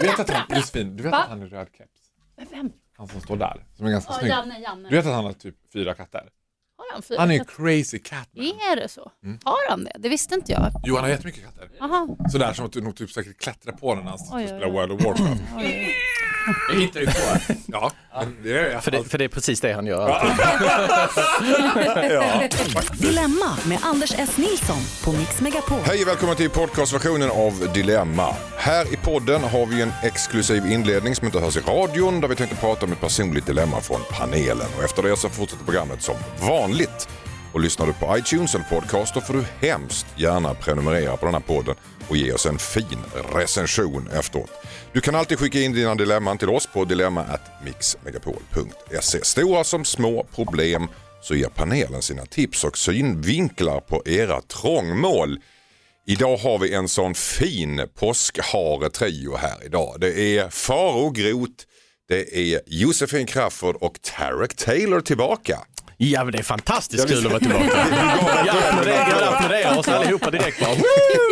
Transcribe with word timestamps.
Du 0.00 0.06
vet 0.06 0.20
att 0.20 0.30
han, 0.30 0.56
Josefin, 0.56 0.96
du 0.96 1.02
vet 1.02 1.12
Va? 1.12 1.18
att 1.18 1.28
han 1.28 1.42
är 1.42 1.46
röd 1.46 1.68
keps? 1.78 2.50
Vem? 2.50 2.72
Han 2.96 3.08
som 3.08 3.20
står 3.20 3.36
där, 3.36 3.64
som 3.76 3.86
är 3.86 3.90
ganska 3.90 4.12
Ja, 4.12 4.18
snygg. 4.18 4.30
Janne, 4.30 4.58
Janne. 4.60 4.88
Du 4.88 4.96
vet 4.96 5.06
att 5.06 5.12
han 5.12 5.24
har 5.24 5.32
typ 5.32 5.56
fyra 5.72 5.94
katter? 5.94 6.28
Har 6.76 6.92
han 6.92 7.02
fyra 7.02 7.20
Han 7.20 7.30
är 7.30 7.38
katter? 7.38 7.52
crazy 7.52 7.98
cat. 7.98 8.28
Är 8.34 8.76
det 8.76 8.88
så? 8.88 9.12
Har 9.44 9.70
han 9.70 9.84
det? 9.84 9.92
Det 9.98 10.08
visste 10.08 10.34
inte 10.34 10.52
jag. 10.52 10.70
Jo, 10.84 10.94
han 10.94 11.04
har 11.04 11.10
jättemycket 11.10 11.44
katter. 11.44 11.70
Aha. 11.80 12.16
Sådär 12.32 12.52
som 12.52 12.66
att 12.66 12.72
du 12.72 12.80
nog 12.80 12.96
typ 12.96 13.10
säkert 13.10 13.38
klättrar 13.38 13.72
på 13.72 13.94
den 13.94 14.04
när 14.04 14.10
han 14.10 14.20
Oj, 14.20 14.26
oj, 14.42 14.46
spelar 14.46 14.66
oj. 14.66 14.72
World 14.72 14.92
of 14.92 15.04
Warcraft. 15.04 15.40
Det 16.70 16.76
hittar 16.76 17.00
du 17.00 17.06
på. 17.06 17.12
Ja, 17.66 17.92
det 18.42 18.58
är 18.58 18.70
jag. 18.70 18.84
För 18.84 18.90
det, 18.90 19.04
för 19.04 19.18
det 19.18 19.24
är 19.24 19.28
precis 19.28 19.60
det 19.60 19.72
han 19.72 19.86
gör. 19.86 20.08
alltid. 20.08 20.38
Dilemma 22.98 23.56
med 23.66 23.78
Anders 23.82 24.14
S. 24.18 24.36
Nilsson 24.36 24.76
på 25.04 25.12
Mix 25.12 25.40
Megapol. 25.40 25.78
Hej 25.84 26.02
och 26.02 26.08
välkommen 26.08 26.36
till 26.36 26.50
podcastversionen 26.50 27.30
av 27.30 27.72
Dilemma. 27.74 28.34
Här 28.56 28.92
i 28.92 28.96
podden 28.96 29.42
har 29.42 29.66
vi 29.66 29.82
en 29.82 29.92
exklusiv 30.02 30.66
inledning 30.66 31.14
som 31.14 31.26
inte 31.26 31.38
hörs 31.40 31.56
i 31.56 31.60
radion 31.60 32.20
där 32.20 32.28
vi 32.28 32.36
tänkte 32.36 32.56
prata 32.56 32.86
om 32.86 32.92
ett 32.92 33.00
personligt 33.00 33.46
dilemma 33.46 33.80
från 33.80 34.00
panelen. 34.10 34.66
Och 34.78 34.84
efter 34.84 35.02
det 35.02 35.16
så 35.16 35.28
fortsätter 35.28 35.64
programmet 35.64 36.02
som 36.02 36.14
vanligt. 36.40 37.08
Och 37.52 37.60
lyssnar 37.60 37.86
du 37.86 37.92
på 37.92 38.18
iTunes 38.18 38.54
eller 38.54 38.64
podcast 38.64 39.14
då 39.14 39.20
får 39.20 39.34
du 39.34 39.44
hemskt 39.68 40.06
gärna 40.16 40.54
prenumerera 40.54 41.16
på 41.16 41.24
den 41.26 41.34
här 41.34 41.42
podden 41.42 41.74
och 42.08 42.16
ge 42.16 42.32
oss 42.32 42.46
en 42.46 42.58
fin 42.58 42.98
recension 43.34 44.08
efteråt. 44.08 44.50
Du 44.92 45.00
kan 45.00 45.14
alltid 45.14 45.38
skicka 45.38 45.60
in 45.60 45.72
dina 45.72 45.94
dilemman 45.94 46.38
till 46.38 46.48
oss 46.48 46.66
på 46.66 46.84
dilemma@mixmegapol.se. 46.84 49.24
Stora 49.24 49.64
som 49.64 49.84
små 49.84 50.26
problem 50.34 50.88
så 51.22 51.34
ger 51.34 51.48
panelen 51.48 52.02
sina 52.02 52.26
tips 52.26 52.64
och 52.64 52.78
synvinklar 52.78 53.80
på 53.80 54.02
era 54.06 54.40
trångmål. 54.40 55.40
Idag 56.06 56.36
har 56.36 56.58
vi 56.58 56.74
en 56.74 56.88
sån 56.88 57.14
fin 57.14 57.88
påskhare-trio 57.94 59.36
här 59.36 59.64
idag. 59.64 59.96
Det 60.00 60.20
är 60.20 60.50
Faro 60.50 61.10
Groth, 61.10 61.64
det 62.08 62.52
är 62.52 62.60
Josefin 62.66 63.26
Crafoord 63.26 63.76
och 63.76 64.02
Tarek 64.02 64.56
Taylor 64.56 65.00
tillbaka. 65.00 65.58
Ja 66.00 66.24
men 66.24 66.32
det 66.32 66.38
är 66.38 66.42
fantastiskt 66.42 67.08
kul 67.08 67.26
att 67.26 67.32
vara 67.32 67.38
tillbaka. 67.40 67.64
Jag 68.46 68.56
applåderar, 68.56 69.78
oss 69.78 69.88
allihopa 69.88 70.30
direkt 70.30 70.60
bara. 70.60 70.70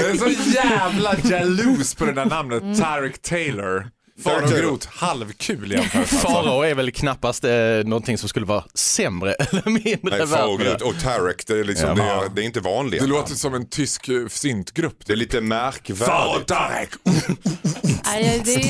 Jag 0.00 0.10
är 0.10 0.16
så 0.16 0.50
jävla 0.52 1.14
jalous 1.24 1.94
på 1.94 2.04
det 2.04 2.12
där 2.12 2.24
namnet, 2.24 2.62
Tarek 2.78 3.22
Taylor. 3.22 3.88
Farao. 4.24 4.48
Groth, 4.60 4.88
halvkul 4.90 5.72
jämfört 5.72 5.96
alltså. 6.00 6.16
Farao 6.16 6.62
är 6.62 6.74
väl 6.74 6.90
knappast 6.92 7.44
eh, 7.44 7.50
någonting 7.84 8.18
som 8.18 8.28
skulle 8.28 8.46
vara 8.46 8.64
sämre 8.74 9.32
eller 9.38 9.62
mindre 9.70 9.98
Nej, 10.02 10.26
värt. 10.26 10.60
Groth 10.60 10.86
och 10.86 11.00
Tarek, 11.02 11.46
det 11.46 11.58
är, 11.60 11.64
liksom, 11.64 11.96
det 11.96 12.02
är, 12.02 12.28
det 12.34 12.42
är 12.42 12.44
inte 12.44 12.60
vanliga. 12.60 13.02
Det 13.02 13.08
låter 13.08 13.34
som 13.34 13.54
en 13.54 13.68
tysk 13.68 14.08
eh, 14.08 14.26
syntgrupp. 14.28 15.06
Det 15.06 15.12
är 15.12 15.16
lite 15.16 15.40
märkvärdigt. 15.40 16.46
Tarek! 16.48 16.90
Nej, 18.04 18.42
det 18.44 18.54
är 18.54 18.60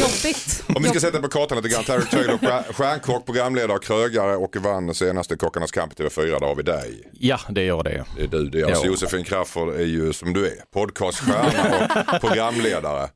jobbigt. 0.00 0.62
Om 0.76 0.82
vi 0.82 0.88
ska 0.88 1.00
sätta 1.00 1.20
på 1.22 1.28
kartan 1.28 1.56
lite 1.62 1.68
grann. 1.68 1.84
Tarek 1.84 2.10
Taylor, 2.10 2.38
stjär- 2.38 2.72
stjärnkock, 2.72 3.26
programledare, 3.26 3.78
krögare 3.78 4.36
och 4.36 4.56
vann 4.56 4.94
senaste 4.94 5.36
Kockarnas 5.36 5.70
kamp 5.70 6.00
i 6.00 6.02
TV4. 6.02 6.40
Där 6.40 6.46
har 6.46 6.54
vi 6.54 6.62
dig. 6.62 7.10
Ja 7.12 7.40
det 7.48 7.62
gör 7.62 7.82
det. 7.82 8.04
Det 8.16 8.22
är 8.22 8.28
du. 8.28 8.48
Det 8.50 8.60
är 8.60 8.64
alltså 8.66 8.84
Ja. 8.84 8.90
Josefin 8.90 9.24
Crafoord 9.24 9.74
är 9.74 9.84
ju 9.84 10.12
som 10.12 10.32
du 10.32 10.46
är. 10.46 10.54
Podcaststjärna 10.74 12.04
och 12.14 12.20
programledare. 12.20 13.08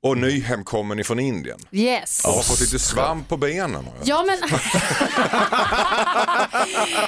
Och 0.00 0.18
nyhemkommen 0.18 0.98
ifrån 0.98 1.20
Indien. 1.20 1.58
Yes. 1.72 2.20
Jag 2.24 2.30
har 2.32 2.42
fått 2.42 2.60
lite 2.60 2.78
svamp 2.78 3.28
på 3.28 3.36
benen. 3.36 3.86
Ja 4.04 4.24
men 4.26 4.38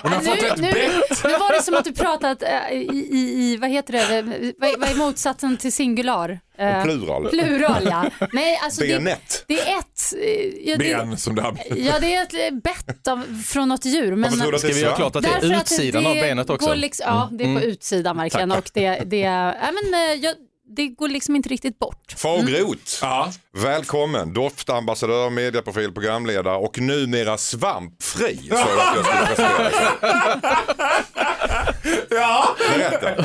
Hon 0.03 0.13
har 0.13 0.21
fått 0.21 0.41
nu, 0.43 0.49
ett 0.49 0.59
nu, 0.59 0.73
bett. 0.73 1.25
nu 1.25 1.31
var 1.31 1.53
det 1.57 1.63
som 1.63 1.75
att 1.75 1.85
du 1.85 1.93
pratat 1.93 2.43
eh, 2.43 2.73
i, 2.73 3.09
i, 3.13 3.53
i 3.53 3.57
vad 3.57 3.71
heter 3.71 3.93
det, 3.93 4.23
vad, 4.59 4.81
vad 4.81 4.89
är 4.91 4.95
motsatsen 4.95 5.57
till 5.57 5.73
singular? 5.73 6.41
Eh, 6.59 6.83
Plural. 6.83 7.29
plural 7.29 7.83
ja. 7.91 8.11
Nej, 8.33 8.61
alltså 8.63 8.81
det, 8.81 8.89
Benet. 8.89 9.45
det 9.49 9.61
är 9.61 9.79
ett, 9.79 10.15
eh, 10.23 10.71
ja, 10.71 10.77
det, 10.77 10.85
Ben 10.85 11.17
som 11.17 11.35
det 11.35 11.43
har 11.43 11.53
blivit. 11.53 11.85
ja 11.87 11.99
det 12.01 12.15
är 12.15 12.23
ett 12.23 12.63
bett 12.63 13.09
av, 13.09 13.43
från 13.47 13.69
något 13.69 13.85
djur. 13.85 14.17
Men, 14.17 14.39
Varför 14.39 14.47
att 14.47 14.53
det 14.53 14.59
Ska 14.59 14.69
vi 14.69 14.81
är 14.81 14.85
göra 14.85 14.97
klart 14.97 15.17
att 15.17 15.23
det 15.23 15.29
är 15.29 15.61
utsidan 15.61 16.05
det 16.05 16.11
av 16.11 16.15
benet 16.15 16.51
också? 16.51 16.75
Liksom, 16.75 17.05
ja, 17.09 17.29
det 17.33 17.45
är 17.45 17.55
på 17.55 17.63
utsidan 17.63 18.17
verkligen. 18.17 18.53
Och 18.53 18.71
det, 18.75 18.91
det, 18.91 19.19
ja, 19.19 19.55
men, 19.91 20.21
jag, 20.21 20.35
det 20.69 20.89
går 20.89 21.09
liksom 21.09 21.37
inte 21.37 21.49
riktigt 21.49 21.79
bort. 21.79 22.15
Faro 22.17 22.43
Groth. 22.43 22.99
Ja. 23.01 23.33
Välkommen, 23.57 24.33
doftambassadör, 24.35 25.31
medieprofil, 25.31 25.93
programledare 25.93 26.57
och 26.57 26.79
numera 26.81 27.39
svampfri. 27.39 28.49
Så 28.49 28.55
att 28.55 28.69
jag 28.97 29.05
skulle 29.05 29.27
presentera 29.27 29.71
ja. 32.11 32.57
Berätta, 32.75 33.25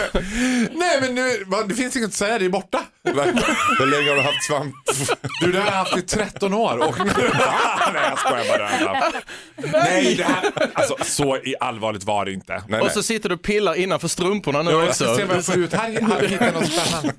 Nej 0.72 1.02
men 1.02 1.16
nu, 1.16 1.46
det 1.68 1.76
finns 1.76 1.96
inget 1.96 2.08
att 2.08 2.14
säga, 2.14 2.40
det 2.40 2.46
är 2.46 2.50
borta. 2.50 2.84
hur 3.04 3.86
länge 3.86 4.10
har 4.10 4.16
du 4.16 4.22
haft 4.22 4.44
svamp? 4.44 4.76
Du, 5.42 5.52
det 5.52 5.60
har 5.60 5.66
jag 5.66 5.74
haft 5.74 5.98
i 5.98 6.02
13 6.02 6.54
år. 6.54 6.78
Och... 6.78 6.98
Nej 7.06 8.04
jag 8.10 8.20
skojar 8.20 8.58
bara. 8.58 9.12
Nej, 9.84 10.16
det 10.16 10.24
här, 10.24 10.52
alltså, 10.74 10.96
så 11.04 11.38
i 11.38 11.56
allvarligt 11.60 12.04
var 12.04 12.26
det 12.26 12.32
inte. 12.34 12.64
Nej, 12.68 12.80
Och 12.80 12.86
nej. 12.86 12.94
så 12.94 13.04
sitter 13.04 13.30
du 13.30 13.36
och 13.36 13.42
pillar 13.42 13.76
innanför 13.76 14.08
strumporna 14.08 14.62
nu 14.62 14.72
Jag 14.72 14.96
ska 14.96 15.06
också. 15.06 15.16
se 15.16 15.26
vad 15.26 15.38
jag 15.38 15.46
får 15.46 15.58
ut. 15.58 15.74
Här, 15.74 16.02
här 16.02 16.28
hittar 16.28 16.46
jag 16.46 16.54
något 16.54 16.72
spännande. 16.72 17.14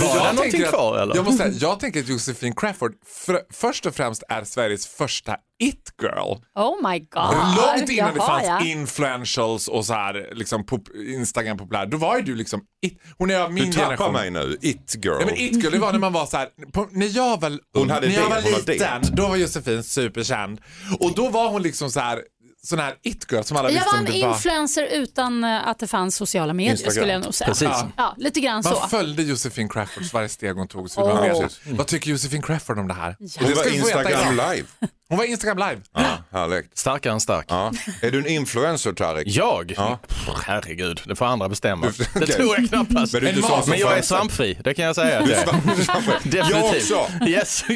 Var 0.00 0.26
det 0.26 0.32
någonting 0.32 0.62
att- 0.64 0.68
kvar, 0.70 0.98
eller? 0.98 1.16
Jag, 1.16 1.24
måste 1.24 1.42
säga, 1.44 1.54
jag 1.60 1.80
tänker 1.80 2.00
att 2.00 2.08
Josefin 2.08 2.54
Crafoord 2.54 2.92
för, 3.06 3.40
först 3.52 3.86
och 3.86 3.94
främst 3.94 4.22
är 4.28 4.44
Sveriges 4.44 4.86
första 4.86 5.36
it-girl. 5.62 6.36
Oh 6.54 6.90
my 6.90 6.98
god. 6.98 7.34
Långt 7.56 7.90
innan 7.90 8.14
det 8.14 8.18
Jaha, 8.18 8.26
fanns 8.26 8.46
ja. 8.46 8.64
influentials 8.64 9.68
och 9.68 9.84
så 9.86 9.92
här, 9.94 10.30
liksom 10.34 10.66
pop, 10.66 10.88
Instagram 11.08 11.58
populär, 11.58 11.86
då 11.86 11.96
var 11.96 12.16
ju 12.16 12.22
du 12.22 12.34
liksom 12.34 12.60
it. 12.86 13.00
Hon 13.18 13.30
är 13.30 13.40
av 13.40 13.52
min 13.52 13.64
Du 13.66 13.72
tappar 13.72 13.84
generation. 13.84 14.12
mig 14.12 14.30
nu, 14.30 14.58
it 14.60 14.94
girl. 15.04 15.16
Ja, 15.20 15.26
men 15.26 15.34
it-girl, 15.36 15.70
det 15.72 15.78
var 15.78 15.92
när 15.92 15.98
man 15.98 16.12
var 16.12 16.26
så 16.26 16.36
här, 16.36 16.48
på, 16.72 16.88
när 16.90 17.16
jag 17.16 17.40
var, 17.40 17.58
Hon 17.74 17.90
hade 17.90 18.06
när 18.08 18.14
jag 18.14 18.24
det, 18.24 18.28
var 18.30 18.42
liten, 18.42 19.02
det. 19.02 19.10
då 19.12 19.28
var 19.28 19.36
Josefin 19.36 19.82
superkänd. 19.82 20.60
Och 21.00 21.14
då 21.14 21.28
var 21.28 21.48
hon 21.48 21.62
liksom 21.62 21.90
så 21.90 22.00
här, 22.00 22.22
sån 22.64 22.78
här 22.78 22.94
it-girl 23.02 23.42
som 23.42 23.56
alla 23.56 23.68
Jag 23.70 23.74
visste 23.74 23.90
var 23.90 23.98
om 24.00 24.06
en 24.06 24.12
det 24.12 24.22
var. 24.26 24.34
influencer 24.34 24.86
utan 24.92 25.44
eh, 25.44 25.68
att 25.68 25.78
det 25.78 25.86
fanns 25.86 26.16
sociala 26.16 26.52
medier 26.52 26.70
Instagram. 26.72 26.92
skulle 26.94 27.12
jag 27.12 27.22
nog 27.24 27.34
säga. 27.34 27.48
Precis. 27.48 27.68
Ja, 27.68 27.88
ja 27.96 28.14
lite 28.18 28.40
grann 28.40 28.62
så. 28.62 28.70
Man 28.70 28.88
följde 28.90 29.22
Josefin 29.22 29.68
Crawfords 29.68 30.12
varje 30.12 30.28
steg 30.28 30.54
hon 30.56 30.68
tog. 30.68 30.90
Så 30.90 31.00
var 31.00 31.20
med. 31.20 31.50
Vad 31.76 31.86
tycker 31.86 32.10
Josefin 32.10 32.42
Crawford 32.42 32.78
om 32.78 32.88
det 32.88 32.94
här? 32.94 33.16
Hon 33.18 33.48
Det 33.48 33.54
var 33.54 33.74
Instagram 33.74 34.32
live. 34.36 34.66
Hon 35.14 35.18
var 35.18 35.24
Instagram 35.24 35.58
live. 35.58 35.80
Ja, 35.94 36.38
härligt. 36.38 36.78
Starkare 36.78 37.12
än 37.12 37.20
stark. 37.20 37.46
Ja. 37.48 37.72
Är 38.02 38.10
du 38.10 38.18
en 38.18 38.26
influencer 38.26 38.92
Tarek? 38.92 39.26
Jag? 39.26 39.74
Ja. 39.76 39.98
Herregud, 40.44 41.00
det 41.06 41.16
får 41.16 41.26
andra 41.26 41.48
bestämma. 41.48 41.86
Det 41.86 42.08
Okej. 42.22 42.26
tror 42.36 42.56
jag 42.58 42.68
knappast. 42.68 43.12
Men 43.12 43.22
du 43.22 43.28
är 43.28 43.32
inte 43.36 43.48
sån 43.48 43.62
som 43.62 43.74
jag 43.78 43.98
är 43.98 44.02
svampfri, 44.02 44.58
det 44.64 44.74
kan 44.74 44.84
jag 44.84 44.94
säga. 44.94 45.18
att 45.20 45.28
jag 45.28 45.38
är. 45.38 45.46
Jag 45.46 46.22
Definitivt. 46.22 46.92
också. 46.92 47.06
Yes. 47.26 47.64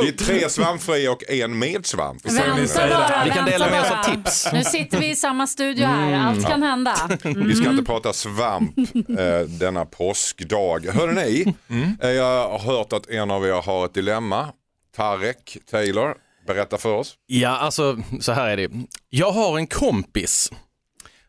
Det 0.00 0.08
är 0.08 0.12
tre 0.24 0.48
svampfria 0.50 1.12
och 1.12 1.30
en 1.30 1.58
med 1.58 1.86
svamp. 1.86 2.24
Vänta 2.24 2.88
bara, 2.88 3.24
Vi 3.24 3.30
kan 3.30 3.44
vänta 3.44 3.50
dela 3.50 3.70
med 3.70 3.80
oss 3.82 3.88
bara. 3.88 3.98
av 4.00 4.04
tips. 4.04 4.48
Nu 4.52 4.64
sitter 4.64 4.98
vi 4.98 5.10
i 5.10 5.16
samma 5.16 5.46
studio 5.46 5.86
här, 5.86 6.14
allt 6.28 6.46
kan 6.46 6.62
hända. 6.62 6.94
Vi 7.36 7.54
ska 7.54 7.70
inte 7.70 7.84
prata 7.84 8.12
svamp 8.12 8.78
eh, 9.18 9.40
denna 9.48 9.86
påskdag. 9.86 10.86
Hörrni, 10.94 11.54
eh, 12.02 12.10
jag 12.10 12.48
har 12.48 12.58
hört 12.58 12.92
att 12.92 13.10
en 13.10 13.30
av 13.30 13.46
er 13.46 13.62
har 13.62 13.84
ett 13.84 13.94
dilemma. 13.94 14.48
Tarek 14.96 15.56
Taylor, 15.70 16.14
berätta 16.46 16.78
för 16.78 16.92
oss. 16.94 17.14
Ja, 17.26 17.48
alltså 17.48 17.98
så 18.20 18.32
här 18.32 18.48
är 18.48 18.56
det. 18.56 18.70
Jag 19.08 19.30
har 19.30 19.58
en 19.58 19.66
kompis 19.66 20.52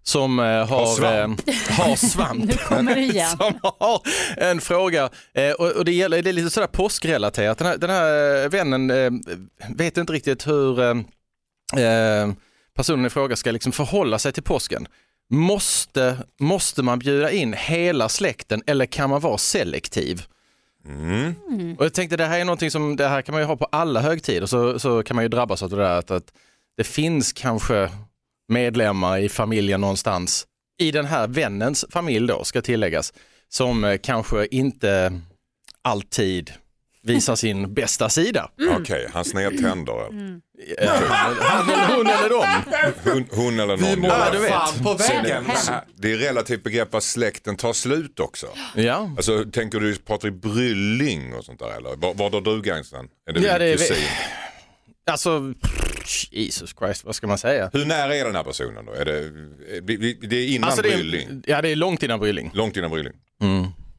som 0.04 0.40
eh, 0.40 0.68
har, 0.68 0.96
svamp. 0.96 1.42
eh, 1.48 1.56
har 1.78 1.96
svamp. 2.08 2.46
Nu 2.46 2.54
kommer 2.54 2.96
det 2.96 3.02
igen. 3.02 3.30
som 3.38 3.60
har 3.80 4.02
en 4.38 4.62
fråga 4.62 5.10
eh, 5.34 5.52
och, 5.52 5.72
och 5.72 5.86
det, 5.86 5.92
gäller, 5.92 6.22
det 6.22 6.30
är 6.30 6.34
lite 6.34 6.50
sådär 6.50 6.68
påskrelaterat. 6.68 7.58
Den 7.58 7.68
här, 7.68 7.78
den 7.78 7.90
här 7.90 8.44
eh, 8.44 8.50
vännen 8.50 8.90
eh, 8.92 9.12
vet 9.76 9.98
inte 9.98 10.14
riktigt 10.14 10.48
hur 10.48 10.80
eh, 10.80 10.90
eh, 11.84 12.32
personen 12.76 13.06
i 13.06 13.10
fråga 13.10 13.36
ska 13.36 13.52
liksom 13.52 13.72
förhålla 13.72 14.20
sig 14.20 14.34
till 14.34 14.44
påsken. 14.44 14.88
Måste, 15.30 16.18
måste 16.40 16.84
man 16.84 17.00
bjuda 17.00 17.32
in 17.32 17.54
hela 17.54 18.10
släkten 18.10 18.64
eller 18.68 18.86
kan 18.86 19.10
man 19.10 19.22
vara 19.22 19.38
selektiv? 19.38 20.24
Och 21.78 21.86
jag 21.86 21.94
tänkte 21.94 22.18
det 22.18 22.26
här 22.26 22.40
är 22.40 22.46
någonting 22.46 22.72
som, 22.72 22.96
det 22.96 23.08
här 23.08 23.22
kan 23.22 23.34
man 23.34 23.42
ju 23.42 23.46
ha 23.46 23.56
på 23.56 23.66
alla 23.66 24.02
högtider 24.02 24.46
så, 24.46 24.80
så 24.80 25.04
kan 25.04 25.16
man 25.16 25.26
ju 25.26 25.30
drabbas 25.30 25.64
av 25.64 25.70
det 25.70 25.76
där 25.76 26.00
att, 26.00 26.12
att 26.12 26.34
det 26.78 26.84
finns 26.84 27.34
kanske 27.34 27.90
medlemmar 28.48 29.18
i 29.20 29.30
familjen 29.30 29.82
någonstans, 29.82 30.48
i 30.80 30.92
den 30.92 31.06
här 31.06 31.28
vännens 31.28 31.86
familj 31.90 32.28
då 32.28 32.44
ska 32.44 32.62
tilläggas, 32.62 33.14
som 33.50 33.84
eh, 33.84 33.98
kanske 33.98 34.48
inte 34.52 35.22
alltid 35.82 36.52
visar 37.02 37.36
sin 37.36 37.74
bästa 37.74 38.10
sida. 38.10 38.50
Okej, 38.80 39.10
han 39.14 39.26
snedtänder. 39.26 40.08
Eh, 40.78 40.90
Han 41.40 41.70
eller 41.70 41.96
hon 41.96 42.08
eller 42.08 42.30
dem. 42.30 42.46
Hon, 43.04 43.26
hon 43.32 43.60
eller 43.60 43.78
Vi 43.78 43.90
någon. 43.90 44.00
målar 44.00 44.32
du 44.32 44.40
vet. 44.40 44.50
fan 44.50 44.84
på 44.84 44.94
väggen. 44.94 45.46
Det 45.96 46.12
är 46.12 46.18
relativt 46.18 46.64
begrepp 46.64 46.96
att 46.96 47.04
släkten 47.04 47.56
tar 47.56 47.74
slut 47.74 48.20
också. 48.20 48.48
Ja. 48.76 49.10
Alltså, 49.18 49.46
tänker 49.52 49.80
du, 49.80 49.96
pratar 49.96 50.28
vi 50.30 50.32
brylling 50.32 51.34
och 51.34 51.46
sånt 51.46 51.60
där 51.60 51.78
eller? 51.78 51.96
Var, 51.96 52.14
var 52.14 52.30
drar 52.30 52.42
du 52.42 52.62
gränsen? 52.62 53.06
Är 53.30 53.34
det 53.34 53.40
Ja, 53.40 53.60
din 53.60 53.68
det 53.68 53.74
är- 53.74 53.78
kusin? 53.78 53.96
Alltså, 55.12 55.54
Jesus 56.32 56.76
Christ, 56.80 57.06
vad 57.06 57.16
ska 57.16 57.28
man 57.28 57.38
säga? 57.38 57.70
Hur 57.74 57.86
nära 57.86 58.16
är 58.16 58.26
den 58.26 58.36
här 58.36 58.44
personen 58.44 58.86
då? 58.86 58.92
Är 58.94 59.06
det, 59.06 59.18
är 59.18 60.28
det- 60.28 60.36
är 60.36 60.48
innan 60.48 60.68
Alltså 60.70 60.82
det 60.82 60.90
brylling? 60.90 61.28
är, 61.30 61.42
ja, 61.52 61.62
det 61.62 61.70
är 61.70 61.76
långt 61.76 62.04
innan 62.04 62.20
brylling. 62.20 62.52
Långt 62.54 62.78
innan 62.78 62.92
brylling? 62.92 63.14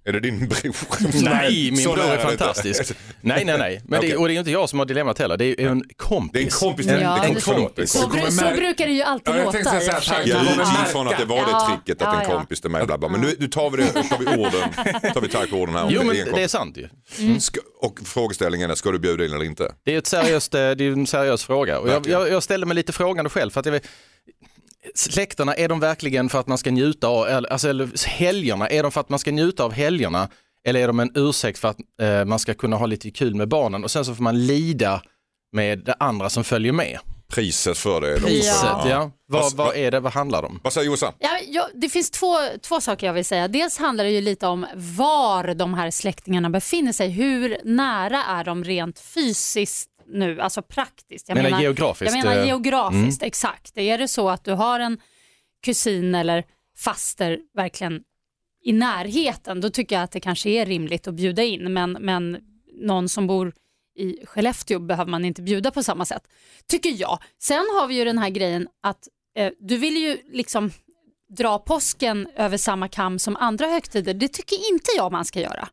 Mm. 0.08 0.16
Är 0.16 0.20
det 0.20 0.31
din 0.31 0.49
bror? 0.49 1.22
Nej, 1.25 1.70
min 1.70 1.76
Så 1.84 1.93
bror 1.94 2.05
är 2.05 2.19
fantastisk. 2.19 2.93
Nej, 3.20 3.44
nej, 3.44 3.58
nej. 3.58 3.81
Men 3.84 4.00
det, 4.00 4.16
och 4.16 4.28
det 4.28 4.34
är 4.34 4.38
inte 4.38 4.50
jag 4.50 4.69
som 4.69 4.78
har 4.78 4.87
dilemmat 4.87 5.19
heller, 5.19 5.37
det 5.37 5.44
är 5.62 5.69
en 5.69 5.84
kompis. 5.96 6.32
Det 6.32 6.38
är 6.38 6.44
en 6.44 6.50
kompis. 6.50 6.87
En, 6.87 6.93
det 6.94 6.99
är 7.00 7.02
Ja, 7.05 7.14
en 7.16 7.20
det- 7.20 7.26
är 7.28 7.34
en 7.34 7.40
Så, 7.40 7.52
kompis. 7.55 7.96
bru- 7.96 8.31
så 8.31 8.56
brukar 8.56 8.87
det 8.87 8.93
ju 8.93 9.02
alltid 9.02 9.34
Ja, 9.34 9.37
jag 9.38 9.44
låta. 9.44 9.52
tänkte 9.58 9.81
säga 9.81 9.96
och 9.96 10.02
så. 10.05 10.14
Jag 10.25 10.43
utgick 10.43 10.87
från 10.93 11.08
att 11.08 11.19
det 11.19 11.25
var 11.25 11.37
det 11.38 11.75
tricket 11.76 12.02
att 12.02 12.14
ja, 12.14 12.20
en 12.22 12.31
kompis 12.31 12.60
till 12.60 12.70
mig 12.70 12.87
bla 12.87 12.99
bla. 12.99 13.08
Men 13.08 13.20
nu, 13.20 13.37
nu 13.38 13.49
tar 13.49 13.70
vi 13.70 13.76
det, 13.76 13.87
tar 13.93 14.19
vi 14.19 14.26
orden, 14.26 15.12
tar 15.14 15.20
vi 15.20 15.50
på 15.50 15.56
orden 15.56 15.75
här. 15.75 15.82
om 15.84 15.90
Jo, 15.93 16.00
det 16.00 16.06
men 16.06 16.16
är 16.16 16.32
det 16.32 16.43
är 16.43 16.49
sant 16.49 16.76
ju. 16.76 16.88
Ska, 17.40 17.61
och 17.81 17.99
frågeställningen 18.04 18.70
är, 18.70 18.75
ska 18.75 18.90
du 18.90 18.99
bjuda 18.99 19.25
in 19.25 19.32
eller 19.32 19.44
inte? 19.44 19.72
Det 19.84 19.94
är, 19.94 19.99
ett 19.99 20.06
seriöst, 20.06 20.54
eh, 20.54 20.70
det 20.70 20.84
är 20.84 20.93
en 20.93 21.06
seriös 21.06 21.44
fråga. 21.44 21.78
Och 21.78 21.88
jag, 21.88 22.06
jag, 22.08 22.28
jag 22.31 22.43
ställde 22.43 22.66
mig 22.66 22.75
lite 22.75 22.93
frågande 22.93 23.31
själv. 23.31 23.50
För 23.50 23.61
att 23.61 23.66
jag, 23.66 23.72
vet- 23.72 23.88
släkterna, 24.94 25.55
är 25.55 25.69
de 25.69 25.81
verkligen 25.81 26.29
för 26.29 26.40
att 26.40 26.46
man 26.46 26.58
ska 26.58 26.70
njuta 26.70 27.08
av, 27.08 27.26
eller, 27.29 27.49
alltså, 27.52 27.69
eller 27.69 28.08
helgerna, 28.08 28.69
är 28.69 28.82
de 28.82 28.93
för 28.93 29.00
att 29.00 29.08
man 29.08 29.19
ska 29.19 29.31
njuta 29.31 29.64
av 29.64 29.73
helgerna? 29.73 30.29
Eller 30.64 30.81
är 30.81 30.87
de 30.87 31.00
en 31.00 31.11
ursäkt 31.14 31.58
för 31.58 31.69
att 31.69 31.76
eh, 32.02 32.25
man 32.25 32.38
ska 32.38 32.55
kunna 32.55 32.76
ha 32.76 32.87
lite 32.87 33.11
kul 33.11 33.35
med 33.35 33.49
barnen 33.49 33.85
och 33.85 33.90
sen 33.90 34.05
så 34.05 34.14
får 34.14 34.23
man 34.23 34.46
lida 34.46 35.02
med 35.52 35.79
det 35.79 35.94
andra 35.99 36.31
som 36.31 36.44
följer 36.44 36.73
med? 36.73 36.99
Priset 37.32 37.79
för 37.79 38.00
det. 38.00 38.20
Priset, 38.20 38.55
Ja. 38.62 38.88
ja. 38.88 39.11
Vad, 39.29 39.52
Vad- 39.56 39.76
är 39.76 39.90
det, 39.90 40.00
vad 40.00 40.12
handlar 40.12 40.43
det 40.43 40.49
om? 40.49 40.61
Vad 40.64 40.73
säger 40.73 40.87
Jossan? 40.87 41.12
Ja, 41.19 41.38
ja, 41.49 41.69
det 41.75 41.88
finns 41.88 42.11
två, 42.11 42.37
två 42.62 42.81
saker 42.81 43.06
jag 43.06 43.14
vill 43.14 43.25
säga. 43.25 43.49
Dels 43.49 43.79
handlar 43.79 44.05
det 44.05 44.11
ju 44.11 44.20
lite 44.20 44.46
om 44.46 44.67
var 44.75 45.55
de 45.55 45.75
här 45.75 45.90
släktingarna 45.90 46.50
befinner 46.50 46.93
sig. 46.93 47.08
Hur 47.08 47.56
nära 47.64 48.25
är 48.25 48.44
de 48.44 48.64
rent 48.64 48.99
fysiskt 48.99 49.88
nu, 50.08 50.40
alltså 50.40 50.62
praktiskt? 50.62 51.28
Jag 51.28 51.37
Menar 51.37 51.60
geografiskt, 51.62 52.14
Jag 52.14 52.25
menar 52.25 52.40
eh, 52.40 52.46
geografiskt, 52.46 53.22
exakt. 53.22 53.78
Är 53.78 53.99
det 53.99 54.08
så 54.08 54.28
att 54.28 54.44
du 54.44 54.52
har 54.52 54.81
en 54.81 55.00
kusin 55.62 56.14
eller 56.14 56.44
faster 56.76 57.38
verkligen 57.55 58.02
i 58.64 58.72
närheten, 58.72 59.60
då 59.60 59.70
tycker 59.70 59.96
jag 59.96 60.02
att 60.02 60.12
det 60.12 60.20
kanske 60.20 60.50
är 60.50 60.66
rimligt 60.66 61.08
att 61.08 61.14
bjuda 61.14 61.43
in. 61.43 61.72
Men, 61.72 61.93
men 61.93 62.38
någon 62.81 63.08
som 63.08 63.26
bor 63.26 63.52
i 63.99 64.26
Skellefteå 64.26 64.78
behöver 64.78 65.10
man 65.10 65.25
inte 65.25 65.43
bjuda 65.43 65.70
på 65.70 65.82
samma 65.82 66.05
sätt, 66.05 66.22
tycker 66.66 67.00
jag. 67.00 67.19
Sen 67.43 67.66
har 67.78 67.87
vi 67.87 67.94
ju 67.94 68.04
den 68.04 68.19
här 68.19 68.31
grejen 68.31 68.69
att 68.82 69.08
eh, 69.37 69.52
du 69.61 69.76
vill 69.76 69.96
ju 69.96 70.19
liksom 70.32 70.70
dra 71.37 71.58
påsken 71.58 72.28
över 72.37 72.56
samma 72.56 72.88
kam 72.88 73.19
som 73.19 73.37
andra 73.37 73.66
högtider. 73.66 74.14
Det 74.14 74.28
tycker 74.28 74.72
inte 74.72 74.90
jag 74.96 75.12
man 75.12 75.25
ska 75.25 75.40
göra. 75.40 75.69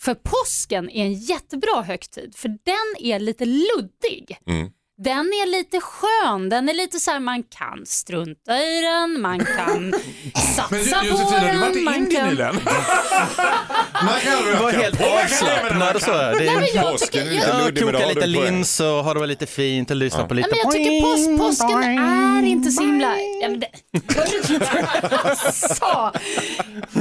För 0.00 0.14
påsken 0.14 0.90
är 0.90 1.04
en 1.04 1.14
jättebra 1.14 1.82
högtid, 1.82 2.36
för 2.36 2.48
den 2.48 2.96
är 3.06 3.18
lite 3.18 3.44
luddig. 3.44 4.38
Mm. 4.48 4.68
Den 4.98 5.26
är 5.26 5.50
lite 5.50 5.80
skön, 5.80 6.48
den 6.48 6.68
är 6.68 6.74
lite 6.74 7.00
så 7.00 7.10
här 7.10 7.20
man 7.20 7.42
kan 7.42 7.86
strunta 7.86 8.58
i 8.62 8.80
den, 8.80 9.20
man 9.20 9.38
kan 9.38 9.92
satsa 10.56 10.66
Men 10.70 11.00
på 11.00 11.06
Josefin, 11.06 11.48
har 11.48 11.52
du 11.52 11.58
varit 11.60 11.76
i 11.76 11.78
den. 11.78 11.84
man 11.84 11.94
Indien 11.94 12.20
kan... 12.20 12.28
nyligen? 12.28 12.54
Du 14.00 14.62
var 14.62 14.72
helt 14.72 15.00
avslappnad 15.00 15.96
och 15.96 16.02
så. 16.02 16.10
Det 16.12 16.32
Nej, 16.38 16.46
men 16.54 16.62
är, 16.62 16.76
jag 16.76 16.92
Påsken 16.92 17.20
är 17.20 17.30
tycker, 17.30 17.34
lite 17.34 17.46
jag, 17.48 17.60
ja, 17.60 17.64
luddig 17.64 17.84
med 17.84 17.94
koka 17.94 17.98
det, 17.98 18.04
har 18.04 18.14
lite 18.14 18.26
du 18.26 18.34
poäng. 18.34 18.54
lins 18.54 18.80
och 18.80 18.86
ha 18.86 19.14
det 19.14 19.20
väl 19.20 19.28
lite 19.28 19.46
fint 19.46 19.90
och 19.90 19.96
lyssna 19.96 20.26
på 20.26 20.34
lite 20.34 20.48
Nej, 20.48 20.60
men 20.64 20.72
jag 20.72 20.84
tycker 20.84 21.02
pås, 21.38 21.58
påsken 21.58 21.82
är 21.82 22.42
inte 22.46 22.70
så 22.70 22.82
himla... 22.82 23.16
Ja, 23.42 23.48
men 23.48 23.60
det, 23.60 23.68
så. 25.52 26.12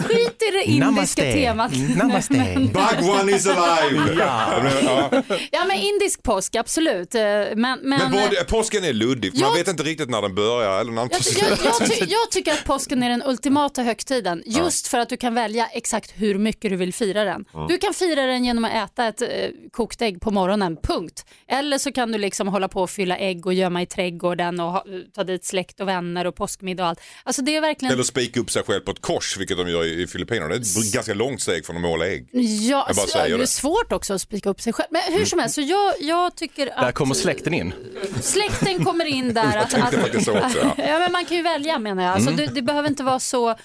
Skit 0.07 0.41
i 0.47 0.51
det 0.51 0.63
indiska 0.63 0.85
Namaste. 0.85 1.33
temat. 1.33 1.71
Namaste. 1.95 2.33
Men- 2.33 2.71
Bhagwan 2.71 3.29
is 3.29 3.47
alive! 3.47 4.15
ja. 4.19 4.51
Ja. 4.85 5.21
Ja 5.51 5.65
men 5.67 5.77
indisk 5.77 6.23
påsk, 6.23 6.55
absolut. 6.55 7.15
Eh, 7.15 7.21
Men, 7.21 7.55
men, 7.55 7.79
Men 7.83 8.11
både, 8.11 8.43
påsken 8.47 8.83
är 8.83 8.93
luddig, 8.93 9.31
för 9.33 9.39
man 9.41 9.49
Jag- 9.49 9.57
vet 9.57 9.67
inte 9.67 9.83
riktigt 9.83 10.09
när 10.09 10.21
den 10.21 10.35
börjar 10.35 10.79
eller 10.79 10.91
när 10.91 11.01
den 11.01 11.09
jag, 11.11 11.23
tar 11.23 11.49
jag, 11.49 11.57
slut. 11.57 11.71
jag, 11.79 11.89
ty, 11.89 12.05
jag 12.13 12.31
tycker 12.31 12.51
att 12.53 12.63
påsken 12.65 13.03
är 13.03 13.09
den 13.09 13.23
ultimata 13.25 13.81
högtiden 13.83 14.43
just 14.45 14.87
för 14.87 14.97
att 14.99 15.09
du 15.09 15.17
kan 15.17 15.33
välja 15.35 15.67
exakt 15.73 16.13
hur 16.15 16.37
mycket 16.39 16.71
du 16.71 16.75
vill 16.77 16.84
fira 16.93 17.23
den. 17.23 17.45
Du 17.69 17.77
kan 17.77 17.93
fira 17.93 18.25
den 18.25 18.45
genom 18.45 18.65
att 18.65 18.73
äta 18.73 19.07
ett 19.07 19.21
eh, 19.21 19.27
kokt 19.71 20.01
ägg 20.01 20.21
på 20.21 20.31
morgonen, 20.31 20.77
punkt. 20.83 21.25
Eller 21.47 21.77
så 21.77 21.91
kan 21.91 22.11
du 22.11 22.17
liksom 22.17 22.47
hålla 22.47 22.67
på 22.67 22.81
och 22.81 22.89
fylla 22.89 23.17
ägg 23.17 23.45
och 23.45 23.53
gömma 23.53 23.81
i 23.81 23.85
trädgården 23.85 24.59
och 24.59 24.71
ha, 24.71 24.85
ta 25.13 25.23
dit 25.23 25.45
släkt 25.45 25.79
och 25.79 25.87
vänner 25.87 26.27
och 26.27 26.35
påskmiddag 26.35 26.83
och 26.83 26.89
allt. 26.89 27.01
Alltså 27.23 27.41
det 27.41 27.55
är 27.55 27.61
verkligen... 27.61 27.93
Eller 27.93 28.03
spika 28.03 28.39
upp 28.39 28.51
sig 28.51 28.63
själv 28.63 28.81
på 28.81 28.91
ett 28.91 29.01
kors, 29.01 29.37
vilket 29.37 29.57
de 29.57 29.69
gör 29.69 29.83
i 29.85 30.07
Filippinerna. 30.07 30.47
Det 30.47 30.55
är 30.55 30.59
ett 30.59 30.93
ganska 30.93 31.13
långt 31.13 31.41
steg 31.41 31.65
från 31.65 31.75
att 31.75 31.81
måla 31.81 32.07
ägg. 32.07 32.29
Ja, 32.31 32.41
Jag 32.41 32.81
bara 32.95 33.01
alltså, 33.01 33.17
säger 33.17 33.37
det 33.37 33.43
är 33.43 33.45
svårt 33.45 33.91
också 33.91 34.13
att 34.13 34.21
spika 34.21 34.49
upp 34.49 34.61
sig 34.61 34.73
själv. 34.73 34.87
Men 34.89 35.01
hur 35.17 35.25
som 35.25 35.39
helst, 35.39 35.55
så 35.55 35.61
jag, 35.61 35.93
jag 35.99 36.35
tycker 36.35 36.67
att 36.67 36.85
Där 36.85 36.91
kommer 36.91 37.15
släkten 37.15 37.53
in. 37.53 37.73
släkten 38.21 38.85
kommer 38.85 39.05
in 39.05 39.33
där. 39.33 39.57
Att, 39.57 39.69
tänkte 39.69 39.97
faktiskt 39.97 40.25
så 40.25 40.37
också, 40.37 40.57
ja. 40.57 40.73
ja, 40.77 40.99
men 40.99 41.11
man 41.11 41.25
kan 41.25 41.37
ju 41.37 41.43
välja 41.43 41.79
menar 41.79 42.03
jag. 42.03 42.13
Alltså, 42.13 42.31
det, 42.31 42.45
det 42.45 42.61
behöver 42.61 42.89
inte 42.89 43.03
vara 43.03 43.19
så... 43.19 43.55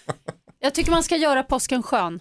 Jag 0.61 0.75
tycker 0.75 0.91
man 0.91 1.03
ska 1.03 1.17
göra 1.17 1.43
påsken 1.43 1.83
skön. 1.83 2.21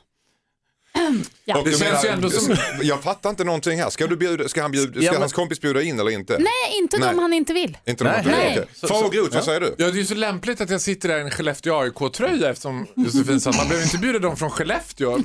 Ja. 1.46 1.58
Och 1.60 1.66
Det 1.66 1.80
känns 1.80 2.06
ju 2.06 2.10
ändå 2.10 2.30
som- 2.30 2.56
Jag 2.82 3.04
fattar 3.04 3.30
inte 3.30 3.44
någonting 3.44 3.80
här. 3.80 3.90
Ska, 3.90 4.08
du 4.08 4.16
bjuda, 4.18 4.48
ska, 4.50 4.62
han 4.62 4.72
bjuda, 4.72 4.92
ska 4.92 5.02
Ja, 5.02 5.12
men- 5.12 5.22
hans 5.22 5.34
kompis 5.34 5.62
bjuda 5.62 5.82
in 5.82 6.00
eller 6.00 6.12
inte? 6.12 6.34
Nej, 6.38 6.78
inte 6.80 6.98
Nej. 6.98 7.10
om 7.10 7.20
han 7.20 7.34
inte 7.34 7.54
vill. 7.54 7.78
Inte 7.86 8.04
de 8.04 8.10
Nej. 8.10 8.22
Nej. 8.26 8.34
Nej. 8.36 8.60
Okay. 8.60 8.90
Faro 8.90 9.10
Groth, 9.10 9.36
vad 9.36 9.44
säger 9.44 9.60
du? 9.60 9.76
Ja, 9.78 9.86
det 9.86 9.92
är 9.92 9.94
ju 9.94 10.06
så 10.06 10.16
lämpligt 10.16 10.62
att 10.62 10.70
jag 10.70 10.82
sitter 10.82 11.10
där 11.10 11.18
i 11.18 11.22
en 11.22 11.32
Skellefteå 11.32 11.76
AIK-tröja 11.82 12.50
eftersom 12.50 12.88
Josefin 12.96 13.42
sa 13.42 13.50
att 13.50 13.58
man 13.58 13.68
behöver 13.68 13.86
inte 13.86 13.98
bjuda 13.98 14.20
dem 14.20 14.38
från 14.38 14.50
Skellefteå. 14.52 15.18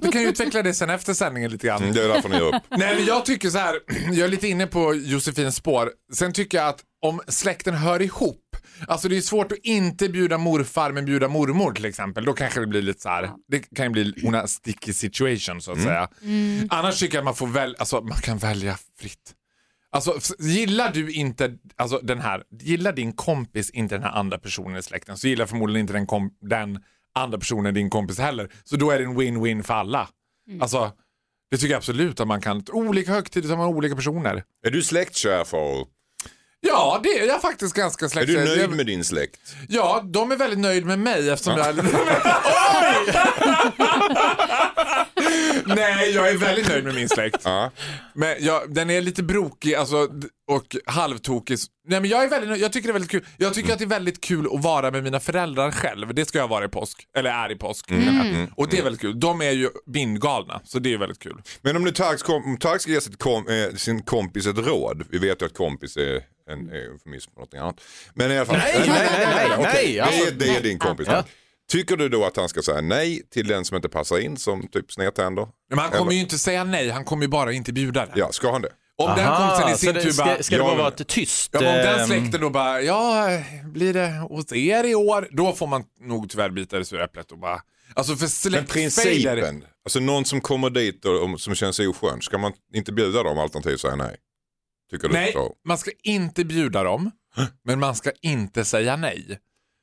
Du 0.00 0.10
kan 0.12 0.22
ju 0.22 0.28
utveckla 0.28 0.62
det 0.62 0.74
sen 0.74 0.90
efter 0.90 1.14
sändningen 1.14 1.50
lite 1.50 1.66
grann. 1.66 1.82
Mm, 1.82 1.94
Det 1.94 2.02
är 2.04 2.08
därför 2.08 2.28
ni 2.28 2.36
gör 2.36 2.48
upp. 2.56 2.62
Nej, 2.70 2.94
men 2.96 3.04
jag 3.06 3.24
tycker 3.24 3.50
så 3.50 3.58
här, 3.58 3.74
jag 4.12 4.18
är 4.18 4.28
lite 4.28 4.48
inne 4.48 4.66
på 4.66 4.94
Josefins 4.94 5.56
spår. 5.56 5.90
Sen 6.14 6.32
tycker 6.32 6.58
jag 6.58 6.68
att 6.68 6.80
om 7.02 7.20
släkten 7.28 7.74
hör 7.74 8.02
ihop, 8.02 8.56
alltså 8.86 9.08
det 9.08 9.16
är 9.16 9.20
svårt 9.20 9.52
att 9.52 9.58
inte 9.58 10.08
bjuda 10.08 10.38
morfar 10.38 10.92
men 10.92 11.04
bjuda 11.04 11.28
mormor 11.28 11.72
till 11.72 11.84
exempel. 11.84 12.24
Då 12.24 12.32
kanske 12.32 12.60
det 12.60 12.66
blir 12.66 12.82
lite 12.82 13.00
så 13.00 13.08
här, 13.08 13.30
det 13.48 13.58
kan 13.76 13.86
ju 13.86 13.90
bli 13.90 14.14
una 14.24 14.46
sticky 14.46 14.92
situation 14.92 15.60
så 15.60 15.72
att 15.72 15.82
säga. 15.82 16.08
Annars 16.68 17.00
tycker 17.00 17.14
jag 17.14 17.20
att 17.20 17.24
man 17.24 17.34
får 17.34 17.46
välja, 17.46 17.76
alltså 17.78 18.00
man 18.00 18.18
kan 18.18 18.38
välja 18.38 18.78
fritt. 18.98 19.34
Alltså 19.92 20.18
gillar 20.38 20.92
du 20.92 21.12
inte, 21.12 21.56
alltså 21.76 21.98
den 22.02 22.20
här, 22.20 22.42
gillar 22.60 22.92
din 22.92 23.12
kompis 23.12 23.70
inte 23.70 23.94
den 23.94 24.02
här 24.02 24.10
andra 24.12 24.38
personen 24.38 24.76
i 24.76 24.82
släkten 24.82 25.16
så 25.16 25.28
gillar 25.28 25.46
förmodligen 25.46 25.80
inte 25.80 25.92
den, 25.92 26.06
kom, 26.06 26.30
den 26.40 26.78
andra 27.14 27.38
personen 27.38 27.74
din 27.74 27.90
kompis 27.90 28.18
heller. 28.18 28.50
Så 28.64 28.76
då 28.76 28.90
är 28.90 28.98
det 28.98 29.04
en 29.04 29.20
win-win 29.20 29.62
för 29.62 29.74
alla. 29.74 30.08
Alltså 30.60 30.92
det 31.50 31.56
tycker 31.56 31.70
jag 31.72 31.78
absolut 31.78 32.20
att 32.20 32.28
man 32.28 32.40
kan. 32.40 32.64
Olika 32.72 33.12
högtider 33.12 33.48
så 33.48 33.54
har 33.54 33.58
man 33.58 33.66
olika 33.76 33.96
personer. 33.96 34.44
Är 34.66 34.70
du 34.70 34.82
släktkär 34.82 35.44
Faro? 35.44 35.86
Ja, 36.60 37.00
det 37.02 37.18
är 37.18 37.26
jag 37.26 37.40
faktiskt 37.42 37.74
ganska 37.74 38.04
Är 38.04 38.08
släktkär. 38.08 38.38
du 38.38 38.44
nöjd 38.56 38.70
med 38.70 38.86
din 38.86 39.04
släkt? 39.04 39.40
Ja, 39.68 40.04
de 40.04 40.32
är 40.32 40.36
väldigt 40.36 40.58
nöjd 40.58 40.86
med 40.86 40.98
mig 40.98 41.30
eftersom 41.30 41.58
jag... 41.58 41.78
Oj! 41.78 43.12
Nej, 45.66 46.10
jag 46.10 46.28
är 46.28 46.36
väldigt 46.36 46.68
nöjd 46.68 46.84
med 46.84 46.94
min 46.94 47.08
släkt. 47.08 47.40
Ja. 47.44 47.70
Men 48.14 48.36
jag, 48.40 48.74
den 48.74 48.90
är 48.90 49.00
lite 49.00 49.22
brokig 49.22 49.74
alltså, 49.74 50.08
och 50.48 50.76
halvtokig. 50.86 51.58
Nej, 51.88 52.00
men 52.00 52.10
jag, 52.10 52.24
är 52.24 52.28
väldigt, 52.28 52.50
nöjd. 52.50 52.62
jag 52.62 52.72
tycker 52.72 52.88
det 52.88 52.90
är 52.90 52.92
väldigt 52.92 53.10
kul. 53.10 53.26
Jag 53.36 53.54
tycker 53.54 53.72
att 53.72 53.78
det 53.78 53.84
är 53.84 53.88
väldigt 53.88 54.20
kul 54.20 54.48
att 54.54 54.62
vara 54.62 54.90
med 54.90 55.04
mina 55.04 55.20
föräldrar 55.20 55.70
själv. 55.70 56.14
Det 56.14 56.24
ska 56.24 56.38
jag 56.38 56.48
vara 56.48 56.64
i 56.64 56.68
påsk. 56.68 57.06
Eller 57.16 57.30
är 57.30 57.52
i 57.52 57.56
påsk. 57.56 57.90
Och 58.56 58.68
det 58.68 58.78
är 58.78 58.82
väldigt 58.82 59.00
kul. 59.00 59.20
De 59.20 59.40
är 59.42 59.50
ju 59.50 59.68
bindgalna, 59.86 60.60
så 60.64 60.78
det 60.78 60.92
är 60.94 60.98
väldigt 60.98 61.18
kul. 61.18 61.42
Men 61.62 61.76
om 61.76 61.84
nu 61.84 61.90
Tark 61.92 62.80
ska 62.80 62.90
ge 62.90 63.00
sitt 63.00 63.18
kom, 63.18 63.48
eh, 63.48 63.76
sin 63.76 64.02
kompis 64.02 64.46
ett 64.46 64.58
råd. 64.58 65.04
Vi 65.10 65.18
vet 65.18 65.42
ju 65.42 65.46
att 65.46 65.54
kompis 65.54 65.96
är 65.96 66.20
en 66.52 66.68
är 66.70 66.74
eufemism 66.74 67.30
för 67.34 67.40
något 67.40 67.54
annat. 67.54 67.80
Men 68.14 68.32
i 68.32 68.36
alla 68.36 68.46
fall. 68.46 68.56
Nej, 68.56 68.74
nej, 68.78 68.88
nej, 68.88 69.26
nej, 69.26 69.50
okej. 69.58 69.66
nej, 69.74 69.92
Det, 69.94 70.00
alltså- 70.00 70.26
är, 70.26 70.30
det 70.30 70.56
är 70.56 70.60
din 70.62 70.78
kompis. 70.78 71.06
Ja. 71.10 71.24
Tycker 71.70 71.96
du 71.96 72.08
då 72.08 72.24
att 72.24 72.36
han 72.36 72.48
ska 72.48 72.62
säga 72.62 72.80
nej 72.80 73.22
till 73.30 73.46
den 73.46 73.64
som 73.64 73.76
inte 73.76 73.88
passar 73.88 74.18
in 74.18 74.36
som 74.36 74.68
typ 74.68 74.92
snedtänder? 74.92 75.48
Men 75.70 75.78
han 75.78 75.90
kommer 75.90 76.02
Eller- 76.02 76.12
ju 76.12 76.20
inte 76.20 76.38
säga 76.38 76.64
nej, 76.64 76.90
han 76.90 77.04
kommer 77.04 77.22
ju 77.24 77.28
bara 77.28 77.52
inte 77.52 77.72
bjuda 77.72 78.06
det. 78.06 78.12
Ja, 78.14 78.32
ska 78.32 78.52
han 78.52 78.62
det? 78.62 78.72
Om 78.96 79.16
den 79.16 79.26
kompisen 79.36 79.74
i 79.74 79.78
sin 79.78 79.94
det, 79.94 80.02
tur 80.02 80.16
bara... 80.18 80.34
ska, 80.34 80.42
ska 80.42 80.56
det 80.56 80.62
bara 80.62 80.70
men- 80.70 80.78
vara 80.78 80.88
ett 80.88 81.08
tyst? 81.08 81.50
Ja, 81.52 81.60
men 81.60 81.68
om 81.68 81.74
den 81.76 82.00
ehm, 82.00 82.06
släkten 82.06 82.40
då 82.40 82.50
bara, 82.50 82.82
ja, 82.82 83.28
blir 83.64 83.94
det 83.94 84.08
hos 84.30 84.52
er 84.52 84.84
i 84.84 84.94
år? 84.94 85.28
Då 85.30 85.52
får 85.52 85.66
man 85.66 85.84
nog 86.00 86.30
tyvärr 86.30 86.50
bita 86.50 86.78
det 86.78 86.84
sura 86.84 87.04
äpplet 87.04 87.32
och 87.32 87.38
bara... 87.38 87.60
Alltså 87.94 88.14
för 88.16 88.20
Men 88.22 88.28
släktfejder... 88.30 89.36
principen, 89.36 89.64
alltså 89.84 90.00
någon 90.00 90.24
som 90.24 90.40
kommer 90.40 90.70
dit 90.70 91.04
och, 91.04 91.22
och 91.32 91.40
som 91.40 91.54
känns 91.54 91.78
oskön, 91.78 92.22
ska 92.22 92.38
man 92.38 92.52
inte 92.74 92.92
bjuda 92.92 93.22
dem 93.22 93.38
alternativt 93.38 93.80
säga 93.80 93.96
nej? 93.96 94.16
Tycker 94.90 95.08
du 95.08 95.14
Nej, 95.14 95.32
så? 95.32 95.52
man 95.64 95.78
ska 95.78 95.90
inte 96.02 96.44
bjuda 96.44 96.82
dem, 96.82 97.10
men 97.64 97.80
man 97.80 97.94
ska 97.94 98.10
inte 98.22 98.64
säga 98.64 98.96
nej. 98.96 99.38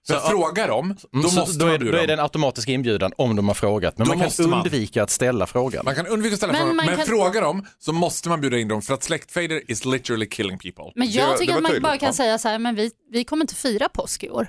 Så 0.08 0.14
Så, 0.14 0.20
fråga 0.20 0.68
dem, 0.68 0.96
då 1.12 1.20
Mm, 1.20 1.36
måste 1.36 1.60
då, 1.60 1.66
är, 1.66 1.70
man 1.70 1.80
då 1.80 1.84
bjuda 1.86 2.04
är 2.04 2.08
det 2.08 2.14
en 2.14 2.20
automatisk 2.20 2.70
inbjudan 2.70 3.12
om 3.18 3.36
de 3.36 3.48
har 3.48 3.56
frågat. 3.56 3.98
Men 3.98 4.06
Då 4.08 4.12
man 4.12 4.18
kan 4.20 4.26
måste 4.26 4.42
man. 4.42 4.60
undvika 4.62 5.04
att 5.04 5.10
ställa 5.10 5.48
frågan. 5.48 5.86
Man 5.86 5.96
kan 5.96 6.08
undvika 6.08 6.34
att 6.34 6.38
ställa 6.38 6.54
Men 6.54 6.62
frågan, 6.62 6.76
men 6.76 6.96
kan- 6.98 7.06
fråga 7.06 7.42
dem 7.42 7.66
så 7.80 7.94
måste 7.94 8.30
man 8.30 8.42
bjuda 8.42 8.58
in 8.58 8.68
dem 8.68 8.82
för 8.82 8.94
att 8.94 9.04
släktfejder 9.04 9.72
is 9.72 9.86
literally 9.86 10.26
killing 10.30 10.58
people. 10.58 10.92
Men 10.96 11.08
Det- 11.08 11.14
jag 11.14 11.30
det 11.34 11.38
tycker 11.38 11.54
var 11.54 11.58
att 11.58 11.64
man 11.64 11.70
tydligt, 11.72 11.84
bara 11.84 11.98
kan 11.98 12.08
ja. 12.08 12.14
säga 12.14 12.38
så 12.38 12.48
här, 12.48 12.60
men 12.60 12.76
vi, 12.76 12.92
vi 13.12 13.24
kommer 13.24 13.44
inte 13.44 13.56
fira 13.56 13.90
påsk 13.90 14.24
i 14.24 14.30
år. 14.30 14.48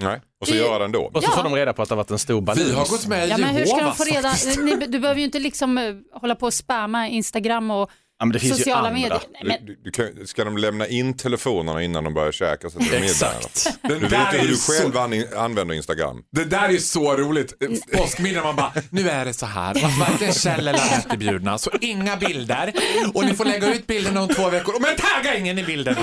Nej, 0.00 0.20
och 0.40 0.46
så 0.46 0.52
Det- 0.52 0.58
göra 0.58 0.78
det 0.78 0.84
ändå. 0.84 1.10
Och 1.14 1.22
så 1.22 1.28
Ja. 1.32 1.36
får 1.36 1.42
de 1.42 1.54
reda 1.56 1.72
på 1.72 1.82
att 1.82 1.88
det 1.88 1.92
har 1.94 1.96
varit 1.96 2.10
en 2.10 2.18
stor 2.18 2.40
balans. 2.40 2.68
Vi 2.68 2.72
har 2.74 2.86
gått 2.88 3.06
med 3.06 3.26
i 3.26 3.30
Ja, 3.30 3.38
men 3.38 3.54
hur 3.54 3.64
ska 3.66 3.80
de 3.84 3.94
få 3.94 4.04
reda? 4.04 4.34
Ni, 4.64 4.86
du 4.86 4.98
behöver 4.98 5.18
ju 5.20 5.24
inte 5.24 5.38
liksom 5.38 5.78
eh, 5.78 5.94
hålla 6.20 6.34
på 6.34 6.46
och 6.46 6.54
spamma 6.54 7.08
Instagram 7.08 7.70
och 7.70 7.90
Ja, 8.18 8.24
men 8.26 8.32
det 8.32 8.38
finns 8.38 8.56
sociala 8.56 8.80
ju 8.80 8.86
andra. 8.88 9.00
medier. 9.00 9.20
Nej, 9.44 9.58
men, 9.58 9.66
Du, 9.66 9.80
du 9.84 9.90
kan, 9.90 10.26
ska 10.26 10.44
de 10.44 10.56
lämna 10.58 10.86
in 10.86 11.16
telefonerna 11.16 11.82
innan 11.82 12.04
de 12.04 12.14
börjar 12.14 12.32
käka? 12.32 12.70
Så 12.70 12.78
att 12.78 12.90
det 12.90 12.96
är 12.96 13.02
Exakt. 13.02 13.68
Du 13.82 13.94
vet 13.94 14.02
inte 14.04 14.38
hur 14.38 14.48
du 14.48 14.56
så- 14.56 14.72
själv 14.72 14.96
an, 14.98 15.24
använder 15.36 15.74
Instagram. 15.74 16.22
Det 16.32 16.44
där 16.44 16.68
är 16.68 16.76
så 16.78 17.16
roligt. 17.16 17.52
Påskmiddag 17.92 18.42
man 18.42 18.56
bara, 18.56 18.72
nu 18.90 19.08
är 19.10 19.24
det 19.24 19.32
så 19.32 19.46
här 19.46 19.98
varken 20.00 20.32
Kjell 20.32 20.68
eller 20.68 20.92
Anette 20.92 21.16
bjudna, 21.16 21.58
så 21.58 21.70
inga 21.80 22.16
bilder. 22.16 22.72
Och 23.14 23.24
ni 23.24 23.34
får 23.34 23.44
lägga 23.44 23.74
ut 23.74 23.86
bilderna 23.86 24.22
om 24.22 24.28
två 24.28 24.50
veckor. 24.50 24.74
Men 24.80 24.96
tagga 24.96 25.36
ingen 25.38 25.58
i 25.58 25.64
bilderna! 25.64 25.98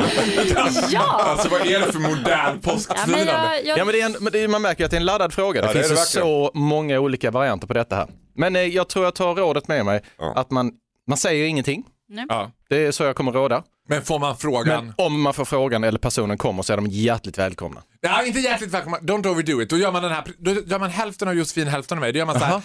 Ja. 0.89 1.21
Alltså 1.23 1.49
vad 1.49 1.61
är 1.67 1.79
det 1.79 1.91
för 1.91 1.99
modern 1.99 2.25
ja, 2.29 2.49
men 2.51 2.61
påskfirande? 2.61 3.25
jag, 3.25 3.65
jag, 3.65 3.77
Ja, 3.77 3.85
men 3.85 3.93
det 3.93 4.01
är 4.01 4.05
en, 4.05 4.15
men 4.19 4.31
det 4.33 4.39
är, 4.39 4.47
man 4.47 4.61
märker 4.61 4.85
att 4.85 4.91
det 4.91 4.97
är 4.97 4.99
en 4.99 5.05
laddad 5.05 5.33
fråga. 5.33 5.61
Det 5.61 5.67
Ja, 5.67 5.73
det 5.73 5.79
är 5.79 5.83
finns 5.83 5.89
det 6.13 6.19
verkligen. 6.19 6.27
så 6.27 6.51
många 6.53 6.99
olika 6.99 7.31
varianter 7.31 7.67
på 7.67 7.73
detta 7.73 7.95
här. 7.95 8.07
Men 8.35 8.55
eh, 8.55 8.61
jag 8.61 8.89
tror 8.89 9.05
jag 9.05 9.15
tar 9.15 9.35
rådet 9.35 9.67
med 9.67 9.85
mig 9.85 10.01
Ja. 10.19 10.33
att 10.35 10.51
man, 10.51 10.71
man 11.07 11.17
säger 11.17 11.45
ingenting. 11.45 11.83
Ja. 12.29 12.51
Det 12.69 12.85
är 12.85 12.91
så 12.91 13.03
jag 13.03 13.15
kommer 13.15 13.31
råda. 13.31 13.63
Men 13.89 14.01
får 14.01 14.19
man 14.19 14.37
frågan? 14.37 14.85
Men 14.85 14.93
om 14.97 15.21
man 15.21 15.33
får 15.33 15.45
frågan 15.45 15.83
eller 15.83 15.99
personen 15.99 16.37
kommer 16.37 16.63
så 16.63 16.73
är 16.73 16.77
de 16.77 16.87
hjärtligt 16.87 17.37
välkomna. 17.37 17.81
Ja, 18.01 18.23
inte 18.25 18.39
hjärtligt 18.39 18.73
välkomna. 18.73 18.97
Don't 18.97 19.27
overdo 19.27 19.61
it. 19.61 19.69
Då 19.69 19.77
gör 19.77 19.91
man, 19.91 20.03
den 20.03 20.11
här, 20.11 20.23
då 20.37 20.51
gör 20.51 20.79
man 20.79 20.89
hälften 20.89 21.27
av 21.27 21.33
Josefin, 21.33 21.67
hälften 21.67 21.97
av 21.97 22.01
mig. 22.01 22.11
Då 22.13 22.19
gör 22.19 22.25
man 22.25 22.39
så 22.39 22.45
här. 22.45 22.51
Jaha. 22.51 22.61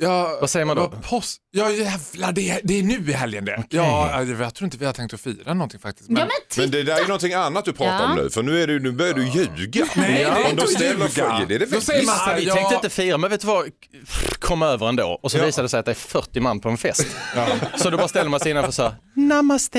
Ja, 0.00 0.38
Vad 0.40 0.50
säger 0.50 0.66
man 0.66 0.76
då? 0.76 0.88
Post, 1.02 1.38
ja 1.50 1.70
jävlar, 1.70 2.32
det 2.32 2.50
är, 2.50 2.60
det 2.64 2.78
är 2.78 2.82
nu 2.82 3.10
i 3.10 3.12
helgen 3.12 3.44
det. 3.44 3.64
Ja, 3.70 4.22
jag 4.24 4.54
tror 4.54 4.64
inte 4.66 4.78
vi 4.78 4.86
har 4.86 4.92
tänkt 4.92 5.14
att 5.14 5.20
fira 5.20 5.54
någonting 5.54 5.80
faktiskt. 5.80 6.08
ja, 6.10 6.14
men 6.14 6.28
Men 6.56 6.70
det 6.70 6.82
där 6.82 6.92
är 6.92 6.96
titta. 6.96 7.08
någonting 7.08 7.32
annat 7.34 7.64
du 7.64 7.72
pratar 7.72 8.02
Ja. 8.04 8.10
om 8.10 8.16
nu, 8.16 8.30
för 8.30 8.42
nu, 8.42 8.62
är 8.62 8.66
du, 8.66 8.80
nu 8.80 8.92
börjar 8.92 9.14
du 9.14 9.28
ljuga. 9.28 9.86
Nej, 9.96 10.14
det 10.14 10.22
är 10.22 10.50
inte 10.50 10.62
att 10.62 10.70
ställer 10.70 10.90
ljuga. 10.90 11.08
frågor, 11.08 11.46
det 11.46 11.54
är 11.54 11.58
det 11.58 11.66
Då 11.66 11.80
säger 11.80 12.06
man 12.06 12.14
här, 12.16 12.36
vi 12.36 12.44
ja, 12.46 12.54
tänkte 12.54 12.74
inte 12.74 12.90
fira, 12.90 13.18
men 13.18 13.30
vet 13.30 13.40
du 13.40 13.46
vad? 13.46 13.64
Kom 14.38 14.62
över 14.62 14.88
ändå. 14.88 15.18
Och 15.22 15.30
så 15.30 15.38
Ja. 15.38 15.44
visade 15.44 15.64
det 15.64 15.68
sig 15.68 15.80
att 15.80 15.86
det 15.86 15.92
är 15.92 15.94
40 15.94 16.40
man 16.40 16.60
på 16.60 16.68
en 16.68 16.76
fest. 16.78 17.06
Så 17.76 17.90
då 17.90 17.96
bara 17.96 18.08
ställer 18.08 18.30
man 18.30 18.40
sig 18.40 18.50
innanför 18.50 18.72
så 18.72 18.82
här, 18.82 18.94
Namaste. 19.16 19.78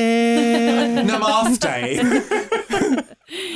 Namaste. 1.08 2.22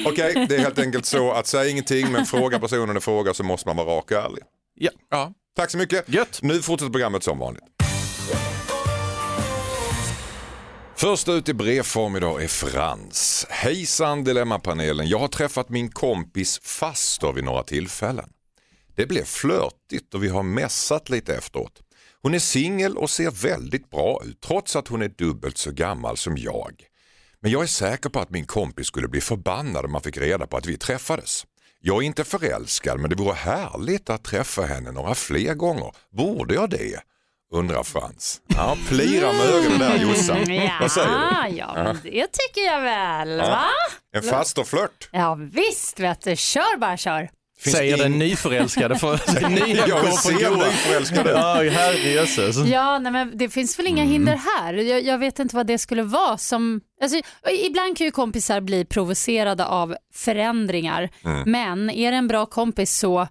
Okej, 0.05 0.45
det 0.49 0.55
är 0.55 0.59
helt 0.59 0.79
enkelt 0.79 1.05
så 1.05 1.31
att 1.31 1.47
säga 1.47 1.69
ingenting 1.69 2.11
men 2.11 2.25
fråga 2.25 2.59
personen 2.59 2.97
i 2.97 2.99
fråga 2.99 3.33
så 3.33 3.43
måste 3.43 3.67
man 3.67 3.77
vara 3.77 3.97
rak 3.97 4.11
och 4.11 4.17
ärlig. 4.17 4.43
Ja, 4.75 4.91
Ja. 5.11 5.33
Tack 5.55 5.71
så 5.71 5.77
mycket. 5.77 6.09
Gött. 6.09 6.39
Nu 6.41 6.61
fortsätter 6.61 6.91
programmet 6.91 7.23
som 7.23 7.39
vanligt. 7.39 7.63
Först 10.95 11.29
ut 11.29 11.49
i 11.49 11.53
brevform 11.53 12.15
idag 12.15 12.43
är 12.43 12.47
Frans. 12.47 13.45
Hejsan 13.49 14.23
Dilemmapanelen. 14.23 15.07
Jag 15.07 15.19
har 15.19 15.27
träffat 15.27 15.69
min 15.69 15.91
kompis 15.91 16.59
faster 16.63 17.33
vid 17.33 17.43
några 17.43 17.63
tillfällen. 17.63 18.29
Det 18.95 19.05
blev 19.05 19.23
flörtigt 19.23 20.13
och 20.13 20.23
vi 20.23 20.27
har 20.27 20.43
mässat 20.43 21.09
lite 21.09 21.35
efteråt. 21.35 21.81
Hon 22.21 22.33
är 22.33 22.39
singel 22.39 22.97
och 22.97 23.09
ser 23.09 23.31
väldigt 23.31 23.89
bra 23.89 24.21
ut 24.25 24.41
trots 24.41 24.75
att 24.75 24.87
hon 24.87 25.01
är 25.01 25.09
dubbelt 25.09 25.57
så 25.57 25.71
gammal 25.71 26.17
som 26.17 26.37
jag. 26.37 26.83
Men 27.39 27.51
jag 27.51 27.63
är 27.63 27.67
säker 27.67 28.09
på 28.09 28.19
att 28.19 28.29
min 28.29 28.45
kompis 28.45 28.87
skulle 28.87 29.07
bli 29.07 29.21
förbannad 29.21 29.85
om 29.85 29.91
man 29.91 30.01
fick 30.01 30.17
reda 30.17 30.47
på 30.47 30.57
att 30.57 30.65
vi 30.65 30.77
träffades. 30.77 31.45
Jag 31.85 31.97
är 32.03 32.05
inte 32.07 32.23
förälskad 32.23 32.99
men 32.99 33.09
det 33.09 33.15
vore 33.15 33.33
härligt 33.33 34.09
att 34.09 34.23
träffa 34.23 34.61
henne 34.61 34.91
några 34.91 35.15
fler 35.15 35.53
gånger. 35.53 35.91
Borde 36.11 36.53
jag 36.53 36.69
det? 36.69 36.99
Undrar 37.53 37.83
Frans. 37.83 38.41
Ja, 38.47 38.77
plirar 38.89 39.33
med 39.33 39.45
ögonen 39.45 39.79
där 39.79 39.97
Jossan. 39.97 40.37
Vad 40.79 40.91
säger 40.91 41.07
du? 41.49 41.57
Ja, 41.57 41.73
men 41.75 41.99
det 42.03 42.27
tycker 42.31 42.61
jag 42.61 42.81
väl. 42.81 43.37
Va? 43.37 43.65
En 44.15 44.23
fasterflört? 44.23 45.09
Ja, 45.11 45.37
visst 45.51 45.99
vet 45.99 46.21
du. 46.21 46.35
Kör 46.35 46.77
bara, 46.77 46.97
kör. 46.97 47.29
Finns 47.63 47.75
Säger 47.75 47.97
den 47.97 48.11
nyförälskade 48.19 48.95
för 48.95 49.19
Jag 49.41 49.49
vill 49.49 49.63
nyhemkom 49.67 50.11
se 50.11 50.33
på 50.33 50.39
en 50.45 51.23
goa. 51.23 51.31
Ja, 51.31 51.71
herrejösses. 51.71 52.57
Ja, 52.65 52.99
nej, 52.99 53.11
men 53.11 53.37
det 53.37 53.49
finns 53.49 53.79
väl 53.79 53.87
inga 53.87 54.01
Mm. 54.03 54.11
hinder 54.13 54.39
här. 54.57 54.73
Jag, 54.73 55.03
jag 55.03 55.17
vet 55.17 55.39
inte 55.39 55.55
vad 55.55 55.67
det 55.67 55.77
skulle 55.77 56.03
vara 56.03 56.37
som... 56.37 56.81
Alltså, 57.01 57.17
ibland 57.65 57.97
kan 57.97 58.05
ju 58.05 58.11
kompisar 58.11 58.61
bli 58.61 58.85
provocerade 58.85 59.65
av 59.65 59.95
förändringar, 60.13 61.09
Mm. 61.25 61.51
men 61.51 61.89
är 61.89 62.11
det 62.11 62.17
en 62.17 62.27
bra 62.27 62.45
kompis 62.45 62.97
så 62.97 63.27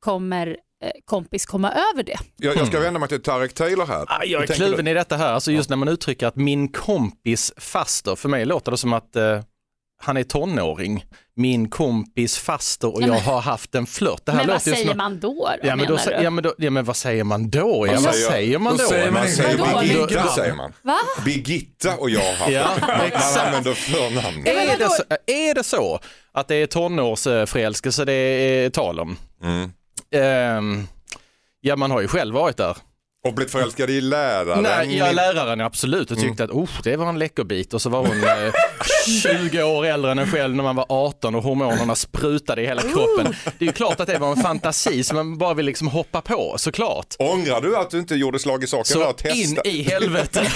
kommer 0.00 0.46
eh, 0.84 0.90
kompis 1.04 1.46
komma 1.46 1.70
över 1.92 2.02
det. 2.02 2.18
Jag, 2.36 2.56
jag 2.56 2.66
ska 2.66 2.80
vända 2.80 3.00
mig 3.00 3.08
till 3.08 3.22
Tarek 3.22 3.54
Taylor 3.54 3.86
här. 3.86 4.04
Ah, 4.08 4.24
Jag 4.24 4.42
är 4.42 4.46
kluven 4.54 4.88
i 4.88 4.94
detta 4.94 5.16
här, 5.16 5.32
alltså 5.32 5.52
just 5.52 5.70
när 5.70 5.76
man 5.76 5.88
uttrycker 5.88 6.26
att 6.26 6.36
min 6.36 6.68
kompis 6.68 7.52
faster, 7.56 8.16
för 8.16 8.28
mig 8.28 8.44
låter 8.44 8.70
det 8.70 8.76
som 8.76 8.92
att 8.92 9.16
eh, 9.16 9.40
han 10.02 10.16
är 10.16 10.22
tonåring. 10.22 11.04
Min 11.36 11.70
kompis 11.70 12.38
faster 12.38 12.94
och 12.94 13.02
Ja, 13.02 13.06
men- 13.06 13.16
jag 13.16 13.22
har 13.24 13.40
haft 13.40 13.74
en 13.74 13.86
flört. 13.86 14.20
Det 14.26 14.32
här 14.32 14.38
Men 14.38 14.48
vad 14.48 14.62
säger 14.62 14.88
som- 14.88 14.96
man 14.96 15.20
då? 15.20 15.28
då 15.62 15.68
Ja 15.68 15.76
men, 15.76 15.86
då, 15.86 15.98
ja, 16.22 16.30
men 16.30 16.44
då, 16.44 16.54
ja 16.58 16.70
men 16.70 16.84
vad 16.84 16.96
säger 16.96 17.24
man 17.24 17.50
då? 17.50 17.58
Ja, 17.86 17.92
Vad 17.92 18.02
vad 18.02 18.14
säger- 18.14 18.30
säger 18.30 18.58
man 18.58 18.76
då 18.76 18.82
då? 18.82 18.88
säger 18.88 19.10
man 19.10 19.20
Man 19.22 19.28
säger 19.30 19.58
Vadå? 19.58 19.80
Birgitta 19.80 20.06
Ligga. 20.06 20.26
säger 20.26 20.54
man. 20.54 20.72
Va? 20.82 20.96
Birgitta 21.24 21.96
och 21.96 22.10
jag 22.10 22.20
har 22.20 22.34
haft 22.34 22.50
Ja, 22.50 22.68
Man 22.80 23.46
använder 23.46 23.74
förnamn. 23.74 24.46
Är 24.46 24.78
det, 24.78 24.88
så, 24.90 25.02
är 25.26 25.54
det 25.54 25.64
så 25.64 26.00
att 26.32 26.48
det 26.48 26.54
är 26.56 26.66
tonårsförälskelse 26.66 28.04
det 28.04 28.12
är 28.12 28.70
tal 28.70 29.00
om? 29.00 29.16
Mm. 29.42 29.72
Ehm, 30.14 30.86
ja 31.60 31.76
man 31.76 31.90
har 31.90 32.00
ju 32.00 32.08
själv 32.08 32.34
varit 32.34 32.56
där. 32.56 32.76
Och 33.24 33.34
blivit 33.34 33.52
förälskad 33.52 33.90
i 33.90 34.00
läraren. 34.00 34.62
Nej, 34.62 34.96
jag 34.96 35.08
är 35.08 35.12
läraren 35.12 35.60
absolut 35.60 36.10
och 36.10 36.18
tyckte 36.18 36.44
att 36.44 36.50
oh, 36.50 36.68
det 36.82 36.96
var 36.96 37.08
en 37.08 37.18
läcker 37.18 37.44
bit 37.44 37.74
och 37.74 37.82
så 37.82 37.90
var 37.90 37.98
hon 37.98 38.24
eh, 38.24 38.52
20 39.22 39.62
år 39.62 39.86
äldre 39.86 40.10
än 40.10 40.18
en 40.18 40.30
själv 40.30 40.54
när 40.54 40.62
man 40.62 40.76
var 40.76 40.86
18 40.88 41.34
och 41.34 41.42
hormonerna 41.42 41.94
sprutade 41.94 42.62
i 42.62 42.66
hela 42.66 42.82
kroppen. 42.82 43.34
Det 43.58 43.64
är 43.64 43.66
ju 43.66 43.72
klart 43.72 44.00
att 44.00 44.06
det 44.06 44.18
var 44.18 44.30
en 44.30 44.36
fantasi 44.36 45.04
som 45.04 45.16
man 45.16 45.38
bara 45.38 45.54
vill 45.54 45.66
liksom 45.66 45.88
hoppa 45.88 46.20
på 46.20 46.54
såklart. 46.58 47.06
Ångrar 47.18 47.60
du 47.60 47.76
att 47.76 47.90
du 47.90 47.98
inte 47.98 48.14
gjorde 48.14 48.38
slag 48.38 48.64
i 48.64 48.66
saken 48.66 48.98
där 48.98 49.04
Så 49.04 49.10
och 49.10 49.36
in 49.36 49.58
i 49.64 49.82
helvete. 49.82 50.42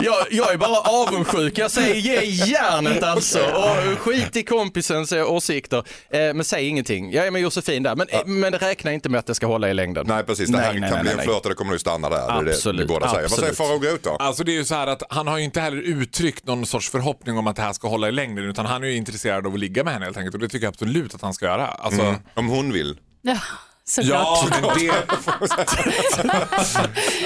jag, 0.00 0.26
jag 0.30 0.52
är 0.52 0.56
bara 0.56 0.80
avundsjuk, 0.80 1.58
jag 1.58 1.70
säger 1.70 1.94
ge 1.94 2.24
järnet 2.24 3.02
alltså. 3.02 3.38
Och 3.38 3.98
skit 3.98 4.36
i 4.36 4.42
kompisens 4.42 5.12
eh, 5.12 5.32
åsikter. 5.32 5.84
Eh, 6.10 6.20
men 6.34 6.44
säg 6.44 6.66
ingenting. 6.66 7.12
Jag 7.12 7.26
är 7.26 7.30
med 7.30 7.42
Josefin 7.42 7.82
där, 7.82 7.96
men, 7.96 8.08
eh, 8.08 8.26
men 8.26 8.52
räkna 8.52 8.92
inte 8.92 9.08
med 9.08 9.18
att 9.18 9.26
det 9.26 9.34
ska 9.34 9.46
hålla 9.46 9.70
i 9.70 9.74
längden. 9.74 10.06
Nej 10.08 10.24
precis, 10.24 10.50
det 10.50 10.58
här 10.58 10.72
nej, 10.72 10.87
kan 10.88 11.04
nej, 11.04 11.14
bli 11.14 11.22
en 11.22 11.28
flört 11.28 11.42
och 11.42 11.48
det 11.48 11.54
kommer 11.54 11.72
nu 11.72 11.78
stanna 11.78 12.08
där. 12.08 12.16
Det 12.16 12.22
är 12.32 12.44
det 12.44 12.50
Absolut, 12.50 12.82
vi 12.82 12.86
båda 12.86 13.08
säger. 13.08 13.22
Vad 13.22 13.30
säger 13.30 13.48
absolut. 13.48 13.68
Farao 13.68 13.78
Groth 13.78 14.02
då? 14.04 14.16
Alltså 14.16 14.44
det 14.44 14.52
är 14.52 14.56
ju 14.56 14.64
så 14.64 14.74
här 14.74 14.86
att 14.86 15.02
han 15.10 15.26
har 15.26 15.38
ju 15.38 15.44
inte 15.44 15.60
heller 15.60 15.82
uttryckt 15.82 16.46
någon 16.46 16.66
sorts 16.66 16.90
förhoppning 16.90 17.38
om 17.38 17.46
att 17.46 17.56
det 17.56 17.62
här 17.62 17.72
ska 17.72 17.88
hålla 17.88 18.08
i 18.08 18.12
längden 18.12 18.44
utan 18.44 18.66
han 18.66 18.84
är 18.84 18.88
ju 18.88 18.96
intresserad 18.96 19.46
av 19.46 19.54
att 19.54 19.60
ligga 19.60 19.84
med 19.84 19.92
henne 19.92 20.04
helt 20.04 20.16
enkelt 20.16 20.34
och 20.34 20.40
det 20.40 20.48
tycker 20.48 20.66
jag 20.66 20.72
absolut 20.72 21.14
att 21.14 21.22
han 21.22 21.34
ska 21.34 21.46
göra. 21.46 21.66
Alltså, 21.66 22.02
Mm. 22.02 22.20
Om 22.34 22.48
hon 22.48 22.72
vill. 22.72 22.98
Ja, 23.22 23.38
såklart. 23.84 24.48
Ja, 24.50 24.52
men 24.60 24.62
det... 24.78 24.84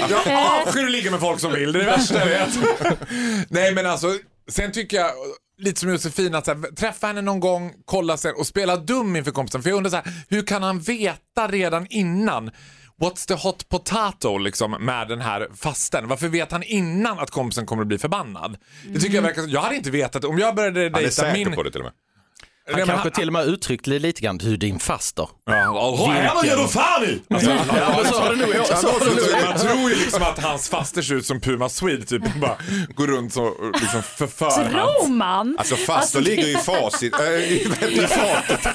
jag 0.09 0.21
avskyr 0.67 0.85
att 0.85 0.91
ligga 0.91 1.11
med 1.11 1.21
folk 1.21 1.41
som 1.41 1.53
vill, 1.53 1.73
det 1.73 1.79
är 1.79 1.85
det 1.85 1.91
värsta 1.91 2.19
jag 2.19 2.27
vet. 2.27 2.49
Nej 3.49 3.75
men 3.75 3.87
alltså, 3.87 4.07
sen 4.49 4.73
tycker 4.73 4.97
jag, 4.97 5.11
lite 5.59 5.81
som 5.81 5.91
Josefin, 5.91 6.35
att 6.35 6.45
så 6.45 6.55
här, 6.55 6.75
träffa 6.75 7.07
henne 7.07 7.21
någon 7.23 7.41
gång, 7.41 7.73
kolla 7.85 8.17
sen 8.17 8.35
och 8.39 8.47
spela 8.47 8.77
dum 8.77 9.17
inför 9.17 9.31
kompisen. 9.31 9.63
För 9.63 9.71
jag 9.71 9.77
undrar 9.77 9.91
så 9.91 9.97
här, 9.97 10.13
hur 10.29 10.43
kan 10.43 10.63
han 10.63 10.81
veta 10.81 11.49
redan 11.49 11.87
innan 11.91 12.51
What's 13.01 13.29
the 13.29 13.35
hot 13.35 13.69
potato 13.69 14.39
liksom 14.39 14.71
med 14.71 15.09
den 15.09 15.21
här 15.21 15.49
fasten? 15.55 16.09
Varför 16.09 16.29
vet 16.29 16.53
han 16.53 16.63
innan 16.63 17.19
att 17.19 17.31
kompisen 17.31 17.67
kommer 17.67 17.83
att 17.83 17.89
bli 17.89 17.99
förbannad? 17.99 18.57
Det 18.89 19.01
tycker 19.01 19.15
jag 19.15 19.23
verkar, 19.23 19.45
jag 19.49 19.61
hade 19.61 19.77
inte 19.77 19.91
vetat, 19.91 20.25
om 20.25 20.39
jag 20.39 20.55
började 20.55 20.81
Han 20.81 20.87
är 20.87 20.91
dejta 20.91 21.11
säker 21.11 21.45
min... 21.45 21.55
på 21.55 21.63
det 21.63 21.71
till 21.71 21.81
och 21.81 21.85
med. 21.85 21.93
Han 22.67 22.77
Nej, 22.77 22.87
men 22.87 22.97
kanske 22.97 23.11
till 23.21 23.27
och 23.29 23.33
med 23.33 23.47
uttryckt 23.47 23.87
lite 23.87 24.21
grann 24.21 24.41
hur 24.41 24.57
din 24.57 24.79
faster. 24.79 25.29
Ja, 25.47 26.33
vad 26.35 26.47
gör 26.47 26.57
du 26.57 26.69
fan 26.69 27.05
i? 27.05 27.23
Ja, 27.29 27.37
men 27.39 27.41
så 28.13 28.21
har 28.21 28.31
det 28.31 28.47
nog, 28.47 28.67
så 28.67 28.89
har 28.89 29.01
det 29.01 29.07
nog. 29.15 29.45
Man 29.51 29.59
tror 29.59 29.91
ju 29.91 29.97
liksom 29.97 30.23
att 30.23 30.39
hans 30.39 30.69
faster 30.69 31.03
ser 31.03 31.15
ut 31.15 31.27
som 31.27 31.41
Puma 31.41 31.69
Swede, 31.69 32.05
typ 32.07 32.35
bara 32.41 32.57
går 32.95 33.07
runt 33.07 33.37
och 33.37 33.57
liksom 33.81 34.03
förför 34.03 34.51
Tror 34.51 34.65
hans. 34.65 35.09
man? 35.09 35.57
Alltså 35.59 35.77
faster 35.77 35.93
Alltså, 35.95 36.19
det- 36.19 36.25
ligger 36.25 36.49
i 36.49 36.55
facit, 36.57 37.15
äh, 37.21 37.27
i, 37.29 37.63
i 37.91 38.07
fatet. 38.07 38.69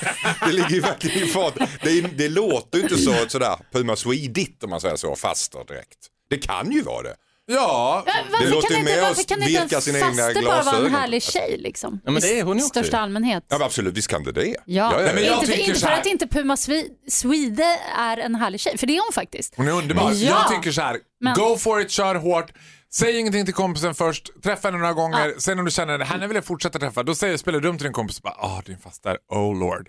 Det 0.46 0.52
ligger 0.52 0.70
ju 0.70 0.80
verkligen 0.80 1.24
i 1.24 1.28
fatet. 1.28 1.70
Det, 1.84 2.02
det 2.02 2.30
låter 2.30 2.78
ju 2.78 2.84
inte 2.84 2.98
så 2.98 3.14
sådär 3.28 3.56
Puma 3.74 3.96
Swedigt 3.96 4.64
om 4.64 4.70
man 4.70 4.82
säger 4.82 4.96
så, 4.96 5.16
faster 5.16 5.60
direkt. 5.68 5.98
Det 6.30 6.38
kan 6.38 6.72
ju 6.72 6.82
vara 6.82 7.04
det. 7.04 7.16
Ja, 7.50 8.04
Ja, 8.06 8.14
Det 8.40 8.50
låter 8.50 8.76
ju 8.76 8.80
att 9.06 9.28
kan 9.28 9.42
inte 9.42 9.62
virka 9.62 9.76
en 9.76 9.82
sina 9.82 9.98
egna 9.98 10.10
faster 10.10 10.34
bara 10.42 10.44
vara 10.46 10.60
en 10.60 10.64
glasögon. 10.64 10.92
härlig 10.94 11.24
tjej 11.24 11.58
liksom? 11.60 12.02
Ja, 12.06 12.12
men 12.12 12.22
det 12.22 12.40
är 12.40 12.44
hon 12.44 12.58
ju 12.58 12.64
I 12.64 12.66
också 12.68 12.80
största 12.80 12.98
allmänhet. 13.00 13.44
Ja 13.50 13.58
men 13.58 13.66
absolut, 13.66 13.94
visst 13.98 14.08
kan 14.08 14.24
det 14.24 14.32
det. 14.32 14.46
Ja, 14.48 14.56
ja, 14.66 14.92
men 15.14 15.24
jag 15.24 15.34
inte, 15.34 15.46
för, 15.46 15.54
tycker 15.54 15.60
inte 15.68 15.80
så 15.80 15.86
för 15.86 15.94
här- 15.94 16.00
att 16.00 16.06
inte 16.06 16.28
Puma 16.28 16.56
Swe- 16.56 16.88
Swede 17.10 17.80
är 17.98 18.18
en 18.18 18.36
härlig 18.36 18.60
tjej, 18.60 18.78
för 18.78 18.88
det 18.88 18.98
är 18.98 19.02
hon 19.02 19.14
faktiskt. 19.14 19.54
hon 19.58 19.68
är 19.68 19.72
underbar. 19.72 20.12
Ja. 20.12 20.46
Jag 20.50 20.50
tycker 20.58 20.72
så 20.72 20.82
här, 20.82 20.98
Men- 21.22 21.34
go 21.36 21.58
for 21.58 21.82
it, 21.82 21.92
kör 21.92 22.16
hårt. 22.16 22.52
Säg 22.94 23.20
ingenting 23.20 23.46
till 23.46 23.54
kompisen 23.54 23.96
först, 23.96 24.30
träffa 24.44 24.68
henne 24.68 24.78
några 24.80 24.94
gånger, 24.94 25.34
sen 25.38 25.60
om 25.60 25.66
du 25.66 25.72
känner 25.72 26.00
henne 26.00 26.28
vill 26.28 26.36
jag 26.36 26.46
fortsätta 26.46 26.80
träffa, 26.80 27.04
då 27.04 27.16
säger, 27.16 27.38
spelar 27.38 27.60
du 27.60 27.68
dumt 27.68 27.78
till 27.78 27.84
din 27.84 27.94
kompis, 27.94 28.22
bara, 28.22 28.34
ah 28.38 28.62
din 28.66 28.78
faster, 28.80 29.18
oh 29.30 29.60
lord. 29.60 29.88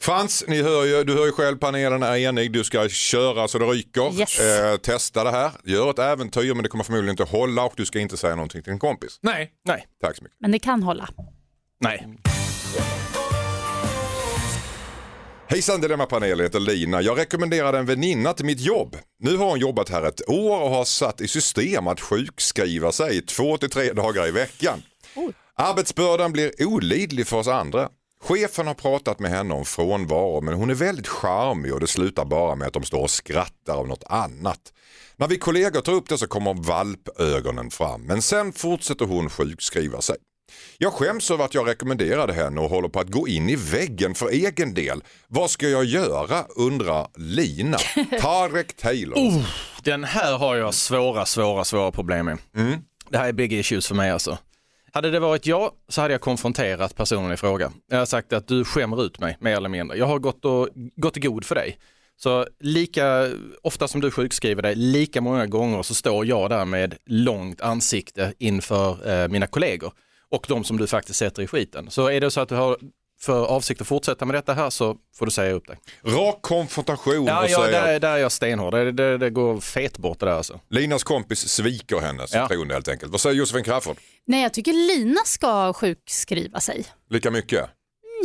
Frans, 0.00 0.44
ni 0.48 0.62
hör 0.62 0.84
ju, 0.84 1.04
du 1.04 1.14
hör 1.14 1.26
ju 1.26 1.32
själv 1.32 1.56
panelen 1.56 2.02
är 2.02 2.16
enig. 2.16 2.52
Du 2.52 2.64
ska 2.64 2.88
köra 2.88 3.48
så 3.48 3.58
det 3.58 3.64
ryker. 3.64 4.20
Yes. 4.20 4.40
Eh, 4.40 4.76
testa 4.76 5.24
det 5.24 5.30
här. 5.30 5.50
Gör 5.64 5.90
ett 5.90 5.98
äventyr 5.98 6.54
men 6.54 6.62
det 6.62 6.68
kommer 6.68 6.84
förmodligen 6.84 7.10
inte 7.10 7.24
hålla 7.36 7.64
och 7.64 7.72
du 7.76 7.86
ska 7.86 7.98
inte 7.98 8.16
säga 8.16 8.34
någonting 8.36 8.62
till 8.62 8.72
en 8.72 8.78
kompis. 8.78 9.18
Nej, 9.22 9.50
Nej, 9.64 9.86
Tack 10.02 10.16
så 10.16 10.22
mycket. 10.24 10.36
Men 10.40 10.50
det 10.50 10.58
kan 10.58 10.82
hålla. 10.82 11.08
nej. 11.80 12.06
Hejsan 15.48 15.80
Dilemmapanelen, 15.80 16.38
jag 16.38 16.44
heter 16.44 16.60
Lina. 16.60 17.02
Jag 17.02 17.18
rekommenderade 17.18 17.78
en 17.78 17.86
väninna 17.86 18.32
till 18.32 18.44
mitt 18.46 18.60
jobb. 18.60 18.96
Nu 19.18 19.36
har 19.36 19.46
hon 19.46 19.58
jobbat 19.58 19.88
här 19.88 20.02
ett 20.02 20.28
år 20.28 20.60
och 20.60 20.70
har 20.70 20.84
satt 20.84 21.20
i 21.20 21.28
system 21.28 21.86
att 21.86 22.00
sjukskriva 22.00 22.92
sig 22.92 23.22
två 23.22 23.56
till 23.58 23.70
tre 23.70 23.92
dagar 23.92 24.26
i 24.28 24.30
veckan. 24.30 24.82
Arbetsbördan 25.56 26.32
blir 26.32 26.52
olidlig 26.66 27.26
för 27.26 27.36
oss 27.36 27.48
andra. 27.48 27.88
Chefen 28.28 28.66
har 28.66 28.74
pratat 28.74 29.18
med 29.18 29.30
henne 29.30 29.54
om 29.54 29.64
frånvaro 29.64 30.40
men 30.40 30.54
hon 30.54 30.70
är 30.70 30.74
väldigt 30.74 31.08
charmig 31.08 31.74
och 31.74 31.80
det 31.80 31.86
slutar 31.86 32.24
bara 32.24 32.54
med 32.54 32.66
att 32.66 32.72
de 32.72 32.82
står 32.82 33.02
och 33.02 33.10
skrattar 33.10 33.74
av 33.74 33.88
något 33.88 34.04
annat. 34.06 34.60
När 35.16 35.28
vi 35.28 35.38
kollegor 35.38 35.80
tar 35.80 35.92
upp 35.92 36.08
det 36.08 36.18
så 36.18 36.26
kommer 36.26 36.54
valpögonen 36.54 37.70
fram 37.70 38.02
men 38.02 38.22
sen 38.22 38.52
fortsätter 38.52 39.04
hon 39.04 39.30
sjukskriva 39.30 40.00
sig. 40.00 40.16
Jag 40.78 40.92
skäms 40.92 41.30
över 41.30 41.44
att 41.44 41.54
jag 41.54 41.68
rekommenderade 41.68 42.32
henne 42.32 42.60
och 42.60 42.70
håller 42.70 42.88
på 42.88 43.00
att 43.00 43.10
gå 43.10 43.28
in 43.28 43.48
i 43.48 43.56
väggen 43.56 44.14
för 44.14 44.28
egen 44.28 44.74
del. 44.74 45.02
Vad 45.28 45.50
ska 45.50 45.68
jag 45.68 45.84
göra 45.84 46.44
undrar 46.56 47.08
Lina. 47.16 47.78
Tarek 48.20 48.76
Taylor. 48.76 49.44
Den 49.82 50.04
här 50.04 50.38
har 50.38 50.56
jag 50.56 50.74
svåra, 50.74 51.26
svåra, 51.26 51.64
svåra 51.64 51.92
problem 51.92 52.26
med. 52.26 52.38
Mm. 52.56 52.80
Det 53.10 53.18
här 53.18 53.28
är 53.28 53.32
big 53.32 53.52
issues 53.52 53.86
för 53.86 53.94
mig 53.94 54.10
alltså. 54.10 54.38
Hade 54.94 55.10
det 55.10 55.20
varit 55.20 55.46
jag 55.46 55.70
så 55.88 56.00
hade 56.00 56.14
jag 56.14 56.20
konfronterat 56.20 56.96
personen 56.96 57.32
i 57.32 57.36
fråga. 57.36 57.72
Jag 57.90 57.98
har 57.98 58.06
sagt 58.06 58.32
att 58.32 58.48
du 58.48 58.64
skämmer 58.64 59.04
ut 59.04 59.18
mig 59.18 59.36
mer 59.40 59.56
eller 59.56 59.68
mindre. 59.68 59.98
Jag 59.98 60.06
har 60.06 60.18
gått, 60.18 60.44
och, 60.44 60.68
gått 60.96 61.16
i 61.16 61.20
god 61.20 61.44
för 61.44 61.54
dig. 61.54 61.78
Så 62.16 62.46
lika 62.60 63.30
ofta 63.62 63.88
som 63.88 64.00
du 64.00 64.10
sjukskriver 64.10 64.62
dig, 64.62 64.74
lika 64.74 65.20
många 65.20 65.46
gånger 65.46 65.82
så 65.82 65.94
står 65.94 66.26
jag 66.26 66.50
där 66.50 66.64
med 66.64 66.96
långt 67.06 67.60
ansikte 67.60 68.34
inför 68.38 69.10
eh, 69.10 69.28
mina 69.28 69.46
kollegor 69.46 69.92
och 70.28 70.46
de 70.48 70.64
som 70.64 70.76
du 70.76 70.86
faktiskt 70.86 71.18
sätter 71.18 71.42
i 71.42 71.46
skiten. 71.46 71.90
Så 71.90 72.10
är 72.10 72.20
det 72.20 72.30
så 72.30 72.40
att 72.40 72.48
du 72.48 72.54
har 72.54 72.76
för 73.24 73.46
avsikt 73.46 73.80
att 73.80 73.86
fortsätta 73.86 74.24
med 74.24 74.34
detta 74.34 74.52
här 74.54 74.70
så 74.70 74.96
får 75.18 75.26
du 75.26 75.32
säga 75.32 75.52
upp 75.52 75.66
dig. 75.66 75.78
Rak 76.04 76.38
konfrontation 76.40 77.26
Ja, 77.26 77.42
och 77.44 77.50
ja 77.50 77.64
säga 77.64 77.82
där, 77.86 78.00
där 78.00 78.12
är 78.12 78.18
jag 78.18 78.32
stenhård. 78.32 78.74
Det, 78.74 78.92
det, 78.92 79.18
det 79.18 79.30
går 79.30 79.60
fet 79.60 79.98
bort 79.98 80.20
det 80.20 80.26
där 80.26 80.32
alltså. 80.32 80.60
Linas 80.70 81.04
kompis 81.04 81.48
sviker 81.48 82.00
hennes 82.00 82.34
Ja. 82.34 82.48
förtroende 82.48 82.74
helt 82.74 82.88
enkelt. 82.88 83.12
Vad 83.12 83.20
säger 83.20 83.36
Josefin 83.36 83.64
Crafoord? 83.64 83.96
Nej, 84.26 84.42
jag 84.42 84.52
tycker 84.54 84.72
Lina 84.72 85.20
ska 85.24 85.72
sjukskriva 85.72 86.60
sig. 86.60 86.84
Lika 87.10 87.30
mycket? 87.30 87.70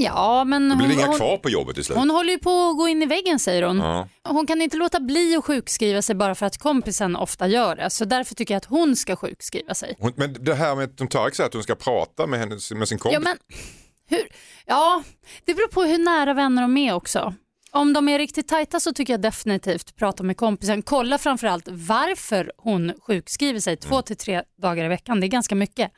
Ja, 0.02 0.44
men 0.44 0.70
Det 0.70 0.76
blir 0.76 0.88
hon, 0.88 0.96
inga 0.96 1.06
hon, 1.08 1.18
kvar 1.18 1.38
på 1.38 1.50
jobbet 1.50 1.76
till 1.76 1.84
slut. 1.84 1.98
hon 1.98 2.10
håller 2.10 2.34
ju 2.34 2.40
på 2.40 2.70
att 2.70 2.78
gå 2.78 2.88
in 2.88 3.02
i 3.04 3.06
väggen 3.06 3.40
säger 3.40 3.64
hon. 3.64 3.78
Ja. 3.78 4.08
Hon 4.24 4.48
kan 4.48 4.62
inte 4.62 4.78
låta 4.78 5.00
bli 5.00 5.36
att 5.36 5.46
sjukskriva 5.46 6.02
sig 6.02 6.16
bara 6.16 6.36
för 6.36 6.46
att 6.46 6.58
kompisen 6.58 7.16
ofta 7.16 7.48
gör 7.48 7.76
det. 7.76 7.90
Så 7.90 8.06
därför 8.06 8.36
tycker 8.36 8.54
jag 8.54 8.58
att 8.58 8.66
hon 8.66 8.96
ska 8.96 9.16
sjukskriva 9.16 9.74
sig. 9.74 9.96
Hon, 10.00 10.14
men 10.16 10.36
det 10.40 10.54
här 10.56 10.76
med 10.76 11.02
att 11.02 11.10
Tarek 11.12 11.36
säger 11.36 11.48
att 11.48 11.54
hon 11.54 11.64
ska 11.64 11.76
prata 11.76 12.28
med, 12.28 12.40
hennes, 12.40 12.72
med 12.72 12.88
sin 12.88 12.98
kompis. 12.98 13.14
Ja, 13.14 13.20
men? 13.20 13.38
Ja, 14.66 15.04
det 15.46 15.54
beror 15.54 15.68
på 15.68 15.84
hur 15.84 15.98
nära 15.98 16.34
vänner 16.34 16.62
de 16.62 16.78
är 16.78 16.94
också. 16.94 17.34
Om 17.72 17.94
de 17.94 18.10
är 18.10 18.18
riktigt 18.18 18.48
tajta 18.48 18.80
så 18.80 18.94
tycker 18.94 19.14
jag 19.14 19.22
definitivt 19.22 19.96
prata 19.96 20.24
med 20.24 20.38
kompisen. 20.38 20.82
Kolla 20.82 21.18
framförallt 21.18 21.68
varför 21.68 22.52
hon 22.58 22.94
sjukskriver 23.08 23.60
sig 23.60 23.78
två 23.78 24.02
till 24.02 24.18
tre 24.18 24.44
dagar 24.62 24.86
i 24.86 24.88
veckan. 24.88 25.20
Det 25.20 25.26
är 25.26 25.30
ganska 25.30 25.56
mycket. 25.56 25.92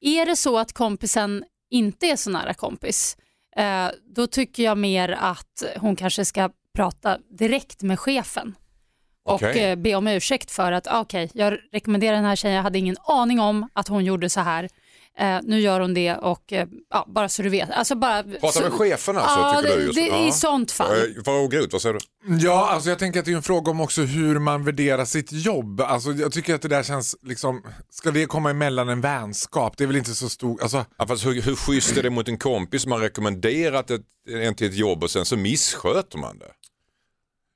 Är 0.00 0.26
det 0.26 0.36
så 0.36 0.58
att 0.58 0.72
kompisen 0.72 1.44
inte 1.70 2.06
är 2.06 2.16
så 2.16 2.30
nära 2.30 2.54
kompis, 2.54 3.16
eh, 3.56 3.88
då 4.16 4.26
tycker 4.26 4.62
jag 4.62 4.78
mer 4.78 5.08
att 5.20 5.62
hon 5.76 5.96
kanske 5.96 6.24
ska 6.24 6.50
prata 6.74 7.18
direkt 7.38 7.82
med 7.82 8.00
chefen 8.00 8.54
och 9.24 9.34
Okej. 9.34 9.64
eh, 9.64 9.76
be 9.76 9.94
om 9.94 10.06
ursäkt 10.06 10.50
för 10.50 10.72
att 10.72 10.86
ah, 10.86 11.00
okej, 11.00 11.30
jag 11.34 11.58
rekommenderar 11.72 12.16
den 12.16 12.24
här 12.24 12.36
tjejen, 12.36 12.56
jag 12.56 12.62
hade 12.62 12.78
ingen 12.78 12.96
aning 13.04 13.40
om 13.40 13.68
att 13.72 13.88
hon 13.88 14.04
gjorde 14.04 14.28
så 14.28 14.40
här. 14.40 14.68
Eh, 15.18 15.38
nu 15.42 15.60
gör 15.60 15.80
hon 15.80 15.94
det 15.94 16.14
och 16.14 16.52
eh, 16.52 16.66
ja, 16.90 17.06
bara 17.08 17.28
så 17.28 17.42
du 17.42 17.48
vet. 17.48 17.70
Alltså 17.70 17.94
bara, 17.94 18.22
Prata 18.22 18.52
så, 18.52 18.60
med 18.60 18.72
chefen 18.72 19.16
alltså, 19.16 19.38
ja, 19.38 19.60
tycker 19.60 19.74
det, 19.74 19.80
du? 19.80 19.86
Just. 19.86 19.98
det, 19.98 20.06
ja. 20.06 20.28
I 20.28 20.32
sånt 20.32 20.72
fall. 20.72 20.96
Vad 21.24 21.54
ut, 21.54 21.72
vad 21.72 21.82
säger 21.82 21.94
du? 21.94 22.00
Ja, 22.38 22.68
alltså 22.70 22.88
jag 22.88 22.98
tänker 22.98 23.20
att 23.20 23.26
det 23.26 23.32
är 23.32 23.36
en 23.36 23.42
fråga 23.42 23.70
om 23.70 23.80
också 23.80 24.02
hur 24.02 24.38
man 24.38 24.64
värderar 24.64 25.04
sitt 25.04 25.32
jobb. 25.32 25.80
Alltså 25.80 26.12
jag 26.12 26.32
tycker 26.32 26.54
att 26.54 26.62
det 26.62 26.68
där 26.68 26.82
känns 26.82 27.16
liksom, 27.22 27.62
ska 27.90 28.10
det 28.10 28.26
komma 28.26 28.50
emellan 28.50 28.88
en 28.88 29.00
vänskap? 29.00 29.76
Det 29.76 29.84
är 29.84 29.86
väl 29.86 29.96
inte 29.96 30.14
så 30.14 30.28
stor, 30.28 30.62
alltså 30.62 30.84
Ja, 30.98 31.06
fast 31.06 31.26
hur, 31.26 31.42
hur 31.42 31.56
schysst 31.56 31.96
är 31.96 32.02
det 32.02 32.10
mot 32.10 32.28
en 32.28 32.38
kompis 32.38 32.82
som 32.82 32.92
har 32.92 32.98
rekommenderat 32.98 33.90
ett, 33.90 34.02
en 34.30 34.54
till 34.54 34.66
ett 34.66 34.76
jobb 34.76 35.02
och 35.04 35.10
sen 35.10 35.24
så 35.24 35.36
missköter 35.36 36.18
man 36.18 36.38
det? 36.38 36.50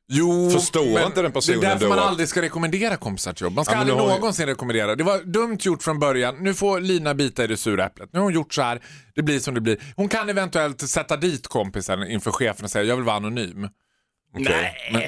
Jo, 0.09 0.51
Förstår 0.51 0.95
men 0.95 1.05
inte 1.07 1.23
den 1.23 1.33
personen 1.33 1.61
Det 1.61 1.67
är 1.67 1.71
därför 1.71 1.85
då 1.85 1.91
man 1.91 1.99
aldrig 1.99 2.29
ska 2.29 2.43
rekommendera 2.43 2.97
kompisar 2.97 3.33
till 3.33 3.45
jobb. 3.45 3.55
Man 3.55 3.65
ska 3.65 3.75
Ja, 3.75 3.79
aldrig 3.81 3.97
någonsin 3.97 4.47
rekommendera. 4.47 4.95
Det 4.95 5.05
var 5.05 5.19
dumt 5.19 5.59
gjort 5.61 5.83
från 5.83 5.99
början. 5.99 6.37
Nu 6.41 6.55
får 6.55 6.81
Lina 6.81 7.15
bita 7.15 7.45
i 7.45 7.47
det 7.47 7.57
sura 7.57 7.87
äpplet. 7.87 8.09
Nu 8.13 8.19
har 8.19 8.25
hon 8.25 8.35
gjort 8.35 8.54
så 8.54 8.63
här. 8.63 8.83
Det 9.15 9.23
blir 9.23 9.39
som 9.41 9.54
det 9.54 9.61
blir. 9.61 9.78
Hon 9.97 10.09
kan 10.09 10.28
eventuellt 10.28 10.80
sätta 10.80 11.17
dit 11.17 11.49
kompisen 11.49 12.02
inför 12.11 12.30
chefen 12.33 12.65
och 12.65 12.71
säga 12.71 12.85
jag 12.85 12.97
vill 12.97 13.04
vara 13.04 13.17
anonym. 13.17 13.69
Nej! 14.35 14.75
Men- 14.93 15.02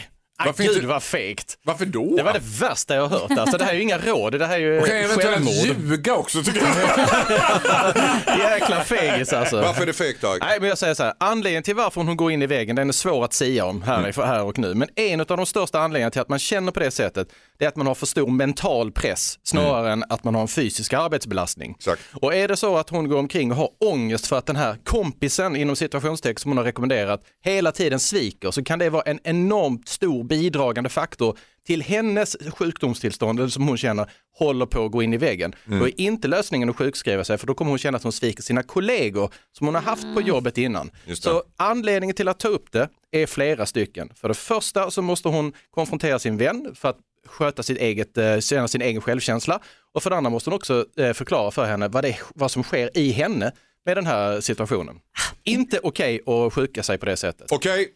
Varför 0.46 0.62
gud 0.62 0.74
inte- 0.74 0.86
vad 0.86 1.02
fegt. 1.02 1.58
Varför 1.64 1.86
då? 1.86 2.16
Det 2.16 2.22
var 2.22 2.32
det 2.32 2.42
värsta 2.60 2.94
jag 2.94 3.06
har 3.06 3.18
hört. 3.18 3.38
Alltså, 3.38 3.58
det 3.58 3.64
här 3.64 3.70
är 3.72 3.76
ju 3.76 3.82
inga 3.82 3.98
råd, 3.98 4.38
det 4.38 4.46
här 4.46 4.54
är 4.54 4.58
ju 4.58 4.78
Hon 4.78 4.86
kan 4.88 4.96
eventuellt 4.96 5.50
ljuga 5.50 6.14
också 6.14 6.42
tycker 6.42 6.60
jag. 6.60 8.38
Jäkla 8.38 8.84
fegis 8.84 9.32
alltså. 9.32 9.60
Varför 9.60 9.82
är 9.82 9.86
det 9.86 9.92
fegt 9.92 10.20
Tarek? 10.20 10.42
Nej, 10.42 10.60
men 10.60 10.68
jag 10.68 10.78
säger 10.78 10.94
så 10.94 11.02
här, 11.02 11.12
anledningen 11.20 11.62
till 11.62 11.74
varför 11.74 12.00
hon 12.00 12.16
går 12.16 12.32
in 12.32 12.42
i 12.42 12.46
väggen, 12.46 12.76
den 12.76 12.88
är 12.88 12.92
svår 12.92 13.24
att 13.24 13.32
säga 13.32 13.64
om 13.64 13.82
här, 13.82 13.98
Mm. 13.98 14.12
här 14.28 14.42
och 14.42 14.58
nu. 14.58 14.74
Men 14.74 14.88
en 14.96 15.20
av 15.20 15.26
de 15.26 15.46
största 15.46 15.78
anledningarna 15.80 16.10
till 16.10 16.20
att 16.20 16.28
man 16.28 16.38
känner 16.38 16.72
på 16.72 16.80
det 16.80 16.90
sättet, 16.90 17.28
det 17.58 17.64
är 17.64 17.68
att 17.68 17.76
man 17.76 17.86
har 17.86 17.94
för 17.94 18.06
stor 18.06 18.30
mental 18.30 18.92
press 18.92 19.38
snarare 19.42 19.92
än 19.92 20.04
att 20.08 20.24
man 20.24 20.34
har 20.34 20.42
en 20.42 20.48
fysisk 20.48 20.92
arbetsbelastning. 20.92 21.66
Mm. 21.68 21.76
Exakt. 21.78 22.02
Och 22.14 22.34
är 22.34 22.48
det 22.48 22.56
så 22.56 22.76
att 22.76 22.90
hon 22.90 23.08
går 23.08 23.18
omkring 23.18 23.50
och 23.50 23.56
har 23.56 23.68
ångest 23.80 24.26
för 24.26 24.38
att 24.38 24.46
den 24.46 24.56
här 24.56 24.76
kompisen 24.84 25.56
inom 25.56 25.76
situationstext 25.76 26.42
som 26.42 26.50
hon 26.50 26.58
har 26.58 26.64
rekommenderat 26.64 27.20
hela 27.44 27.72
tiden 27.72 28.00
sviker 28.00 28.50
så 28.50 28.64
kan 28.64 28.78
det 28.78 28.90
vara 28.90 29.02
en 29.02 29.18
enormt 29.24 29.88
stor 29.88 30.24
bidragande 30.28 30.90
faktor 30.90 31.38
till 31.66 31.82
hennes 31.82 32.36
sjukdomstillstånd 32.56 33.52
som 33.52 33.68
hon 33.68 33.76
känner 33.76 34.10
håller 34.38 34.66
på 34.66 34.84
att 34.84 34.92
gå 34.92 35.02
in 35.02 35.14
i 35.14 35.16
väggen. 35.16 35.54
Mm. 35.66 35.78
Då 35.78 35.88
är 35.88 36.00
inte 36.00 36.28
lösningen 36.28 36.70
att 36.70 36.76
sjukskriva 36.76 37.24
sig 37.24 37.38
för 37.38 37.46
då 37.46 37.54
kommer 37.54 37.70
hon 37.70 37.78
känna 37.78 37.96
att 37.96 38.02
hon 38.02 38.12
sviker 38.12 38.42
sina 38.42 38.62
kollegor 38.62 39.30
som 39.52 39.66
hon 39.66 39.74
har 39.74 39.82
haft 39.82 40.14
på 40.14 40.20
jobbet 40.20 40.58
innan. 40.58 40.90
Så 41.14 41.42
anledningen 41.56 42.16
till 42.16 42.28
att 42.28 42.40
ta 42.40 42.48
upp 42.48 42.72
det 42.72 42.88
är 43.10 43.26
flera 43.26 43.66
stycken. 43.66 44.12
För 44.14 44.28
det 44.28 44.34
första 44.34 44.90
så 44.90 45.02
måste 45.02 45.28
hon 45.28 45.52
konfrontera 45.70 46.18
sin 46.18 46.36
vän 46.36 46.74
för 46.74 46.88
att 46.88 46.98
sköta 47.26 47.62
sitt 47.62 47.78
eget, 47.78 48.18
eh, 48.18 48.38
känna 48.40 48.68
sin 48.68 48.82
egen 48.82 49.00
självkänsla. 49.00 49.60
Och 49.94 50.02
för 50.02 50.10
det 50.10 50.16
andra 50.16 50.30
måste 50.30 50.50
hon 50.50 50.56
också 50.56 50.86
eh, 50.96 51.12
förklara 51.12 51.50
för 51.50 51.64
henne 51.64 51.88
vad, 51.88 52.04
det, 52.04 52.16
vad 52.34 52.50
som 52.50 52.62
sker 52.62 52.98
i 52.98 53.10
henne 53.10 53.52
med 53.84 53.96
den 53.96 54.06
här 54.06 54.40
situationen. 54.40 55.00
Inte 55.44 55.80
okej 55.82 56.20
att 56.26 56.52
sjuka 56.52 56.82
sig 56.82 56.98
på 56.98 57.06
det 57.06 57.16
sättet. 57.16 57.52
Okej, 57.52 57.88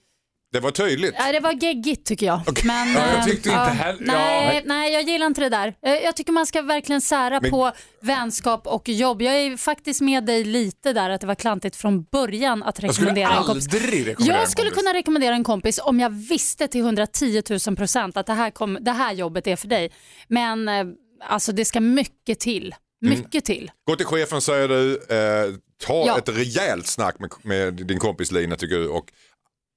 det 0.52 0.60
var 0.60 0.70
tydligt. 0.70 1.14
Nej, 1.18 1.32
det 1.32 1.40
var 1.40 1.52
geggigt 1.52 2.06
tycker 2.06 2.26
jag. 2.26 2.40
Men, 2.64 2.92
Ja, 2.94 3.00
jag 3.06 3.18
eh, 3.18 3.24
tyckte 3.24 3.48
inte 3.48 3.60
heller- 3.60 4.04
ja. 4.06 4.12
Nej, 4.14 4.62
nej, 4.66 4.92
jag 4.92 5.02
gillar 5.02 5.26
inte 5.26 5.40
det 5.40 5.48
där. 5.48 5.74
Eh, 5.86 5.92
Jag 5.92 6.16
tycker 6.16 6.32
man 6.32 6.46
ska 6.46 6.62
verkligen 6.62 7.00
sära 7.00 7.40
Men- 7.40 7.50
på 7.50 7.72
vänskap 8.00 8.66
och 8.66 8.88
jobb. 8.88 9.22
Jag 9.22 9.34
är 9.34 9.56
faktiskt 9.56 10.00
med 10.00 10.24
dig 10.26 10.44
lite 10.44 10.92
där 10.92 11.10
att 11.10 11.20
det 11.20 11.26
var 11.26 11.34
klantigt 11.34 11.76
från 11.76 12.02
början 12.04 12.62
att 12.62 12.82
Jag 12.82 12.94
skulle 12.94 13.10
rekommendera 13.10 13.36
en 13.38 13.44
kompis. 13.44 13.64
aldrig 13.74 14.06
rekommendera 14.08 14.38
Jag 14.38 14.48
skulle 14.48 14.70
kunna 14.70 14.92
rekommendera 14.94 15.34
en 15.34 15.44
kompis 15.44 15.80
om 15.82 16.00
jag 16.00 16.10
visste 16.10 16.68
till 16.68 16.80
110 16.80 17.42
000 17.66 17.76
procent 17.76 18.16
att 18.16 18.26
det 18.26 18.32
här, 18.34 18.50
kom, 18.50 18.78
det 18.80 18.92
här 18.92 19.12
jobbet 19.12 19.46
är 19.46 19.56
för 19.56 19.68
dig. 19.68 19.90
Men 20.28 20.68
eh, 20.68 20.84
alltså 21.28 21.52
det 21.52 21.64
ska 21.64 21.80
mycket 21.80 22.40
till. 22.40 22.74
Mm. 23.04 23.18
Mycket 23.18 23.44
till. 23.44 23.70
Gå 23.86 23.96
till 23.96 24.06
chefen 24.06 24.40
säger 24.40 24.68
du, 24.68 24.92
eh, 24.94 25.54
ta 25.86 26.04
Ja. 26.06 26.18
ett 26.18 26.28
rejält 26.28 26.86
snack 26.86 27.16
med, 27.18 27.30
med 27.42 27.74
din 27.86 27.98
kompis 27.98 28.32
Lina 28.32 28.56
tycker 28.56 28.76
du 28.76 28.88
och 28.88 29.04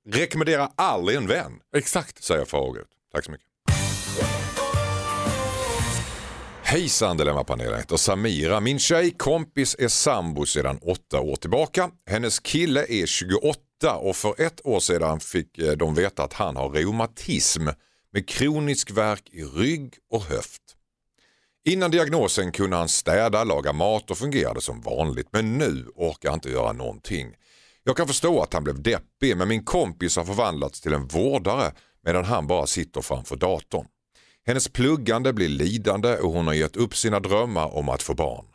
rekommendera 0.10 0.72
aldrig 0.76 1.18
en 1.18 1.28
vän, 1.28 1.52
Exakt. 1.76 2.24
säger 2.24 2.46
Fagerud. 2.46 2.88
Tack 3.14 3.26
så 3.26 3.32
mycket. 3.32 3.48
Hejsan 6.64 7.18
Dilemmapanelen, 7.18 7.72
jag 7.72 7.80
heter 7.80 7.98
Samira. 7.98 8.60
Min 8.60 8.80
tjejkompis 8.80 9.76
är 9.80 9.88
sambo 9.88 10.46
sedan 10.46 10.80
åtta 10.82 11.20
år 11.20 11.36
tillbaka. 11.36 11.92
Hennes 12.06 12.40
kille 12.40 12.86
är 12.90 13.06
28 13.06 13.60
och 13.96 14.16
för 14.16 14.42
ett 14.42 14.66
år 14.66 14.80
sedan 14.80 15.20
fick 15.20 15.58
eh, 15.58 15.72
de 15.72 15.96
veta 15.96 16.24
att 16.24 16.34
han 16.34 16.56
har 16.56 16.70
reumatism 16.70 17.68
med 18.12 18.30
kronisk 18.30 18.92
värk 18.92 19.30
i 19.32 19.44
rygg 19.44 19.94
och 20.12 20.24
höft. 20.24 20.62
Innan 21.66 21.92
diagnosen 21.92 22.52
kunde 22.52 22.76
han 22.76 22.90
städa, 22.90 23.44
laga 23.44 23.74
mat 23.74 24.12
och 24.12 24.18
fungerade 24.18 24.62
som 24.62 24.82
vanligt 24.82 25.28
men 25.32 25.58
nu 25.58 25.86
orkar 25.96 26.30
han 26.30 26.38
inte 26.38 26.50
göra 26.50 26.72
någonting. 26.72 27.34
Jag 27.88 27.98
kan 27.98 28.08
förstå 28.08 28.42
att 28.42 28.54
han 28.54 28.64
blev 28.64 28.82
deppig 28.82 29.38
men 29.38 29.48
min 29.48 29.64
kompis 29.64 30.18
har 30.18 30.26
förvandlats 30.26 30.82
till 30.82 30.94
en 30.94 31.08
vårdare 31.08 31.72
medan 32.04 32.26
han 32.26 32.48
bara 32.48 32.68
sitter 32.68 33.02
framför 33.02 33.36
datorn. 33.36 33.86
Hennes 34.46 34.70
pluggande 34.70 35.34
blir 35.34 35.50
lidande 35.50 36.18
och 36.18 36.32
hon 36.32 36.48
har 36.48 36.54
gett 36.54 36.76
upp 36.76 36.96
sina 36.96 37.20
drömmar 37.20 37.76
om 37.76 37.90
att 37.90 38.04
få 38.04 38.14
barn. 38.14 38.46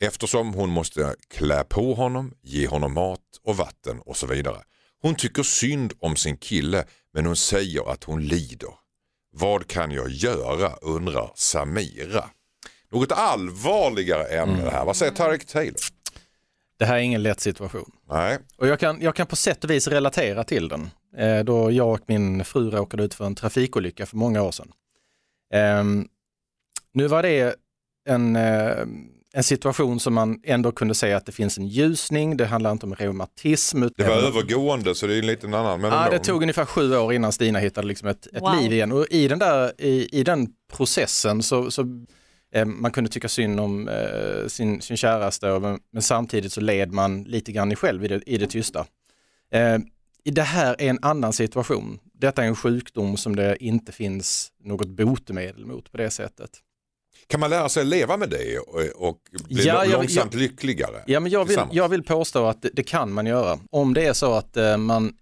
Eftersom 0.00 0.54
hon 0.54 0.70
måste 0.70 1.14
klä 1.34 1.64
på 1.64 1.94
honom, 1.94 2.32
ge 2.42 2.66
honom 2.66 2.94
mat 2.94 3.20
och 3.44 3.56
vatten 3.56 4.00
och 4.00 4.16
så 4.16 4.26
vidare. 4.26 4.62
Hon 5.02 5.14
tycker 5.14 5.42
synd 5.42 5.92
om 6.00 6.16
sin 6.16 6.36
kille 6.36 6.84
men 7.14 7.26
hon 7.26 7.36
säger 7.36 7.92
att 7.92 8.04
hon 8.04 8.22
lider. 8.22 8.74
Vad 9.32 9.66
kan 9.66 9.90
jag 9.90 10.10
göra 10.10 10.72
undrar 10.76 11.32
Samira. 11.34 12.24
Något 12.92 13.12
allvarligare 13.12 14.24
ämne 14.24 14.64
det 14.64 14.70
här. 14.70 14.84
Vad 14.84 14.96
säger 14.96 15.12
Tarek 15.12 15.46
Taylor? 15.46 15.97
Det 16.78 16.84
här 16.86 16.94
är 16.96 17.00
ingen 17.00 17.22
lätt 17.22 17.40
situation. 17.40 17.90
Nej, 18.10 18.38
Och 18.56 18.66
jag 18.68 18.80
kan, 18.80 19.00
jag 19.00 19.14
kan 19.14 19.26
på 19.26 19.36
sätt 19.36 19.64
och 19.64 19.70
vis 19.70 19.88
relatera 19.88 20.44
till 20.44 20.68
den. 20.68 20.90
eh, 21.16 21.44
då 21.44 21.70
jag 21.70 21.92
och 21.92 22.00
min 22.06 22.44
fru 22.44 22.70
råkade 22.70 23.02
ut 23.04 23.14
för 23.14 23.24
en 23.26 23.34
trafikolycka 23.34 24.06
för 24.06 24.16
många 24.16 24.42
år 24.42 24.52
sedan. 24.52 24.68
Ehm, 25.54 26.08
nu 26.92 27.06
var 27.06 27.22
det 27.22 27.54
en, 28.08 28.36
eh, 28.36 28.76
en 29.34 29.42
situation 29.42 30.00
som 30.00 30.14
man 30.14 30.40
ändå 30.44 30.72
kunde 30.72 30.94
säga 30.94 31.16
att 31.16 31.26
det 31.26 31.32
finns 31.32 31.58
en 31.58 31.66
ljusning, 31.68 32.36
det 32.36 32.46
handlar 32.46 32.72
inte 32.72 32.86
om 32.86 32.94
reumatism. 32.94 33.82
Det 33.96 34.04
var 34.08 34.16
övergående 34.16 34.94
så 34.94 35.06
det 35.06 35.14
är 35.14 35.18
en 35.18 35.26
liten 35.26 35.54
annan. 35.54 35.80
Men 35.80 35.90
Ja, 35.92 36.04
ändå. 36.04 36.18
det 36.18 36.24
tog 36.24 36.42
ungefär 36.42 36.64
sju 36.64 36.96
år 36.96 37.12
innan 37.12 37.32
Stina 37.32 37.58
hittade 37.58 37.86
liksom 37.86 38.08
ett, 38.08 38.26
ett 38.26 38.42
Wow. 38.42 38.54
liv 38.60 38.72
igen 38.72 38.92
och 38.92 39.06
i 39.10 39.28
den, 39.28 39.38
där, 39.38 39.72
i, 39.80 40.20
i 40.20 40.24
den 40.24 40.48
processen 40.72 41.42
så, 41.42 41.70
så 41.70 41.82
eh, 41.82 41.88
man 42.64 42.90
kunde 42.90 43.10
tycka 43.10 43.28
synd 43.28 43.60
om 43.60 43.88
eh, 43.88 44.46
sin, 44.46 44.80
sin 44.80 44.96
käraste 44.96 45.50
och, 45.50 45.62
men, 45.62 45.80
men 45.90 46.02
samtidigt 46.02 46.52
så 46.52 46.60
led 46.60 46.92
man 46.92 47.22
lite 47.22 47.52
grann 47.52 47.72
i 47.72 47.76
själv 47.76 48.04
i 48.04 48.08
det, 48.08 48.22
i 48.26 48.38
det 48.38 48.46
tysta. 48.46 48.86
Eh, 49.52 49.78
i 50.24 50.30
det 50.30 50.42
här 50.42 50.76
är 50.78 50.90
en 50.90 50.98
annan 51.02 51.32
situation. 51.32 51.98
Detta 52.12 52.42
är 52.42 52.46
en 52.46 52.56
sjukdom 52.56 53.16
som 53.16 53.36
det 53.36 53.64
inte 53.64 53.92
finns 53.92 54.52
något 54.64 54.88
botemedel 54.88 55.66
mot 55.66 55.92
på 55.92 55.96
det 55.96 56.10
sättet. 56.10 56.50
Kan 57.26 57.40
man 57.40 57.50
lära 57.50 57.68
sig 57.68 57.84
leva 57.84 58.16
med 58.16 58.30
det 58.30 58.58
och, 58.94 59.18
bli 59.48 59.66
Ja, 59.66 59.84
jag- 59.84 59.92
långsamt 59.92 60.34
lyckligare? 60.34 61.02
Ja, 61.06 61.20
men 61.20 61.32
jag, 61.32 61.44
vill, 61.44 61.60
jag 61.72 61.88
vill 61.88 62.02
påstå 62.02 62.46
att 62.46 62.62
det, 62.62 62.70
det 62.72 62.82
kan 62.82 63.12
man 63.12 63.26
göra. 63.26 63.58
Om 63.70 63.94
det 63.94 64.06
är 64.06 64.12
så 64.12 64.32
att 64.34 64.56
eh, 64.56 64.76
man 64.76 65.14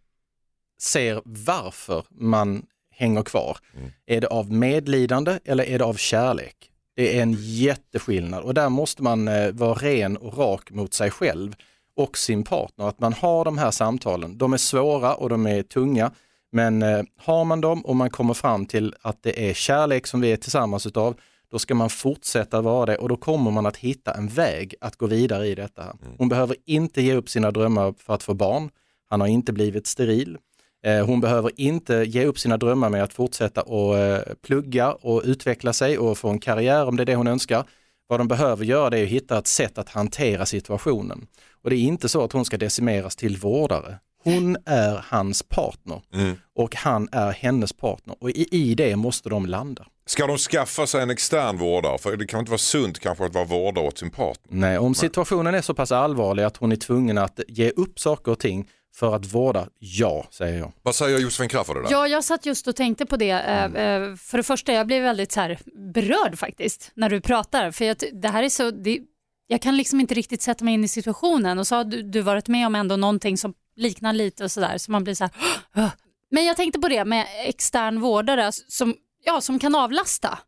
ser 0.80 1.22
varför 1.24 2.04
man 2.10 2.66
hänger 2.90 3.22
kvar. 3.22 3.58
Mm. 3.76 3.90
Är 4.06 4.20
det 4.20 4.26
av 4.26 4.52
medlidande 4.52 5.38
eller 5.44 5.64
är 5.64 5.78
det 5.78 5.84
av 5.84 5.94
kärlek? 5.94 6.70
Det 6.96 7.18
är 7.18 7.22
en 7.22 7.36
jätteskillnad 7.38 8.44
och 8.44 8.54
där 8.54 8.68
måste 8.68 9.02
man 9.02 9.28
eh, 9.28 9.52
vara 9.52 9.74
ren 9.74 10.16
och 10.16 10.38
rak 10.38 10.70
mot 10.70 10.94
sig 10.94 11.10
själv 11.10 11.54
och 11.96 12.18
sin 12.18 12.44
partner. 12.44 12.88
Att 12.88 13.00
man 13.00 13.12
har 13.12 13.44
de 13.44 13.58
här 13.58 13.70
samtalen. 13.70 14.38
De 14.38 14.52
är 14.52 14.56
svåra 14.56 15.14
och 15.14 15.28
de 15.28 15.46
är 15.46 15.62
tunga. 15.62 16.10
Men 16.52 16.82
eh, 16.82 17.02
har 17.16 17.44
man 17.44 17.60
dem 17.60 17.84
och 17.84 17.96
man 17.96 18.10
kommer 18.10 18.34
fram 18.34 18.66
till 18.66 18.94
att 19.02 19.22
det 19.22 19.50
är 19.50 19.54
kärlek 19.54 20.06
som 20.06 20.20
vi 20.20 20.32
är 20.32 20.36
tillsammans 20.36 20.86
utav, 20.86 21.14
då 21.50 21.58
ska 21.58 21.74
man 21.74 21.90
fortsätta 21.90 22.60
vara 22.60 22.86
det 22.86 22.96
och 22.96 23.08
då 23.08 23.16
kommer 23.16 23.50
man 23.50 23.66
att 23.66 23.76
hitta 23.76 24.14
en 24.14 24.28
väg 24.28 24.74
att 24.80 24.96
gå 24.96 25.06
vidare 25.06 25.46
i 25.46 25.54
detta. 25.54 25.82
här. 25.82 25.92
Hon 26.18 26.28
behöver 26.28 26.56
inte 26.64 27.02
ge 27.02 27.14
upp 27.14 27.28
sina 27.28 27.50
drömmar 27.50 27.94
för 27.98 28.14
att 28.14 28.22
få 28.22 28.34
barn. 28.34 28.70
Han 29.08 29.20
har 29.20 29.28
inte 29.28 29.52
blivit 29.52 29.86
steril. 29.86 30.38
Eh, 30.84 31.06
Hon 31.06 31.20
behöver 31.20 31.50
inte 31.56 31.94
ge 31.94 32.24
upp 32.24 32.38
sina 32.38 32.56
drömmar 32.56 32.90
med 32.90 33.02
att 33.02 33.12
fortsätta 33.12 33.62
och 33.62 33.98
eh, 33.98 34.22
plugga 34.46 34.92
och 34.92 35.22
utveckla 35.24 35.72
sig 35.72 35.98
och 35.98 36.18
få 36.18 36.28
en 36.28 36.38
karriär 36.38 36.86
om 36.86 36.96
det 36.96 37.02
är 37.02 37.04
det 37.04 37.14
hon 37.14 37.26
önskar. 37.26 37.64
Vad 38.08 38.20
de 38.20 38.28
behöver 38.28 38.64
göra 38.64 38.90
det 38.90 38.98
är 38.98 39.02
att 39.04 39.08
hitta 39.10 39.38
ett 39.38 39.46
sätt 39.46 39.78
att 39.78 39.88
hantera 39.88 40.46
situationen. 40.46 41.26
Och 41.64 41.70
det 41.70 41.76
är 41.76 41.80
inte 41.80 42.08
så 42.08 42.24
att 42.24 42.32
hon 42.32 42.44
ska 42.44 42.56
decimeras 42.56 43.16
till 43.16 43.36
vårdare. 43.36 43.98
Hon 44.24 44.56
är 44.66 45.04
hans 45.08 45.42
partner 45.42 46.02
Mm. 46.14 46.36
och 46.56 46.74
han 46.76 47.08
är 47.12 47.32
hennes 47.32 47.72
partner 47.72 48.16
och 48.20 48.30
i, 48.30 48.48
i 48.50 48.74
det 48.74 48.96
måste 48.96 49.28
de 49.28 49.46
landa. 49.46 49.86
Ska 50.06 50.26
de 50.26 50.38
skaffa 50.38 50.86
sig 50.86 51.02
en 51.02 51.10
extern 51.10 51.58
vårdare? 51.58 51.98
För 51.98 52.16
det 52.16 52.26
kan 52.26 52.40
inte 52.40 52.50
vara 52.50 52.58
sunt 52.58 52.98
kanske 52.98 53.24
att 53.24 53.34
vara 53.34 53.44
vårdare 53.44 53.84
åt 53.86 53.98
sin 53.98 54.10
partner. 54.10 54.46
Nej, 54.48 54.78
om 54.78 54.94
situationen 54.94 55.54
är 55.54 55.62
så 55.62 55.74
pass 55.74 55.92
allvarlig 55.92 56.42
att 56.42 56.56
hon 56.56 56.72
är 56.72 56.76
tvungen 56.76 57.18
att 57.18 57.40
ge 57.48 57.70
upp 57.70 57.98
saker 58.00 58.32
och 58.32 58.38
ting 58.38 58.68
för 58.98 59.14
att 59.16 59.26
vårda, 59.34 59.68
ja, 59.78 60.26
säger 60.30 60.58
jag. 60.58 60.72
Vad 60.82 60.94
säger 60.94 61.18
Josefin 61.18 61.48
Crafoord? 61.48 61.86
Ja, 61.90 62.08
jag 62.08 62.24
satt 62.24 62.46
just 62.46 62.66
och 62.68 62.76
tänkte 62.76 63.06
på 63.06 63.16
det. 63.16 63.30
Eh, 63.30 63.64
eh, 63.64 64.16
För 64.16 64.36
det 64.36 64.42
första, 64.42 64.72
jag 64.72 64.86
blev 64.86 65.02
väldigt 65.02 65.32
så 65.32 65.40
här 65.40 65.58
berörd 65.94 66.38
faktiskt 66.38 66.90
när 66.94 67.10
du 67.10 67.20
pratar. 67.20 67.70
För 67.70 67.84
jag, 67.84 67.96
det 68.12 68.28
här 68.28 68.42
är 68.42 68.48
så, 68.48 68.70
det, 68.70 69.00
jag 69.46 69.62
kan 69.62 69.76
liksom 69.76 70.00
inte 70.00 70.14
riktigt 70.14 70.42
sätta 70.42 70.64
mig 70.64 70.74
in 70.74 70.84
i 70.84 70.88
situationen 70.88 71.58
och 71.58 71.66
så 71.66 71.74
har 71.76 71.84
du, 71.84 72.02
du 72.02 72.20
varit 72.20 72.48
med 72.48 72.66
om 72.66 72.74
ändå 72.74 72.96
någonting 72.96 73.38
som 73.38 73.54
liknar 73.76 74.12
lite 74.12 74.44
och 74.44 74.50
sådär. 74.50 74.78
Så 74.78 74.90
man 74.92 75.04
blir 75.04 75.14
så 75.14 75.24
här, 75.24 75.32
"Åh." 75.76 75.90
Men 76.30 76.44
jag 76.44 76.56
tänkte 76.56 76.80
på 76.80 76.88
det 76.88 77.04
med 77.04 77.26
extern 77.44 78.00
vårdare 78.00 78.52
som, 78.52 78.94
ja, 79.24 79.40
som 79.40 79.58
kan 79.58 79.74
avlasta 79.74 80.38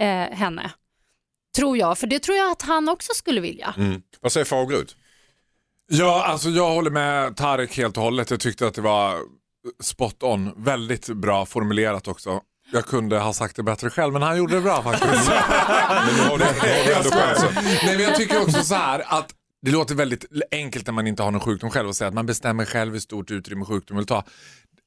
eh, 0.00 0.06
henne. 0.36 0.70
Tror 1.56 1.76
jag, 1.76 1.98
för 1.98 2.06
det 2.06 2.18
tror 2.18 2.36
jag 2.38 2.50
att 2.52 2.62
han 2.62 2.88
också 2.88 3.12
skulle 3.14 3.40
vilja. 3.40 3.74
Mm. 3.78 4.02
Vad 4.20 4.32
säger 4.32 4.44
Fagerut? 4.44 4.96
Ja, 5.92 6.24
alltså 6.24 6.48
jag 6.48 6.70
håller 6.70 6.90
med 6.90 7.36
Tarek 7.36 7.76
helt 7.76 7.96
och 7.96 8.02
hållet. 8.02 8.30
Jag 8.30 8.40
tyckte 8.40 8.66
att 8.66 8.74
det 8.74 8.80
var 8.80 9.18
spot 9.82 10.22
on. 10.22 10.52
Väldigt 10.56 11.08
bra 11.08 11.46
formulerat 11.46 12.08
också. 12.08 12.40
Jag 12.72 12.84
kunde 12.84 13.18
ha 13.18 13.32
sagt 13.32 13.56
det 13.56 13.62
bättre 13.62 13.90
själv 13.90 14.12
men 14.12 14.22
han 14.22 14.38
gjorde 14.38 14.54
det 14.54 14.60
bra 14.60 14.82
faktiskt. 14.82 15.30
Men 15.30 16.30
chansen. 17.12 17.54
Nej, 17.54 17.96
men 17.96 18.00
jag 18.00 18.16
tycker 18.16 18.42
också 18.42 18.62
så 18.62 18.74
här 18.74 19.02
att 19.06 19.34
det 19.62 19.70
låter 19.70 19.94
väldigt 19.94 20.24
enkelt 20.50 20.86
när 20.86 20.92
man 20.92 21.06
inte 21.06 21.22
har 21.22 21.30
någon 21.30 21.40
sjukdom 21.40 21.70
själv 21.70 21.88
att 21.88 21.96
säga 21.96 22.08
att 22.08 22.14
man 22.14 22.26
bestämmer 22.26 22.64
själv 22.64 22.92
hur 22.92 23.00
stort 23.00 23.30
utrymme 23.30 23.64
sjukdom 23.64 23.96
vill 23.96 24.06
ta. 24.06 24.24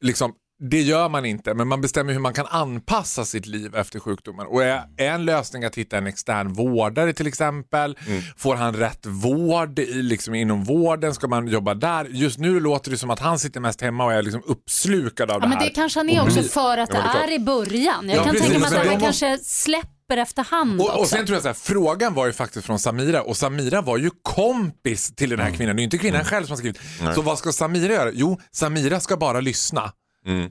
Liksom, 0.01 0.33
det 0.69 0.81
gör 0.81 1.09
man 1.09 1.25
inte, 1.25 1.53
men 1.53 1.67
man 1.67 1.81
bestämmer 1.81 2.13
hur 2.13 2.19
man 2.19 2.33
kan 2.33 2.45
anpassa 2.45 3.25
sitt 3.25 3.45
liv 3.45 3.75
efter 3.75 3.99
sjukdomen. 3.99 4.47
Och 4.47 4.63
är, 4.63 4.81
är 4.97 5.05
en 5.11 5.25
lösning 5.25 5.63
att 5.65 5.75
hitta 5.75 5.97
en 5.97 6.07
extern 6.07 6.53
vårdare 6.53 7.13
till 7.13 7.27
exempel? 7.27 7.97
Får 8.37 8.55
han 8.55 8.73
rätt 8.75 9.05
vård 9.05 9.79
i, 9.79 9.93
liksom, 9.93 10.35
inom 10.35 10.63
vården? 10.63 11.13
Ska 11.13 11.27
man 11.27 11.47
jobba 11.47 11.73
där? 11.73 12.05
Just 12.05 12.39
nu 12.39 12.59
låter 12.59 12.91
det 12.91 12.97
som 12.97 13.09
att 13.09 13.19
han 13.19 13.39
sitter 13.39 13.59
mest 13.59 13.81
hemma 13.81 14.05
och 14.05 14.13
är 14.13 14.21
liksom 14.21 14.41
uppslukad 14.45 15.31
av 15.31 15.35
Ja, 15.35 15.39
det 15.39 15.47
men 15.47 15.57
här. 15.57 15.65
det 15.65 15.71
kanske 15.71 15.99
han 15.99 16.09
är 16.09 16.21
också 16.23 16.43
för 16.43 16.77
att 16.77 16.89
det 16.91 16.97
är 16.97 17.31
i 17.31 17.39
början. 17.39 18.09
Jag 18.09 18.17
Ja, 18.17 18.23
kan 18.23 18.33
precis. 18.33 18.49
tänka 18.51 18.69
mig 18.69 18.79
att 18.79 18.99
de 18.99 18.99
kanske 19.05 19.37
släpper 19.43 20.17
efterhand 20.17 20.81
Och, 20.81 20.87
också. 20.87 20.99
och 20.99 21.07
sen 21.07 21.25
tror 21.25 21.35
jag 21.35 21.41
så 21.41 21.47
här, 21.47 21.53
frågan 21.55 22.13
var 22.13 22.25
ju 22.25 22.33
faktiskt 22.33 22.65
från 22.65 22.79
Samira 22.79 23.21
och 23.23 23.37
Samira 23.37 23.81
var 23.81 23.97
ju 23.97 24.09
kompis 24.21 25.15
till 25.15 25.29
den 25.29 25.39
här 25.39 25.51
kvinnan. 25.51 25.75
Det 25.75 25.79
är 25.79 25.81
ju 25.81 25.85
inte 25.85 25.97
kvinnan 25.97 26.25
själv 26.25 26.45
som 26.45 26.51
har 26.51 26.57
skrivit. 26.57 26.79
Så 27.15 27.21
vad 27.21 27.37
ska 27.37 27.51
Samira 27.51 27.93
göra? 27.93 28.11
Jo, 28.13 28.39
Samira 28.51 28.99
ska 28.99 29.17
bara 29.17 29.39
lyssna. 29.41 29.91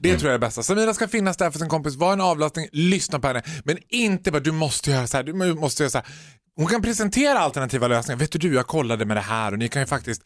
Det 0.01 0.17
tror 0.17 0.21
jag 0.21 0.23
är 0.23 0.31
det 0.31 0.39
bästa. 0.39 0.63
Samira 0.63 0.93
ska 0.93 1.07
finnas 1.07 1.37
där 1.37 1.51
för 1.51 1.59
sin 1.59 1.69
kompis, 1.69 1.95
vara 1.95 2.13
en 2.13 2.21
avlastning, 2.21 2.67
lyssna 2.71 3.19
på 3.19 3.27
henne. 3.27 3.41
Men 3.63 3.77
inte 3.89 4.31
bara 4.31 4.39
du 4.39 4.51
måste 4.51 4.91
göra 4.91 5.07
så 5.07 5.17
här, 5.17 5.23
du 5.23 5.33
måste 5.33 5.83
göra 5.83 5.89
så 5.89 5.97
här. 5.97 6.07
Hon 6.55 6.67
kan 6.67 6.81
presentera 6.81 7.39
alternativa 7.39 7.87
lösningar. 7.87 8.19
Vet 8.19 8.41
du, 8.41 8.53
jag 8.53 8.67
kollade 8.67 9.05
med 9.05 9.17
det 9.17 9.21
här 9.21 9.51
och 9.51 9.59
ni 9.59 9.67
kan 9.67 9.81
ju 9.81 9.85
faktiskt... 9.85 10.21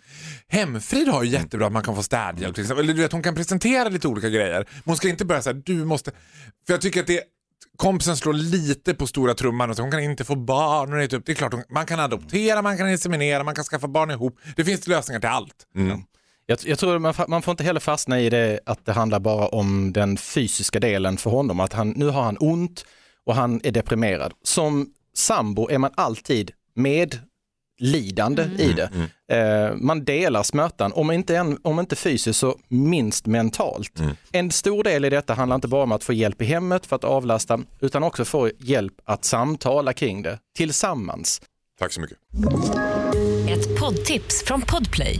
Hemfrid 0.47 1.07
har 1.07 1.23
ju 1.23 1.29
jättebra 1.29 1.67
att 1.67 1.73
man 1.73 1.83
kan 1.83 1.95
få 1.95 2.03
städhjälp 2.03 2.55
till 2.55 2.63
exempel. 2.63 2.85
Eller 2.85 2.93
du 2.93 3.01
vet, 3.01 3.11
hon 3.11 3.23
kan 3.23 3.35
presentera 3.35 3.89
lite 3.89 4.07
olika 4.07 4.29
grejer. 4.29 4.67
Men 4.69 4.83
hon 4.85 4.97
ska 4.97 5.09
inte 5.09 5.25
börja 5.25 5.41
säga 5.41 5.53
du 5.53 5.85
måste... 5.85 6.11
För 6.67 6.73
jag 6.73 6.81
tycker 6.81 6.99
att 6.99 7.07
det 7.07 7.21
kompisen 7.77 8.17
slår 8.17 8.33
lite 8.33 8.93
på 8.93 9.07
stora 9.07 9.33
trumman 9.33 9.69
och 9.69 9.75
säger 9.75 9.83
hon 9.83 9.91
kan 9.91 10.03
inte 10.03 10.23
få 10.25 10.35
barn. 10.35 10.91
Och 10.91 10.97
det, 10.97 11.03
är 11.03 11.07
typ, 11.07 11.25
det 11.25 11.31
är 11.31 11.35
klart, 11.35 11.53
hon, 11.53 11.63
man 11.69 11.85
kan 11.85 11.99
adoptera, 11.99 12.61
man 12.61 12.77
kan 12.77 12.89
inseminera, 12.89 13.43
man 13.43 13.55
kan 13.55 13.63
skaffa 13.63 13.87
barn 13.87 14.11
ihop. 14.11 14.39
Det 14.55 14.65
finns 14.65 14.87
lösningar 14.87 15.19
till 15.19 15.29
allt. 15.29 15.67
Jag, 16.49 16.59
jag 16.63 16.79
tror 16.79 16.99
man, 16.99 17.13
man 17.27 17.41
får 17.41 17.51
inte 17.51 17.63
heller 17.63 17.79
fastna 17.79 18.19
i 18.19 18.29
det 18.29 18.59
att 18.65 18.85
det 18.85 18.91
handlar 18.91 19.19
bara 19.19 19.47
om 19.47 19.93
den 19.93 20.17
fysiska 20.17 20.79
delen 20.79 21.17
för 21.17 21.29
honom. 21.29 21.59
Att 21.59 21.73
han, 21.73 21.89
nu 21.89 22.05
har 22.05 22.21
han 22.21 22.37
ont 22.39 22.85
och 23.25 23.35
han 23.35 23.61
är 23.63 23.71
deprimerad. 23.71 24.33
Som 24.43 24.89
sambo 25.15 25.69
är 25.69 25.77
man 25.77 25.91
alltid 25.95 26.51
medlidande 26.75 28.43
i 28.43 28.73
det. 28.73 28.89
Eh, 29.35 29.75
man 29.75 30.05
delar 30.05 30.43
smärtan, 30.43 30.93
om 30.93 31.11
inte, 31.11 31.37
en, 31.37 31.59
om 31.61 31.79
inte 31.79 31.95
fysiskt 31.95 32.39
så 32.39 32.57
minst 32.67 33.25
mentalt. 33.25 34.01
En 34.31 34.51
stor 34.51 34.83
del 34.83 35.05
i 35.05 35.09
detta 35.09 35.33
handlar 35.33 35.55
inte 35.55 35.67
bara 35.67 35.83
om 35.83 35.91
att 35.91 36.03
få 36.03 36.13
hjälp 36.13 36.41
i 36.41 36.45
hemmet 36.45 36.85
för 36.85 36.95
att 36.95 37.03
avlasta, 37.03 37.59
utan 37.79 38.03
också 38.03 38.25
få 38.25 38.51
hjälp 38.59 38.93
att 39.05 39.25
samtala 39.25 39.93
kring 39.93 40.21
det 40.21 40.39
tillsammans. 40.57 41.41
Tack 41.79 41.91
så 41.93 42.01
mycket. 42.01 42.17
Ett 43.49 43.79
poddtips 43.79 44.43
från 44.43 44.61
Podplay. 44.61 45.19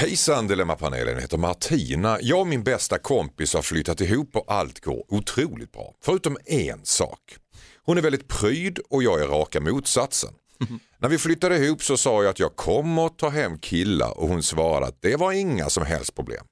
Hejsan 0.00 0.46
Dilemmapanelen, 0.46 1.14
jag 1.14 1.20
heter 1.20 1.38
Martina. 1.38 2.18
Jag 2.20 2.40
och 2.40 2.46
min 2.46 2.62
bästa 2.62 2.98
kompis 2.98 3.54
har 3.54 3.62
flyttat 3.62 4.00
ihop 4.00 4.36
och 4.36 4.44
allt 4.48 4.80
går 4.80 5.04
otroligt 5.08 5.72
bra. 5.72 5.94
Förutom 6.04 6.36
en 6.46 6.80
sak. 6.84 7.36
Hon 7.84 7.98
är 7.98 8.02
väldigt 8.02 8.28
pryd 8.28 8.78
och 8.90 9.02
jag 9.02 9.20
är 9.20 9.26
raka 9.26 9.60
motsatsen. 9.60 10.30
När 10.98 11.08
vi 11.08 11.18
flyttade 11.18 11.56
ihop 11.56 11.82
så 11.82 11.96
sa 11.96 12.22
jag 12.22 12.30
att 12.30 12.38
jag 12.38 12.56
kommer 12.56 13.08
ta 13.08 13.28
hem 13.28 13.58
killar 13.58 14.18
och 14.18 14.28
hon 14.28 14.42
svarade 14.42 14.86
att 14.86 15.02
det 15.02 15.16
var 15.16 15.32
inga 15.32 15.70
som 15.70 15.84
helst 15.86 16.14
problem. 16.14 16.44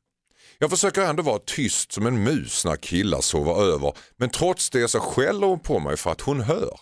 Jag 0.59 0.71
försöker 0.71 1.03
ändå 1.03 1.23
vara 1.23 1.39
tyst 1.39 1.93
som 1.93 2.07
en 2.07 2.23
mus 2.23 2.65
när 2.65 2.77
killar 2.77 3.21
sover 3.21 3.63
över 3.63 3.93
men 4.17 4.31
trots 4.31 4.71
det 4.71 4.89
så 4.89 5.01
skäller 5.01 5.47
hon 5.47 5.61
på 5.61 5.79
mig 5.79 5.97
för 5.97 6.13
att 6.13 6.21
hon 6.21 6.41
hör. 6.41 6.81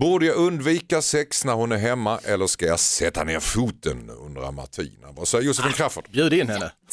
Borde 0.00 0.26
jag 0.26 0.36
undvika 0.36 1.02
sex 1.02 1.44
när 1.44 1.52
hon 1.54 1.72
är 1.72 1.76
hemma 1.76 2.18
eller 2.24 2.46
ska 2.46 2.66
jag 2.66 2.80
sätta 2.80 3.24
ner 3.24 3.40
foten 3.40 4.10
undrar 4.10 4.52
Martina. 4.52 5.12
Vad 5.12 5.28
säger 5.28 5.44
Josefin 5.44 5.72
Crafoord? 5.72 6.10
Bjud 6.10 6.32
in 6.32 6.48
henne. 6.48 6.72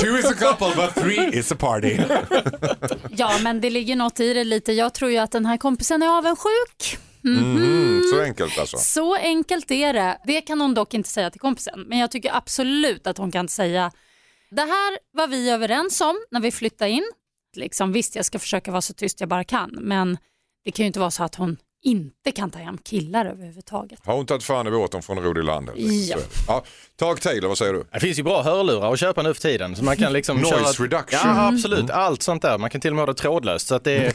Two 0.00 0.18
is 0.18 0.24
a 0.24 0.34
couple 0.34 0.74
but 0.76 0.94
three 0.94 1.38
is 1.38 1.52
a 1.52 1.56
party. 1.58 1.98
Ja, 3.16 3.38
men 3.42 3.60
det 3.60 3.70
ligger 3.70 3.96
något 3.96 4.20
i 4.20 4.34
det 4.34 4.44
lite. 4.44 4.72
Jag 4.72 4.94
tror 4.94 5.10
ju 5.10 5.18
att 5.18 5.32
den 5.32 5.46
här 5.46 5.56
kompisen 5.56 6.02
är 6.02 6.08
avundsjuk. 6.08 6.98
Mm, 7.24 8.02
så 8.12 8.20
enkelt 8.22 8.58
alltså. 8.58 8.76
Så 8.76 9.14
enkelt 9.16 9.70
är 9.70 9.92
det. 9.92 10.18
Det 10.24 10.40
kan 10.40 10.60
hon 10.60 10.74
dock 10.74 10.94
inte 10.94 11.08
säga 11.08 11.30
till 11.30 11.40
kompisen. 11.40 11.80
Men 11.86 11.98
jag 11.98 12.10
tycker 12.10 12.36
absolut 12.36 13.06
att 13.06 13.18
hon 13.18 13.32
kan 13.32 13.48
säga 13.48 13.92
det 14.50 14.62
här 14.62 14.98
var 15.12 15.26
vi 15.26 15.50
överens 15.50 16.00
om 16.00 16.16
när 16.30 16.40
vi 16.40 16.52
flyttade 16.52 16.90
in. 16.90 17.12
Liksom, 17.56 17.92
visst, 17.92 18.16
jag 18.16 18.24
ska 18.24 18.38
försöka 18.38 18.70
vara 18.70 18.82
så 18.82 18.94
tyst 18.94 19.20
jag 19.20 19.28
bara 19.28 19.44
kan, 19.44 19.70
men 19.80 20.18
det 20.66 20.72
kan 20.72 20.84
ju 20.84 20.86
inte 20.86 21.00
vara 21.00 21.10
så 21.10 21.24
att 21.24 21.34
hon 21.34 21.56
inte 21.82 22.32
kan 22.32 22.50
ta 22.50 22.58
hem 22.58 22.78
killar 22.78 23.26
överhuvudtaget. 23.26 23.98
Har 24.04 24.14
hon 24.16 24.26
tagit 24.26 24.42
fan 24.44 24.66
i 24.66 24.70
båten 24.70 25.02
från 25.02 25.18
Rodiland? 25.18 25.68
eller? 25.68 26.10
Ja. 26.10 26.16
Ja. 26.48 26.64
Tag 26.98 27.20
Taylor, 27.20 27.48
vad 27.48 27.58
säger 27.58 27.72
du? 27.72 27.84
Det 27.92 28.00
finns 28.00 28.18
ju 28.18 28.22
bra 28.22 28.42
hörlurar 28.42 28.92
att 28.92 28.98
köpa 29.00 29.22
nu 29.22 29.34
för 29.34 29.40
tiden. 29.42 29.76
Så 29.76 29.84
man 29.84 29.96
kan 29.96 30.12
liksom 30.18 30.36
Noise 30.36 30.56
köra... 30.56 30.84
reduction. 30.84 31.20
Ja, 31.24 31.48
absolut. 31.48 31.90
Allt 31.90 32.22
sånt 32.22 32.42
där. 32.42 32.58
Man 32.58 32.70
kan 32.70 32.80
till 32.80 32.90
och 32.90 32.96
med 32.96 33.02
ha 33.02 33.12
det 33.12 33.18
trådlöst. 33.18 33.66
Så 33.66 33.74
att 33.74 33.84
det 33.84 33.92
är... 34.06 34.14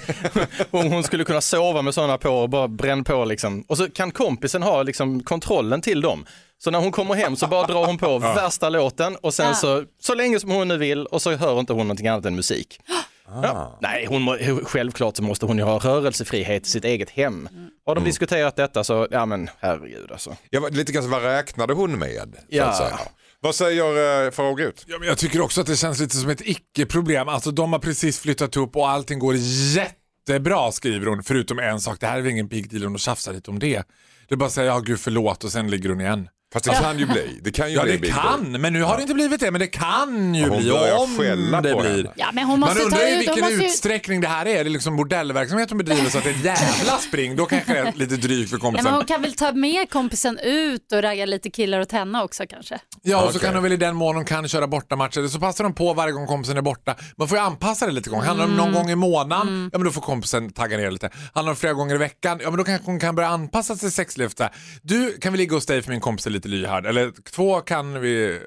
Om 0.72 0.92
hon 0.92 1.04
skulle 1.04 1.24
kunna 1.24 1.42
sova 1.42 1.82
med 1.82 1.94
sådana 1.94 2.18
på 2.18 2.30
och 2.30 2.50
bara 2.50 2.68
bränna 2.68 3.04
på 3.04 3.26
liksom. 3.26 3.64
Och 3.68 3.78
så 3.78 3.90
kan 3.90 4.12
kompisen 4.12 4.64
ha 4.64 4.84
liksom 4.84 5.24
kontrollen 5.24 5.82
till 5.82 6.02
dem. 6.02 6.26
Så 6.58 6.72
när 6.72 6.80
hon 6.80 6.92
kommer 6.92 7.16
hem 7.16 7.36
så 7.36 7.48
bara 7.48 7.68
drar 7.68 7.86
hon 7.86 7.98
på 7.98 8.20
värsta 8.20 8.70
låten 8.70 9.16
och 9.16 9.34
sen 9.34 9.46
Ja. 9.48 9.54
så, 9.54 9.84
så 10.02 10.16
länge 10.16 10.40
som 10.40 10.50
hon 10.52 10.68
nu 10.68 10.78
vill 10.78 11.06
och 11.06 11.22
så 11.22 11.36
hör 11.36 11.60
inte 11.60 11.74
hon 11.74 11.88
någonting 11.88 12.08
annat 12.08 12.26
än 12.26 12.36
musik. 12.36 12.80
Ja. 13.28 13.78
Nej, 13.82 14.06
hon, 14.10 14.38
självklart 14.66 15.16
så 15.18 15.24
måste 15.24 15.46
hon 15.46 15.58
ju 15.58 15.64
ha 15.64 15.80
rörelsefrihet 15.80 16.68
i 16.68 16.70
sitt 16.70 16.86
eget 16.86 17.10
hem. 17.10 17.50
Har 17.86 17.96
de 17.96 18.04
diskuterat 18.04 18.56
detta 18.56 18.84
så, 18.84 19.08
ja 19.12 19.26
men 19.26 19.50
herregud 19.60 20.12
alltså. 20.12 20.36
Ja, 20.50 20.68
lite 20.72 20.92
grann, 20.92 21.10
vad 21.10 21.24
räknade 21.24 21.74
hon 21.74 22.00
med? 22.00 22.36
Så 22.36 22.46
Ja. 22.50 22.66
att 22.66 22.78
säga. 22.78 23.00
Vad 23.40 23.56
säger 23.56 24.26
eh, 24.26 24.32
Farao 24.32 24.56
Groth? 24.56 24.84
Ja, 24.88 24.98
men 25.00 25.08
jag 25.08 25.18
tycker 25.18 25.42
också 25.42 25.62
att 25.62 25.68
det 25.68 25.76
känns 25.76 26.00
lite 26.00 26.16
som 26.16 26.30
ett 26.30 26.42
icke-problem. 26.48 27.28
Alltså 27.30 27.52
de 27.52 27.74
har 27.74 27.80
precis 27.80 28.20
flyttat 28.20 28.58
upp 28.58 28.76
och 28.76 28.90
allting 28.90 29.20
går 29.20 29.36
jättebra 29.38 30.72
skriver 30.72 31.06
hon. 31.08 31.24
Förutom 31.24 31.60
en 31.60 31.80
sak, 31.82 32.00
det 32.00 32.08
här 32.08 32.18
är 32.18 32.22
väl 32.22 32.32
ingen 32.32 32.48
big 32.48 32.70
deal 32.72 32.86
om 32.86 32.94
de 32.94 33.00
tjafsar 33.00 33.34
lite 33.34 33.52
om 33.52 33.60
det. 33.60 33.84
Det 34.28 34.36
är 34.36 34.38
bara 34.38 34.46
att 34.46 34.52
säga 34.52 34.68
ja 34.68 34.80
gud 34.80 35.00
förlåt 35.00 35.44
och 35.44 35.52
sen 35.52 35.70
ligger 35.72 35.90
hon 35.90 36.02
igen. 36.02 36.28
Fast 36.54 36.66
det 36.66 36.72
kan 36.72 37.00
ju 37.00 37.06
bli. 37.06 37.40
Det 37.44 37.52
kan 37.52 37.70
ju 37.70 37.76
Ja 37.76 37.84
bli 37.84 37.98
det 37.98 38.08
kan, 38.08 38.52
men 38.52 38.74
nu 38.74 38.82
har 38.84 38.96
det 38.96 39.02
inte 39.02 39.14
blivit 39.14 39.40
det. 39.40 39.52
Men 39.52 39.60
det 39.60 39.68
kan 39.68 40.36
ju 40.36 40.42
Ja, 40.42 40.48
hon 40.50 40.58
bli 40.62 40.72
om 40.92 41.18
skälla 41.18 41.62
det 41.62 41.74
på 41.74 41.80
blir. 41.80 42.12
Ja, 42.16 42.30
men 42.34 42.44
hon 42.46 42.60
måste 42.60 42.76
Man 42.76 42.84
undrar 42.86 43.00
ta 43.00 43.08
ju 43.08 43.14
ut, 43.14 43.20
vilken 43.20 43.34
hon 43.44 43.52
måste 43.52 43.64
ju... 43.64 43.70
utsträckning 43.70 44.22
det 44.22 44.28
här 44.28 44.46
är. 44.46 44.64
Det 44.64 44.70
är 44.70 44.74
liksom 44.74 44.96
bordellverksamhet 44.98 45.70
de 45.70 45.78
bedriver 45.78 46.10
så 46.10 46.18
att 46.18 46.24
det 46.24 46.30
är 46.30 46.46
jävla 46.46 46.98
spring. 46.98 47.36
Då 47.36 47.46
kanske 47.46 47.74
det 47.74 47.80
är 47.80 47.94
lite 47.96 48.16
drygt 48.16 48.50
för 48.50 48.58
Ja, 48.58 48.62
men 48.64 48.72
kompisen. 48.72 48.94
hon 48.94 49.06
kan 49.06 49.22
väl 49.22 49.34
ta 49.34 49.52
med 49.52 49.90
kompisen 49.90 50.38
ut 50.40 50.92
och 50.92 51.02
ragga 51.02 51.26
lite 51.26 51.50
killar 51.50 51.80
åt 51.80 51.92
henne 51.92 52.22
också 52.24 52.44
kanske. 52.50 52.80
Ja, 53.02 53.18
och 53.18 53.24
så 53.24 53.30
Okej. 53.38 53.42
kan 53.46 53.54
de 53.54 53.64
väl 53.64 53.72
i 53.74 53.78
den 53.78 53.96
mån 53.96 54.16
de 54.16 54.26
kan 54.26 54.48
köra 54.48 54.68
bortamatcher. 54.68 55.28
Så 55.28 55.40
passar 55.40 55.64
de 55.64 55.74
på 55.74 55.94
varje 55.94 56.12
gång 56.14 56.28
kompisen 56.28 56.58
är 56.58 56.62
borta. 56.62 56.96
Man 57.18 57.28
får 57.28 57.38
ju 57.38 57.44
anpassa 57.44 57.86
det 57.86 57.92
lite 57.92 58.10
gång. 58.10 58.22
Handlar 58.22 58.46
det 58.46 58.52
om 58.52 58.58
någon 58.58 58.74
gång 58.74 58.90
i 58.90 58.96
månaden, 58.96 59.70
ja 59.74 59.78
men 59.78 59.86
då 59.86 59.92
får 59.92 60.02
kompisen 60.02 60.54
tagga 60.54 60.78
ner 60.78 60.92
lite. 60.92 61.10
Handlar 61.34 61.44
det 61.44 61.50
om 61.50 61.56
flera 61.56 61.74
gånger 61.74 61.96
i 61.96 61.98
veckan, 61.98 62.40
ja 62.44 62.50
men 62.50 62.58
då 62.58 62.64
kanske 62.64 62.86
hon 62.86 63.00
kan 63.00 63.16
börja 63.16 63.30
anpassa 63.30 63.76
sig 63.76 63.92
sexlivet 63.92 64.38
där. 64.38 64.50
Du, 64.82 65.18
kan 65.18 65.32
vi 65.32 65.38
ligga 65.38 65.56
hos 65.56 65.66
dig 65.66 65.82
för 65.82 65.92
min 65.92 66.00
kompis 66.02 66.26
är 66.26 66.30
lite 66.30 66.41
lyhörd? 66.50 66.86
Eller 66.86 67.12
två 67.32 67.62
kan 67.62 68.02
vi... 68.02 68.40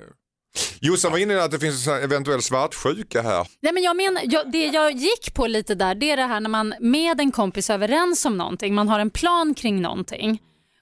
Jossan 0.80 1.12
var 1.12 1.18
inne 1.18 1.35
i 1.35 1.40
att 1.40 1.50
det 1.50 1.59
finns 1.59 1.87
en 1.87 2.02
eventuell 2.02 2.42
svartsjuka 2.42 3.22
här. 3.22 3.46
Nej, 3.61 3.72
men 3.72 3.83
jag 3.83 3.96
menar, 3.96 4.22
jag, 4.24 4.52
det 4.52 4.66
jag 4.66 4.92
gick 4.92 5.35
på 5.35 5.46
lite 5.46 5.74
där, 5.74 5.94
det 5.94 6.11
är 6.11 6.16
det 6.16 6.22
här 6.22 6.40
när 6.40 6.50
man 6.50 6.74
med 6.80 7.20
en 7.20 7.33
kompis 7.33 7.70
är 7.70 7.74
överens 7.74 8.24
om 8.24 8.37
någonting, 8.37 8.74
man 8.74 8.88
har 8.88 8.98
en 8.98 9.11
plan 9.11 9.54
kring 9.54 9.83
någonting 9.83 10.40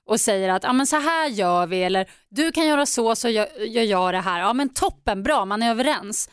och 0.08 0.20
säger 0.20 0.48
att 0.48 0.64
ah, 0.64 0.72
men 0.72 0.86
så 0.86 0.96
här 0.96 1.28
gör 1.28 1.66
vi 1.66 1.82
eller 1.82 2.10
du 2.28 2.52
kan 2.52 2.66
göra 2.66 2.86
så 2.86 3.16
så 3.16 3.28
gör, 3.28 3.48
gör 3.58 3.82
jag 3.82 4.14
det 4.14 4.20
här. 4.20 4.40
Ja 4.40 4.52
men 4.52 4.68
toppen, 4.68 5.22
bra, 5.22 5.44
man 5.44 5.62
är 5.62 5.70
överens. 5.70 6.30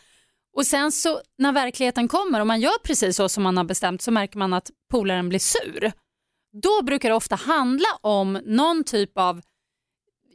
Och 0.56 0.66
sen 0.66 0.92
så 0.92 1.22
när 1.38 1.52
verkligheten 1.52 2.08
kommer 2.08 2.40
och 2.40 2.48
man 2.48 2.62
gör 2.62 2.84
precis 2.84 3.16
så 3.16 3.30
som 3.30 3.44
man 3.44 3.58
har 3.58 3.64
bestämt 3.64 4.02
så 4.02 4.12
märker 4.12 4.38
man 4.38 4.54
att 4.54 4.70
polaren 4.92 5.30
blir 5.30 5.40
sur. 5.40 5.92
Då 6.62 6.82
brukar 6.84 7.10
det 7.10 7.16
ofta 7.16 7.36
handla 7.36 7.90
om 8.02 8.40
någon 8.46 8.84
typ 8.84 9.18
av 9.18 9.42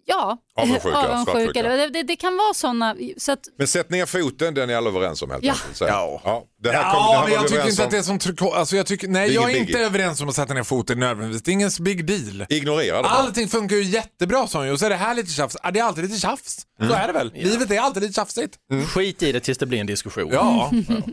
ja, 0.07 0.39
Avundsjuka, 0.57 1.59
eller 1.61 1.77
det, 1.77 1.89
det, 1.89 2.03
det 2.03 2.17
kan 2.17 2.37
vara 2.37 2.55
sådana, 2.55 2.97
så 3.19 3.33
att 3.33 3.41
Men 3.59 3.67
sätt 3.67 3.91
ner 3.91 4.07
foten, 4.07 4.55
den 4.55 4.71
är 4.71 4.77
alla 4.77 4.89
överens 4.91 5.23
om 5.23 5.31
helt 5.31 5.45
Ja. 5.45 5.53
enkelt. 5.53 5.77
Så. 5.77 5.85
Ja. 5.85 6.21
Ja, 6.25 6.45
det 6.63 6.71
här 6.71 6.83
kom, 6.83 6.93
det 6.93 7.13
Ja, 7.13 7.19
här 7.19 7.25
men 7.25 7.33
jag 7.33 7.49
tycker 7.49 7.69
inte 7.69 7.83
om. 7.83 7.87
att 7.87 7.91
det 7.91 7.99
är 7.99 8.03
som 8.03 8.19
tryck... 8.19 8.43
Alltså 8.43 8.77
jag 8.77 8.87
tycker, 8.87 9.09
nej, 9.09 9.29
Det 9.29 9.35
jag 9.35 9.45
är 9.45 9.49
ingen 9.49 9.61
inte 9.61 9.73
biggie. 9.73 9.87
överens 9.87 10.21
om 10.21 10.29
att 10.29 10.35
sätta 10.35 10.55
ner 10.55 10.63
foten 10.63 11.01
nödvändigtvis. 11.01 11.43
Det 11.43 11.51
är 11.51 11.53
ingen 11.53 11.71
big 11.81 12.07
deal. 12.07 12.47
Ignorera 12.49 12.97
det 12.97 13.03
bara. 13.03 13.13
Allting 13.13 13.49
funkar 13.49 13.77
ju 13.77 13.83
jättebra 13.83 14.47
sa 14.47 14.59
hon 14.59 14.67
ju. 14.67 14.73
Och 14.73 14.79
så 14.79 14.87
är 14.87 14.91
det 14.91 14.97
här 14.97 15.15
lite 15.15 15.31
tjafs. 15.33 15.57
Ja, 15.63 15.71
det 15.71 15.81
är 15.81 15.85
alltid 15.85 16.05
lite 16.05 16.21
tjafs. 16.21 16.67
Så 16.79 16.93
är 16.93 17.07
det 17.07 17.13
väl. 17.13 17.33
Livet 17.35 17.71
är 17.71 17.79
alltid 17.81 18.03
lite 18.03 18.15
tjafsigt. 18.15 18.55
Skit 18.95 19.23
i 19.23 19.33
det 19.33 19.41
tills 19.41 19.59
det 19.59 19.67
blir 19.67 19.81
en 19.81 19.87
diskussion. 19.87 20.31
Ja. 20.33 20.71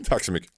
Tack 0.08 0.24
så 0.24 0.32
mycket. 0.32 0.50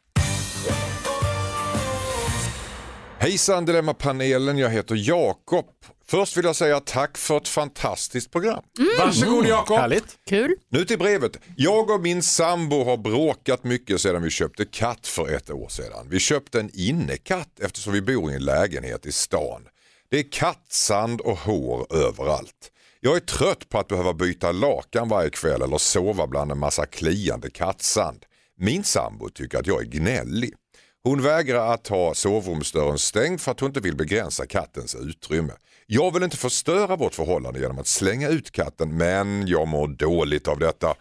Hejsan 3.18 3.64
Dilemmapanelen, 3.64 4.58
jag 4.58 4.70
heter 4.70 4.94
Jakob. 5.08 5.66
Först 6.06 6.36
vill 6.36 6.44
jag 6.44 6.56
säga 6.56 6.80
tack 6.80 7.18
för 7.18 7.36
ett 7.36 7.48
fantastiskt 7.48 8.30
program. 8.30 8.62
Varsågod 8.98 9.46
Jakob. 9.46 9.78
Härligt. 9.78 10.18
kul. 10.26 10.54
Nu 10.68 10.84
till 10.84 10.98
brevet. 10.98 11.38
Jag 11.56 11.90
och 11.90 12.00
min 12.00 12.22
sambo 12.22 12.84
har 12.84 12.96
bråkat 12.96 13.64
mycket 13.64 14.00
sedan 14.00 14.22
vi 14.22 14.30
köpte 14.30 14.64
katt 14.64 15.06
för 15.06 15.28
ett 15.34 15.50
år 15.50 15.68
sedan. 15.68 16.06
Vi 16.10 16.18
köpte 16.18 16.60
en 16.60 16.70
innekatt 16.74 17.60
eftersom 17.60 17.92
vi 17.92 18.02
bor 18.02 18.32
i 18.32 18.34
en 18.34 18.44
lägenhet 18.44 19.06
i 19.06 19.12
stan. 19.12 19.62
Det 20.10 20.18
är 20.18 20.32
kattsand 20.32 21.20
och 21.20 21.38
hår 21.38 21.86
överallt. 21.90 22.70
Jag 23.00 23.16
är 23.16 23.20
trött 23.20 23.68
på 23.68 23.78
att 23.78 23.88
behöva 23.88 24.12
byta 24.14 24.52
lakan 24.52 25.08
varje 25.08 25.30
kväll 25.30 25.62
eller 25.62 25.78
sova 25.78 26.26
bland 26.26 26.52
en 26.52 26.58
massa 26.58 26.86
kliande 26.86 27.50
kattsand. 27.50 28.24
Min 28.58 28.84
sambo 28.84 29.28
tycker 29.28 29.58
att 29.58 29.66
jag 29.66 29.80
är 29.80 29.86
gnällig. 29.86 30.54
Hon 31.02 31.22
vägrar 31.22 31.74
att 31.74 31.88
ha 31.88 32.14
sovrumsdörren 32.14 32.98
stängd 32.98 33.40
för 33.40 33.50
att 33.52 33.60
hon 33.60 33.70
inte 33.70 33.80
vill 33.80 33.96
begränsa 33.96 34.46
kattens 34.46 34.94
utrymme. 34.94 35.52
Jag 35.86 36.14
vill 36.14 36.22
inte 36.22 36.36
förstöra 36.36 36.96
vårt 36.96 37.14
förhållande 37.14 37.60
genom 37.60 37.78
att 37.78 37.86
slänga 37.86 38.28
ut 38.28 38.50
katten 38.50 38.96
men 38.96 39.46
jag 39.46 39.68
mår 39.68 39.88
dåligt 39.88 40.48
av 40.48 40.58
detta. 40.58 40.94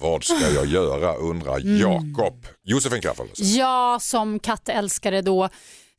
Vad 0.00 0.24
ska 0.24 0.50
jag 0.54 0.66
göra 0.66 1.14
undrar 1.14 1.60
Jakob. 1.80 2.46
Josefin 2.64 3.00
Crafoord. 3.00 3.28
Ja, 3.34 3.98
som 4.00 4.38
kattälskare 4.38 5.22
då 5.22 5.48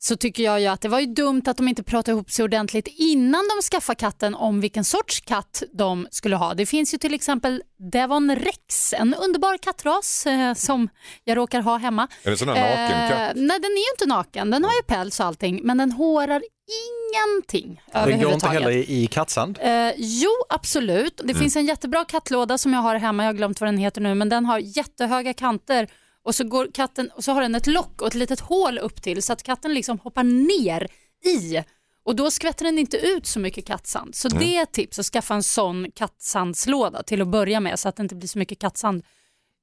så 0.02 0.16
tycker 0.16 0.42
jag 0.42 0.60
ju 0.60 0.66
att 0.66 0.80
det 0.80 0.88
var 0.88 1.00
ju 1.00 1.06
dumt 1.06 1.42
att 1.46 1.56
de 1.56 1.68
inte 1.68 1.82
pratade 1.82 2.12
ihop 2.12 2.30
sig 2.30 2.44
ordentligt 2.44 2.88
innan 2.96 3.48
de 3.48 3.62
skaffade 3.62 3.96
katten 3.96 4.34
om 4.34 4.60
vilken 4.60 4.84
sorts 4.84 5.20
katt 5.20 5.62
de 5.72 6.08
skulle 6.10 6.36
ha. 6.36 6.54
Det 6.54 6.66
finns 6.66 6.94
ju 6.94 6.98
till 6.98 7.14
exempel 7.14 7.62
Devon 7.92 8.36
Rex, 8.36 8.92
en 8.92 9.14
underbar 9.14 9.58
kattras 9.58 10.26
eh, 10.26 10.54
som 10.54 10.88
jag 11.24 11.36
råkar 11.36 11.60
ha 11.60 11.76
hemma. 11.76 12.08
Är 12.22 12.30
det 12.30 12.36
sån 12.36 12.48
här 12.48 12.54
nakenkatt? 12.54 13.36
Eh, 13.36 13.42
nej, 13.42 13.60
den 13.60 13.70
är 13.70 13.76
ju 13.76 13.92
inte 13.94 14.06
naken. 14.06 14.50
Den 14.50 14.64
har 14.64 14.72
ju 14.72 14.82
päls 14.82 15.20
och 15.20 15.26
allting, 15.26 15.60
men 15.62 15.78
den 15.78 15.92
hårar 15.92 16.42
ingenting 16.70 17.82
Det 17.92 18.24
går 18.24 18.32
inte 18.32 18.48
heller 18.48 18.70
i, 18.70 19.02
i 19.02 19.06
kattsand. 19.06 19.58
Eh, 19.62 19.92
jo, 19.96 20.30
absolut. 20.48 21.20
Det 21.24 21.34
finns 21.34 21.56
en 21.56 21.66
jättebra 21.66 22.04
kattlåda 22.04 22.58
som 22.58 22.72
jag 22.72 22.80
har 22.80 22.94
hemma, 22.96 23.22
jag 23.22 23.28
har 23.28 23.34
glömt 23.36 23.60
vad 23.60 23.68
den 23.68 23.78
heter 23.78 24.00
nu, 24.00 24.14
men 24.14 24.28
den 24.28 24.46
har 24.46 24.58
jättehöga 24.58 25.34
kanter 25.34 25.88
och 26.24 26.34
så, 26.34 26.44
går 26.44 26.70
katten, 26.74 27.10
och 27.16 27.24
så 27.24 27.32
har 27.32 27.42
den 27.42 27.54
ett 27.54 27.66
lock 27.66 28.02
och 28.02 28.08
ett 28.08 28.14
litet 28.14 28.40
hål 28.40 28.78
upp 28.78 29.02
till 29.02 29.22
så 29.22 29.32
att 29.32 29.42
katten 29.42 29.74
liksom 29.74 29.98
hoppar 29.98 30.24
ner 30.24 30.88
i 31.24 31.62
och 32.04 32.16
då 32.16 32.30
skvätter 32.30 32.64
den 32.64 32.78
inte 32.78 32.96
ut 32.96 33.26
så 33.26 33.40
mycket 33.40 33.66
kattsand. 33.66 34.14
Så 34.14 34.28
det 34.28 34.56
är 34.56 34.62
ett 34.62 34.72
tips 34.72 34.98
att 34.98 35.06
skaffa 35.06 35.34
en 35.34 35.42
sån 35.42 35.90
kattsandslåda 35.90 37.02
till 37.02 37.22
att 37.22 37.28
börja 37.28 37.60
med 37.60 37.78
så 37.78 37.88
att 37.88 37.96
det 37.96 38.02
inte 38.02 38.14
blir 38.14 38.28
så 38.28 38.38
mycket 38.38 38.58
kattsand 38.58 39.02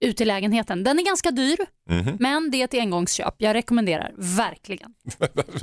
ut 0.05 0.21
i 0.21 0.25
lägenheten. 0.25 0.83
Den 0.83 0.99
är 0.99 1.03
ganska 1.03 1.31
dyr, 1.31 1.57
men 2.19 2.51
det 2.51 2.61
är 2.61 2.65
ett 2.65 2.73
engångsköp. 2.73 3.35
Jag 3.37 3.53
rekommenderar 3.53 4.11
verkligen. 4.17 4.89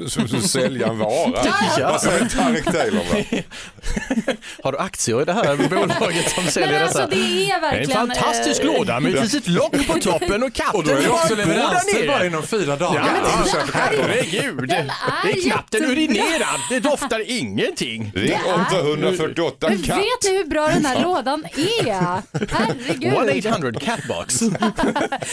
Som 0.09 0.29
som 0.29 0.41
sälja 0.41 0.87
en 0.87 0.99
vara. 0.99 1.33
Ja. 1.79 1.91
Vad 1.91 2.01
säger 2.01 2.25
Tarek 2.29 2.65
Taylor? 2.65 3.05
Har 4.63 4.73
du 4.73 4.79
aktier 4.79 5.23
i 5.23 5.25
det 5.25 5.33
här 5.33 5.57
bolaget 5.57 6.31
som 6.31 6.45
säljer 6.45 6.73
Men 6.73 6.83
alltså 6.83 6.99
detta? 6.99 7.11
det 7.11 7.17
är 7.17 7.37
Det 7.37 7.51
är 7.51 7.55
en 7.55 7.61
verkligen... 7.61 8.07
fantastisk 8.07 8.61
eh, 8.61 8.67
låda 8.67 9.01
med 9.01 9.15
ett 9.15 9.23
litet 9.33 9.49
lock 9.49 9.87
på 9.87 10.01
toppen 10.01 10.43
och 10.43 10.53
katten 10.53 10.81
Och 10.81 10.85
då 10.87 10.91
är 10.93 11.03
det 11.03 11.09
också 11.09 11.35
leveranstid 11.35 12.07
bara 12.09 12.27
inom 12.27 12.43
fyra 12.43 12.77
dagar. 12.77 13.05
Ja, 13.25 13.45
Ja, 13.55 13.61
herregud. 13.73 14.69
Det 14.69 14.75
är 14.75 15.43
knappt 15.43 15.75
jättebra. 15.75 15.89
urinerar. 15.93 16.69
Det 16.69 16.81
doftar 16.81 17.31
ingenting. 17.31 18.13
Ring 18.15 18.39
848 18.67 19.67
Men 19.69 19.83
katt. 19.83 19.99
vet 19.99 20.25
ni 20.25 20.37
hur 20.37 20.45
bra 20.45 20.69
den 20.69 20.85
här 20.87 21.03
lådan 21.03 21.45
är? 21.57 21.95
Herregud. 22.55 23.13
1-800 23.45 23.81
catbox. 24.25 24.43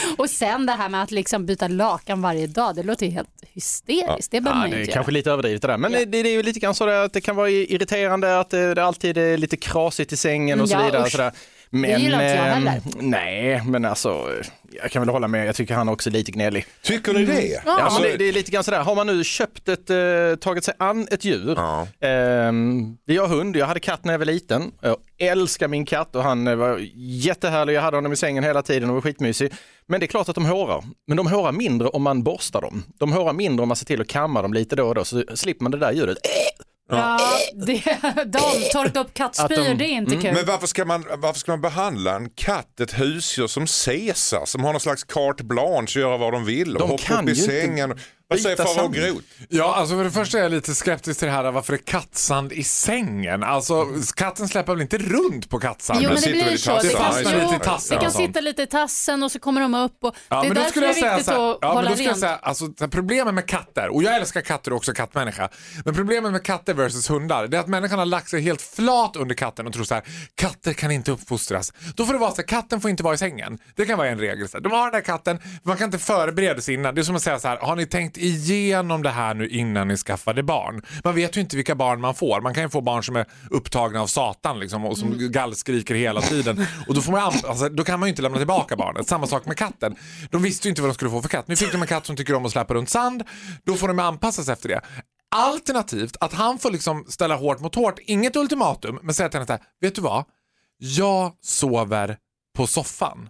Och 0.17 0.29
sen 0.29 0.65
det 0.65 0.71
här 0.73 0.89
med 0.89 1.03
att 1.03 1.11
liksom 1.11 1.45
byta 1.45 1.67
lakan 1.67 2.21
varje 2.21 2.47
dag, 2.47 2.75
det 2.75 2.83
låter 2.83 3.05
ju 3.05 3.11
helt 3.11 3.29
hysteriskt. 3.53 4.31
Det 4.31 4.41
behöver 4.41 4.59
Ja, 4.59 4.61
man 4.63 4.69
det 4.69 4.75
är 4.77 4.79
inte 4.79 4.91
kanske 4.93 5.11
göra. 5.11 5.17
lite 5.17 5.31
överdrivet 5.31 5.61
det 5.61 5.67
där. 5.67 5.77
Men 5.77 5.91
det, 5.91 6.05
det 6.05 6.17
är 6.17 6.31
ju 6.31 6.43
lite 6.43 6.59
grann 6.59 6.75
så 6.75 6.89
att 6.89 7.13
det 7.13 7.21
kan 7.21 7.35
vara 7.35 7.49
irriterande 7.49 8.39
att 8.39 8.49
det, 8.49 8.73
det 8.73 8.83
alltid 8.83 9.17
är 9.17 9.37
lite 9.37 9.57
krasigt 9.57 10.13
i 10.13 10.17
sängen 10.17 10.61
och 10.61 10.69
så 10.69 10.75
Ja, 10.75 10.85
vidare. 10.85 11.03
usch. 11.05 11.11
Så 11.11 11.17
där. 11.17 11.31
Men, 11.73 12.01
gillar 12.01 12.21
inte 12.21 12.35
jag 12.35 12.47
ehm, 12.47 12.67
heller. 12.67 12.81
Nej, 12.95 13.61
men 13.65 13.85
alltså 13.85 14.27
jag 14.71 14.91
kan 14.91 15.01
väl 15.01 15.09
hålla 15.09 15.27
med. 15.27 15.47
Jag 15.47 15.55
tycker 15.55 15.73
han 15.73 15.89
också 15.89 16.09
är 16.09 16.11
lite 16.11 16.31
gnällig. 16.31 16.65
Tycker 16.81 17.13
ni 17.13 17.25
det? 17.25 17.61
Ja, 17.65 17.81
Alltså, 17.81 18.03
det, 18.03 18.17
det 18.17 18.25
är 18.25 18.33
lite 18.33 18.51
grann 18.51 18.63
sådär, 18.63 18.79
har 18.83 18.95
man 18.95 19.07
nu 19.07 19.23
köpt 19.23 19.69
ett, 19.69 19.89
eh, 19.89 20.35
tagit 20.41 20.63
sig 20.63 20.73
an 20.79 21.07
ett 21.11 21.25
djur. 21.25 21.53
Ja. 21.57 21.87
Ehm, 22.07 22.97
vi 23.05 23.17
har 23.17 23.27
hund, 23.27 23.55
jag 23.55 23.65
hade 23.65 23.79
katt 23.79 24.05
när 24.05 24.13
jag 24.13 24.19
var 24.19 24.25
liten. 24.25 24.71
Jag 24.81 24.97
älskar 25.17 25.67
min 25.67 25.85
katt 25.85 26.15
och 26.15 26.23
han 26.23 26.47
eh, 26.47 26.55
var 26.55 26.79
jättehärlig. 26.95 27.73
Jag 27.73 27.81
hade 27.81 27.97
honom 27.97 28.13
i 28.13 28.15
sängen 28.15 28.43
hela 28.43 28.61
tiden 28.61 28.89
och 28.89 28.95
var 28.95 29.01
skitmysig. 29.01 29.51
Men 29.87 29.99
det 29.99 30.05
är 30.05 30.07
klart 30.07 30.29
att 30.29 30.35
de 30.35 30.45
hårar. 30.45 30.83
Men 31.07 31.17
de 31.17 31.27
hårar 31.27 31.51
mindre 31.51 31.87
om 31.87 32.01
man 32.01 32.23
borstar 32.23 32.61
dem. 32.61 32.83
De 32.99 33.11
hårar 33.11 33.33
mindre 33.33 33.61
om 33.61 33.67
man 33.67 33.77
ser 33.77 33.85
till 33.85 34.01
att 34.01 34.07
kamma 34.07 34.41
dem 34.41 34.53
lite 34.53 34.75
då 34.75 34.87
och 34.87 34.95
då 34.95 35.05
så 35.05 35.23
slipper 35.33 35.63
man 35.63 35.71
det 35.71 35.77
där 35.77 35.91
ljudet. 35.91 36.17
Ja, 36.91 37.19
det, 37.65 37.83
de 38.25 38.39
torka 38.71 38.99
upp 38.99 39.13
kattspyor, 39.13 39.45
Att 39.45 39.55
de- 39.55 39.61
Mm. 39.65 39.77
det 39.77 39.85
är 39.85 39.95
inte 39.95 40.15
kul. 40.15 40.33
Men 40.33 40.45
varför 40.45 40.67
ska, 40.67 40.85
man, 40.85 41.05
varför 41.17 41.39
ska 41.39 41.51
man 41.51 41.61
behandla 41.61 42.15
en 42.15 42.29
katt, 42.29 42.79
ett 42.79 42.99
husdjur 42.99 43.47
som 43.47 43.65
Caesar 43.85 44.45
som 44.45 44.63
har 44.63 44.71
någon 44.73 44.79
slags 44.81 45.03
carte 45.03 45.43
blanche 45.43 45.81
och 45.81 46.01
göra 46.01 46.17
vad 46.17 46.33
de 46.33 46.45
vill 46.45 46.75
och 46.75 46.79
De 46.81 46.89
hoppa 46.89 47.21
upp 47.21 47.29
i 47.29 47.31
ju 47.31 47.41
inte 47.41 47.41
sängen. 47.55 47.99
Vad 48.31 48.39
säger 48.39 48.55
Farao. 48.55 48.87
Groth? 48.87 49.25
Ja, 49.49 49.75
alltså 49.75 49.95
för 49.95 50.03
det 50.03 50.11
första 50.11 50.37
är 50.37 50.41
jag 50.43 50.51
lite 50.51 50.75
skeptisk 50.75 51.19
till 51.19 51.27
det 51.27 51.33
här 51.33 51.51
varför 51.51 51.73
det 51.73 51.79
är 51.79 51.85
kattsand 51.85 52.51
i 52.51 52.63
sängen. 52.63 53.43
Alltså 53.43 53.85
katten 54.15 54.47
släpper 54.47 54.73
väl 54.73 54.81
inte 54.81 54.97
runt 54.97 55.49
på 55.49 55.59
kattsanden? 55.59 56.03
Jo 56.03 56.09
men 56.09 56.15
det 56.15 56.21
sitter 56.21 56.45
blir 56.45 56.57
så. 56.57 56.79
Det 56.79 56.89
fastnar 56.89 57.33
lite 57.33 57.55
i 57.55 57.59
tassen 57.59 57.97
det 57.97 58.01
kan 58.01 58.07
och 58.07 58.13
sitta 58.13 58.41
lite 58.41 58.61
i 58.61 58.67
tassen 58.67 59.23
och 59.23 59.31
så 59.31 59.39
kommer 59.39 59.61
de 59.61 59.75
upp. 59.75 60.03
Och 60.03 60.15
Ja, 60.29 60.41
det 60.41 60.47
är 60.47 60.49
men 60.49 60.49
då 60.49 60.53
därför 60.53 60.69
skulle 60.69 60.85
det 60.85 60.89
jag 60.89 60.97
är 60.97 61.01
säga 61.01 61.15
viktigt 61.15 61.25
så 61.25 61.41
här, 61.41 61.51
att 61.51 61.57
ja, 61.61 61.67
men 61.67 61.75
hålla 61.77 61.89
då 61.89 61.95
skulle 61.95 62.07
jag 62.07 62.13
rent. 62.13 62.19
säga, 62.19 62.35
alltså, 62.35 62.87
problemet 62.91 63.33
med 63.33 63.45
katter, 63.47 63.89
och 63.89 64.03
jag 64.03 64.15
älskar 64.15 64.41
katter 64.41 64.73
också, 64.73 64.93
kattmänniska, 64.93 65.49
men 65.85 65.95
problemet 65.95 66.31
med 66.31 66.43
katter 66.43 66.73
versus 66.73 67.09
hundar, 67.09 67.47
det 67.47 67.57
är 67.57 67.61
att 67.61 67.67
människan 67.67 67.99
har 67.99 68.05
lagt 68.05 68.29
sig 68.29 68.41
helt 68.41 68.61
flat 68.61 69.15
under 69.15 69.35
katten 69.35 69.67
och 69.67 69.73
tror 69.73 69.83
så 69.83 69.93
här, 69.93 70.03
katter 70.35 70.73
kan 70.73 70.91
inte 70.91 71.11
uppfostras. 71.11 71.73
Då 71.95 72.05
får 72.05 72.13
det 72.13 72.19
vara 72.19 72.31
så 72.31 72.37
här, 72.37 72.43
katten 72.43 72.81
får 72.81 72.89
inte 72.91 73.03
vara 73.03 73.13
i 73.13 73.17
sängen. 73.17 73.57
Det 73.75 73.85
kan 73.85 73.97
vara 73.97 74.09
en 74.09 74.19
regel. 74.19 74.49
Så 74.49 74.57
här. 74.57 74.61
De 74.63 74.71
har 74.71 74.83
den 74.83 74.91
där 74.91 75.01
katten, 75.01 75.39
man 75.63 75.77
kan 75.77 75.85
inte 75.85 75.99
förbereda 75.99 76.61
sig 76.61 76.73
innan. 76.73 76.95
Det 76.95 77.01
är 77.01 77.03
som 77.03 77.15
att 77.15 77.21
säga 77.21 77.39
så 77.39 77.47
här, 77.47 77.57
har 77.57 77.75
ni 77.75 77.85
tänkt 77.85 78.17
igenom 78.23 79.03
det 79.03 79.09
här 79.09 79.33
nu 79.33 79.47
innan 79.47 79.87
ni 79.87 79.97
skaffade 79.97 80.43
barn? 80.43 80.81
Man 81.03 81.15
vet 81.15 81.37
ju 81.37 81.41
inte 81.41 81.55
vilka 81.55 81.75
barn 81.75 82.01
man 82.01 82.15
får. 82.15 82.41
Man 82.41 82.53
kan 82.53 82.63
ju 82.63 82.69
få 82.69 82.81
barn 82.81 83.03
som 83.03 83.15
är 83.15 83.25
upptagna 83.49 84.01
av 84.01 84.07
Satan 84.07 84.59
liksom, 84.59 84.85
och 84.85 84.97
som 84.97 85.15
gallskriker 85.31 85.95
hela 85.95 86.21
tiden. 86.21 86.65
Och 86.87 86.95
då, 86.95 87.01
får 87.01 87.11
man, 87.11 87.21
an- 87.21 87.33
alltså, 87.47 87.69
då 87.69 87.83
kan 87.83 87.99
man 87.99 88.07
ju 88.07 88.09
inte 88.09 88.21
lämna 88.21 88.37
tillbaka 88.37 88.75
barnet. 88.75 89.07
Samma 89.07 89.27
sak 89.27 89.45
med 89.45 89.57
katten. 89.57 89.95
De 90.31 90.41
visste 90.41 90.67
ju 90.67 90.69
inte 90.69 90.81
vad 90.81 90.89
de 90.91 90.93
skulle 90.93 91.11
få 91.11 91.21
för 91.21 91.29
katt. 91.29 91.47
Nu 91.47 91.55
fick 91.55 91.71
de 91.71 91.81
en 91.81 91.87
katt 91.87 92.05
som 92.05 92.15
tycker 92.15 92.33
om 92.35 92.45
att 92.45 92.51
släppa 92.51 92.73
runt 92.73 92.89
sand. 92.89 93.23
Då 93.65 93.73
får 93.75 93.87
de 93.87 93.99
anpassa 93.99 94.43
sig 94.43 94.53
efter 94.53 94.69
det. 94.69 94.81
Alternativt 95.35 96.17
att 96.19 96.33
han 96.33 96.59
får 96.59 96.71
liksom 96.71 97.05
ställa 97.09 97.35
hårt 97.35 97.59
mot 97.59 97.75
hårt, 97.75 97.99
inget 98.05 98.35
ultimatum, 98.35 98.99
men 99.03 99.15
säga 99.15 99.29
till 99.29 99.37
henne 99.37 99.47
så 99.47 99.53
här, 99.53 99.61
vet 99.81 99.95
du 99.95 100.01
vad? 100.01 100.23
Jag 100.77 101.31
sover 101.41 102.17
på 102.57 102.67
soffan. 102.67 103.29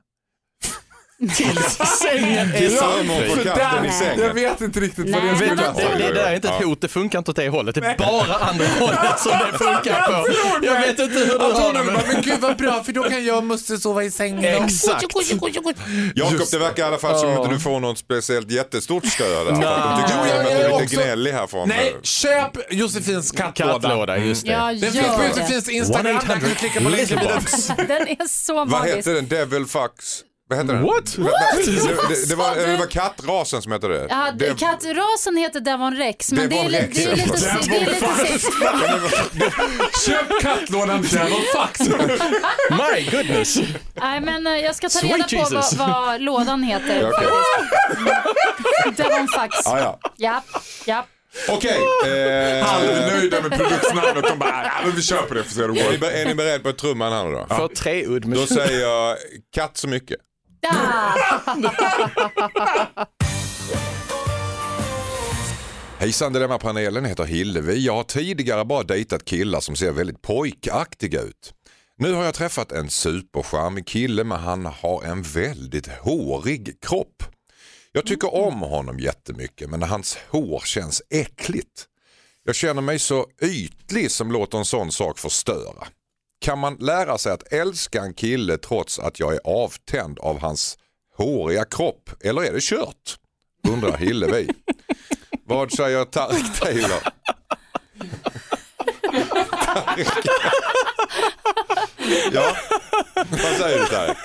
Sängen 2.02 2.52
är 2.54 2.70
för 2.70 3.36
För 3.36 3.44
katten 3.44 3.86
i 3.86 3.92
sängen. 3.92 4.20
Jag 4.20 4.34
vet 4.34 4.62
inte 4.62 4.80
riktigt 4.80 5.10
vad 5.10 5.24
det 5.24 5.36
skulle 5.36 5.56
man- 5.56 5.74
vara. 5.74 5.98
Det, 5.98 6.08
det 6.08 6.14
där 6.14 6.26
är 6.32 6.36
inte 6.36 6.48
ett 6.50 6.64
hot, 6.64 6.82
det 6.82 6.88
funkar 6.88 7.20
inte 7.20 7.32
åt 7.32 7.38
det 7.38 7.50
hållet. 7.50 7.76
Det 7.76 7.82
är 7.86 7.98
bara 7.98 8.36
andra 8.36 8.66
hållet 8.80 9.20
som 9.20 9.32
det 9.32 9.58
funkar 9.58 10.02
på. 10.08 10.28
Jag 10.66 10.80
vet 10.80 11.00
inte 11.00 11.20
hur 11.20 11.26
du 11.26 11.32
har 11.44 11.74
det. 11.74 11.84
Men... 11.84 11.94
men 12.14 12.22
gud 12.22 12.40
vad 12.40 12.58
bra 12.58 12.84
för 12.84 12.92
då 12.94 13.04
kan 13.04 13.26
jag 13.26 13.38
och 13.38 13.44
Musse 13.44 13.78
sova 13.78 14.04
i 14.04 14.12
sängen. 14.12 14.64
Exakt. 14.66 15.06
Jakob, 16.16 16.40
det 16.52 16.58
verkar 16.58 16.84
i 16.84 16.86
alla 16.86 16.98
fall 16.98 17.20
som 17.20 17.30
att 17.30 17.38
inte 17.40 17.50
du 17.54 17.60
får 17.60 17.80
något 17.80 17.98
speciellt 17.98 18.52
jättestort 18.52 19.06
stöd. 19.06 19.48
De 19.48 19.56
tycker 19.56 20.24
till 20.24 20.32
att 20.40 20.46
du 20.46 20.52
är 20.52 20.80
lite 20.82 20.96
gnällig 20.96 21.32
här 21.32 21.48
från... 21.48 21.70
Nej, 21.70 21.96
köp 22.04 22.58
Josefins 22.74 23.32
kattlåda. 23.32 23.74
Kattlåda, 23.74 24.18
just 24.18 24.46
det. 24.46 24.52
Ja, 24.52 24.74
Den 24.74 24.92
finns 24.92 25.08
på. 25.08 25.24
Josefins 25.24 25.70
Instagram, 25.70 26.16
där 26.16 26.22
kan 26.22 26.40
du 26.40 26.56
klicka 26.56 26.82
på 26.82 26.90
länken 26.90 27.18
den. 27.88 28.08
Är 28.08 28.28
så 28.28 28.54
Vad 28.54 28.68
magisk. 28.70 28.96
heter 28.98 29.14
den? 29.14 29.28
Devil 29.28 29.66
Fox? 29.66 30.24
Vad 30.52 30.60
heter 30.60 30.74
den? 30.74 30.84
What? 30.84 31.16
Det, 31.16 31.24
det, 32.10 32.30
det, 32.30 32.36
var, 32.36 32.56
det 32.56 32.78
var 32.78 32.86
kattrasen 32.86 33.62
som 33.62 33.72
hette 33.72 33.88
det. 33.88 34.08
Ja, 34.10 34.32
det 34.36 34.60
kattrasen 34.60 35.38
heter 35.38 35.60
Devon 35.60 35.96
Rex, 35.98 36.32
men 36.32 36.50
Devon 36.50 36.72
det 36.72 36.78
är, 36.78 36.82
Rex, 36.82 36.98
lite, 36.98 37.16
det 37.16 37.22
är 37.22 37.26
lite, 37.26 37.60
det 37.70 37.76
är 37.76 37.80
lite. 39.40 39.60
Köp 40.06 40.42
kattlådan 40.42 41.02
Devil 41.02 41.34
Fox. 41.56 41.80
My 42.70 43.04
goodness. 43.12 43.58
Nej, 43.94 44.20
men 44.22 44.48
eh, 44.48 44.54
jag 44.58 44.76
ska 44.76 44.90
ta 44.90 45.00
Sweet 45.00 45.14
reda 45.14 45.24
på 45.28 45.36
Jesus. 45.56 45.74
vad, 45.74 45.90
vad 45.90 46.22
lådan 46.22 46.64
heter. 46.64 47.12
Faktiskt. 47.12 48.98
Devon 48.98 49.28
Fax. 49.28 49.58
ja, 49.66 49.80
ja. 49.80 50.00
Ja, 50.18 50.44
ja. 50.86 51.06
Okej, 51.50 51.78
eh, 52.06 52.66
Halvnöjda 52.66 53.42
med 53.42 53.52
produktsnamnet. 53.52 54.24
De 54.24 54.40
bara, 54.40 54.64
ja 54.64 54.72
men 54.86 54.96
vi 54.96 55.02
köper 55.02 55.36
det 55.36 55.44
för 55.44 55.50
att 55.50 55.56
se 55.56 55.62
hur 55.62 55.68
det 55.74 55.82
är, 55.82 55.92
ni, 55.92 55.98
går. 55.98 56.08
be- 56.08 56.22
är 56.22 56.26
ni 56.26 56.36
beredda 56.36 56.64
på 56.64 56.72
trumman 56.78 57.12
här 57.14 57.24
nu 57.24 57.32
då? 57.32 57.46
För 57.56 57.68
treudd. 57.68 58.22
Då 58.28 58.46
säger 58.46 58.82
jag 58.82 59.18
katt 59.56 59.78
så 59.78 59.88
mycket. 59.88 60.18
Hejsan 66.00 66.34
Dilemma-panelen 66.34 67.06
heter 67.06 67.24
Hillevi. 67.24 67.86
Jag 67.86 67.94
har 67.94 68.04
tidigare 68.04 68.66
bara 68.66 68.84
dejtat 68.84 69.26
killar 69.26 69.60
som 69.60 69.76
ser 69.76 69.92
väldigt 69.92 70.22
pojkaktiga 70.22 71.22
ut. 71.22 71.54
Nu 71.98 72.14
har 72.14 72.24
jag 72.24 72.34
träffat 72.34 72.72
en 72.72 72.90
supercharmig 72.90 73.88
kille 73.88 74.24
men 74.24 74.40
han 74.40 74.66
har 74.66 75.04
en 75.04 75.22
väldigt 75.22 75.88
hårig 75.88 76.82
kropp. 76.82 77.24
Jag 77.92 78.06
tycker 78.06 78.34
om 78.34 78.62
honom 78.62 79.00
jättemycket 79.00 79.70
men 79.70 79.84
hans 79.84 80.18
hår 80.30 80.62
känns 80.66 81.02
äckligt. 81.10 81.86
Jag 82.44 82.56
känner 82.56 82.82
mig 82.82 83.00
så 83.00 83.26
ytlig 83.42 84.12
som 84.12 84.32
låter 84.32 84.58
en 84.58 84.66
sån 84.66 84.92
sak 84.92 85.20
förstöra. 85.20 85.88
Kan 86.42 86.60
man 86.60 86.76
lära 86.80 87.18
sig 87.18 87.32
att 87.32 87.54
älska 87.54 88.02
en 88.02 88.14
kille 88.14 88.58
trots 88.58 89.00
att 89.00 89.20
jag 89.20 89.34
är 89.34 89.40
avtänd 89.44 90.20
av 90.20 90.40
hans 90.40 90.78
håriga 91.18 91.66
kropp 91.66 92.10
eller 92.24 92.42
är 92.44 92.54
det 92.54 92.62
kört? 92.62 93.18
Undrar 93.68 93.98
Hillevi. 93.98 94.50
Vad 95.46 95.72
säger 95.72 96.06
Tareq 96.06 96.60
Taylor? 96.60 97.04
Ja, 102.34 102.56
vad 103.30 103.40
säger 103.58 103.80
du 103.80 103.86
Tareq? 103.86 104.18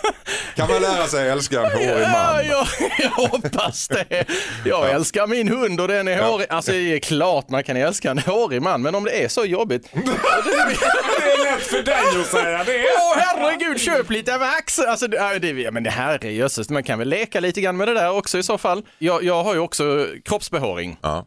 Kan 0.57 0.69
man 0.71 0.83
lära 0.83 1.07
sig 1.07 1.29
älska 1.29 1.61
en 1.61 1.73
hårig 1.73 1.91
Ja, 2.03 2.09
man? 2.33 2.47
jag, 2.47 2.67
jag 2.99 3.11
hoppas 3.11 3.89
det. 3.89 4.25
Jag 4.65 4.91
älskar 4.91 5.27
min 5.27 5.49
hund 5.49 5.81
och 5.81 5.89
den 5.89 6.09
är 6.09 6.23
hårig. 6.23 6.47
Alltså 6.51 6.73
det 6.73 6.79
är 6.95 6.99
klart 6.99 7.49
man 7.49 7.65
kan 7.65 7.77
älska 7.77 8.11
en 8.11 8.19
hårig 8.19 8.63
man, 8.63 8.83
men 8.83 8.95
om 8.95 9.05
det 9.05 9.25
är 9.25 9.29
så 9.29 9.45
jobbigt. 9.45 9.89
Det 9.93 11.33
är 11.33 11.45
lätt 11.57 11.63
för 11.67 11.83
dig 11.83 12.21
att 12.21 12.27
säga 12.27 12.65
det. 12.65 12.85
Åh 12.99 13.15
herregud, 13.17 13.81
köp 13.81 14.11
lite 14.11 14.39
vax! 14.39 14.79
Alltså, 14.79 15.07
det, 15.09 15.17
ja, 15.17 15.39
det, 15.39 15.51
ja, 15.51 15.71
men 15.71 15.83
det 15.83 15.91
här 15.91 16.25
är 16.25 16.31
jösses, 16.31 16.71
man 16.71 16.83
kan 16.83 16.99
väl 16.99 17.09
leka 17.09 17.41
lite 17.41 17.61
grann 17.61 17.77
med 17.77 17.89
det 17.89 17.95
där 17.95 18.11
också 18.13 18.39
i 18.39 18.43
så 18.43 18.59
fall. 18.59 18.83
Jag, 18.99 19.23
jag 19.25 19.45
har 19.45 19.55
ju 19.55 19.61
också 19.61 20.07
kroppsbehåring. 20.25 20.97
Ja. 21.03 21.27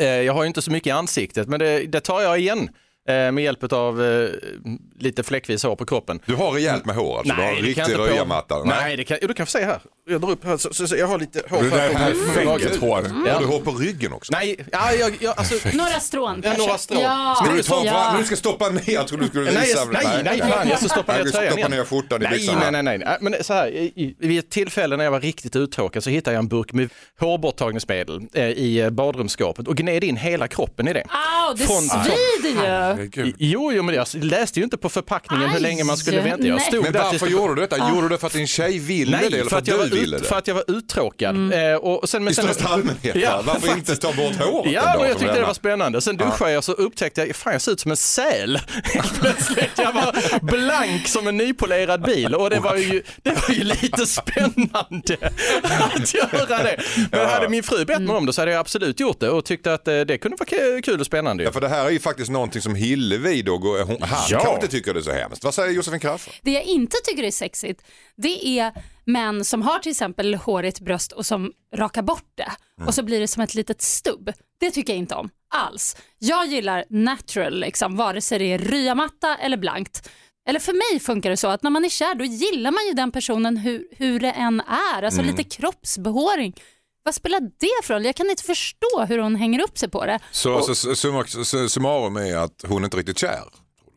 Eh, 0.00 0.06
Jag 0.06 0.32
har 0.34 0.42
ju 0.42 0.46
inte 0.46 0.62
så 0.62 0.70
mycket 0.70 0.86
i 0.86 0.90
ansiktet, 0.90 1.48
men 1.48 1.58
det, 1.60 1.78
det 1.86 2.00
tar 2.00 2.20
jag 2.22 2.38
igen 2.38 2.68
Eh, 3.06 3.32
med 3.32 3.44
hjälp 3.44 3.72
av 3.72 4.02
eh, 4.02 4.28
lite 4.98 5.22
fläckvis 5.22 5.62
hår 5.62 5.76
på 5.76 5.86
kroppen. 5.86 6.20
Du 6.26 6.34
har 6.34 6.50
rejält 6.52 6.84
med 6.84 6.96
hår 6.96 7.18
alltså? 7.18 7.34
du 7.34 7.42
har 7.42 7.48
en 7.48 7.54
det 7.54 7.60
kan 7.60 7.64
jag 7.64 7.68
riktig 7.68 7.82
inte 7.82 7.96
på- 7.96 8.02
röjarmatta? 8.02 8.64
Nej, 8.64 8.96
det 8.96 9.04
kan, 9.04 9.18
jo, 9.22 9.28
du 9.28 9.34
kan 9.34 9.46
få 9.46 9.50
se 9.50 9.64
här. 9.64 9.80
Jag 10.08 10.20
drar 10.20 10.30
upp 10.30 10.44
här, 10.44 10.56
så, 10.56 10.74
så, 10.74 10.88
så 10.88 10.96
jag 10.96 11.06
har 11.06 11.18
lite 11.18 11.42
hår 11.50 11.62
Det 11.62 11.70
där 11.70 11.78
är 11.88 12.10
på 12.12 12.32
perfekt 12.34 12.80
hår. 12.80 13.28
Har 13.32 13.40
du 13.40 13.46
hår 13.46 13.60
på 13.60 13.70
ryggen 13.70 14.12
också? 14.12 14.32
Nej, 14.32 14.56
ja, 14.72 14.92
jag, 14.92 15.16
jag, 15.20 15.34
alltså, 15.38 15.68
Några 15.76 16.00
strån 16.00 16.34
Ja, 16.36 16.42
kanske. 16.42 16.62
några 16.66 16.78
strån. 16.78 16.98
Ja. 17.02 17.36
Ska 17.44 17.52
du 17.52 17.62
ta 17.62 17.74
fram, 17.74 17.86
ja. 17.86 18.14
du 18.18 18.24
ska 18.24 18.36
stoppa 18.36 18.68
ner, 18.68 18.82
jag 18.90 19.08
trodde 19.08 19.24
du 19.24 19.28
skulle 19.28 19.52
Nej, 19.52 19.62
visa. 19.66 19.78
jag, 19.78 19.92
nej, 19.92 20.22
nej, 20.24 20.38
fan, 20.38 20.68
jag 20.68 20.78
ska 20.78 20.88
stoppa 20.88 21.12
Nej, 21.12 21.18
ner 21.18 21.24
du 21.24 21.30
tröjan 21.30 21.58
igen. 21.58 21.70
ner 21.70 21.84
skjortan 21.84 22.22
i 22.22 22.24
nej, 22.24 22.32
byxorna. 22.38 22.70
nej, 22.70 22.82
nej, 22.82 22.98
nej. 22.98 23.16
Men 23.20 23.34
så 23.40 23.52
här, 23.52 23.90
vid 24.26 24.38
ett 24.38 24.50
tillfälle 24.50 24.96
när 24.96 25.04
jag 25.04 25.10
var 25.10 25.20
riktigt 25.20 25.56
uttråkad 25.56 26.04
så 26.04 26.10
hittade 26.10 26.34
jag 26.34 26.38
en 26.42 26.48
burk 26.48 26.72
med 26.72 26.88
hårborttagningsmedel 27.20 28.20
eh, 28.34 28.44
i 28.48 28.80
eh, 28.80 28.90
badrumsskåpet 28.90 29.68
och 29.68 29.76
gned 29.76 30.04
in 30.04 30.16
hela 30.16 30.48
kroppen 30.48 30.88
i 30.88 30.92
det. 30.92 31.04
Au, 31.08 31.54
det 31.54 31.66
svider 31.66 33.08
ju. 33.24 33.32
Jo, 33.38 33.72
jo, 33.72 33.82
men 33.82 33.94
jag 33.94 34.06
läste 34.14 34.60
ju 34.60 34.64
inte 34.64 34.76
på 34.76 34.88
förpackningen 34.94 35.48
hur 35.50 35.60
länge 35.60 35.84
man 35.84 35.96
skulle 35.96 36.20
vänta. 36.20 36.46
Jag 36.46 36.62
stod 36.62 36.82
Men 36.82 36.92
där 36.92 37.00
varför 37.02 37.26
gjorde 37.26 37.54
du 37.54 37.60
detta? 37.60 37.90
Gjorde 37.90 38.02
du 38.02 38.08
det 38.08 38.18
för 38.18 38.26
att 38.26 38.32
din 38.32 38.46
tjej 38.46 38.78
ville 38.78 39.16
Nej, 39.16 39.30
det 39.30 39.38
eller 39.38 39.50
för 39.50 39.58
att, 39.58 39.66
jag 39.66 39.76
du 39.76 39.82
var 39.82 39.88
ville 39.96 40.16
ut, 40.16 40.22
det? 40.22 40.28
för 40.28 40.36
att 40.38 40.46
jag 40.46 40.54
var 40.54 40.64
uttråkad. 40.70 41.52
Eh, 41.52 41.74
och, 41.74 42.02
och 42.02 42.08
sen, 42.08 42.24
men 42.24 42.32
I 42.32 42.34
sen, 42.34 42.44
största 42.44 42.68
allmänhet? 42.68 43.16
Ja, 43.16 43.36
va? 43.36 43.42
Varför 43.62 43.76
inte 43.76 43.96
ta 43.96 44.12
bort 44.12 44.36
håret 44.36 44.72
Ja, 44.72 44.94
men 44.98 45.08
jag 45.08 45.18
tyckte 45.18 45.34
det 45.34 45.46
var 45.46 45.54
spännande. 45.54 46.00
Sen 46.00 46.16
duschade 46.16 46.52
jag 46.52 46.64
så 46.64 46.72
upptäckte 46.72 47.20
jag, 47.26 47.36
fan 47.36 47.52
jag 47.52 47.62
ser 47.62 47.72
ut 47.72 47.80
som 47.80 47.90
en 47.90 47.96
säl. 47.96 48.58
Plötsligt, 49.20 49.70
jag 49.76 49.92
var 49.92 50.40
blank 50.44 51.08
som 51.08 51.26
en 51.26 51.36
nypolerad 51.36 52.02
bil 52.02 52.34
och 52.34 52.50
det 52.50 52.60
var 52.60 52.76
ju, 52.76 53.02
det 53.22 53.30
var 53.48 53.54
ju 53.54 53.64
lite 53.64 54.06
spännande 54.06 55.16
att 55.94 56.14
göra 56.14 56.62
det. 56.62 56.76
Men 57.10 57.28
hade 57.28 57.48
min 57.48 57.62
fru 57.62 57.84
bett 57.84 58.02
mig 58.02 58.16
om 58.16 58.26
det 58.26 58.32
så 58.32 58.40
hade 58.40 58.50
jag 58.52 58.60
absolut 58.60 59.00
gjort 59.00 59.20
det 59.20 59.30
och 59.30 59.44
tyckte 59.44 59.74
att 59.74 59.88
eh, 59.88 60.00
det 60.00 60.18
kunde 60.18 60.36
vara 60.36 60.80
kul 60.82 61.00
och 61.00 61.06
spännande. 61.06 61.44
Ja, 61.44 61.52
för 61.52 61.60
det 61.60 61.68
här 61.68 61.86
är 61.86 61.90
ju 61.90 61.98
faktiskt 62.00 62.30
någonting 62.30 62.62
som 62.62 62.74
Hillevi 62.74 63.42
då, 63.42 63.56
hon, 63.86 63.96
han 64.00 64.18
Ja. 64.30 64.38
kanske 64.40 64.54
inte 64.54 64.68
tycker 64.78 64.94
det 64.94 65.00
är 65.00 65.02
så 65.02 65.12
hemskt. 65.12 65.44
Vad 65.44 65.54
säger 65.54 65.70
Josefin 65.72 66.00
Crafoord? 66.00 66.34
Det 66.42 66.50
jag 66.50 66.62
inte 66.64 66.96
tycker 67.04 67.22
är 67.22 67.30
sexigt, 67.30 67.82
det 68.16 68.58
är 68.58 68.72
män 69.04 69.44
som 69.44 69.62
har 69.62 69.78
till 69.78 69.90
exempel 69.90 70.34
hårigt 70.34 70.80
bröst 70.80 71.12
och 71.12 71.26
som 71.26 71.52
rakar 71.76 72.02
bort 72.02 72.32
det 72.34 72.52
och 72.86 72.94
så 72.94 73.02
blir 73.02 73.20
det 73.20 73.28
som 73.28 73.42
ett 73.42 73.54
litet 73.54 73.82
stubb. 73.82 74.32
Det 74.60 74.70
tycker 74.70 74.92
jag 74.92 74.98
inte 74.98 75.14
om 75.14 75.30
alls. 75.54 75.96
Jag 76.18 76.46
gillar 76.46 76.84
natural, 76.90 77.60
liksom, 77.60 77.96
vare 77.96 78.20
sig 78.20 78.38
det 78.38 78.44
är 78.52 78.58
ryamatta 78.58 79.36
eller 79.36 79.56
blankt. 79.56 80.10
eller 80.48 80.60
för 80.60 80.72
mig 80.92 81.00
funkar 81.00 81.30
det 81.30 81.36
så 81.36 81.48
att 81.48 81.62
när 81.62 81.70
man 81.70 81.84
är 81.84 81.88
kär 81.88 82.14
då 82.14 82.24
gillar 82.24 82.70
man 82.70 82.86
ju 82.86 82.92
den 82.92 83.12
personen 83.12 83.56
hur, 83.56 83.86
hur 83.96 84.20
det 84.20 84.30
än 84.30 84.60
är. 84.60 85.02
Alltså 85.02 85.20
Mm. 85.20 85.36
lite 85.36 85.50
kroppsbehåring. 85.56 86.54
Vad 87.02 87.14
spelar 87.14 87.40
det 87.40 87.86
för 87.86 87.94
roll? 87.94 88.04
Jag 88.04 88.16
kan 88.16 88.30
inte 88.30 88.42
förstå 88.42 89.04
hur 89.08 89.18
hon 89.18 89.36
hänger 89.36 89.60
upp 89.62 89.78
sig 89.78 89.90
på 89.90 90.06
det. 90.06 90.18
Så, 90.30 90.62
så, 90.62 90.74
så 90.74 90.88
summa- 90.94 91.68
summarum 91.68 92.16
är 92.16 92.36
att 92.36 92.64
hon 92.68 92.82
är 92.82 92.84
inte 92.84 92.96
riktigt 92.96 93.18
kär. 93.18 93.42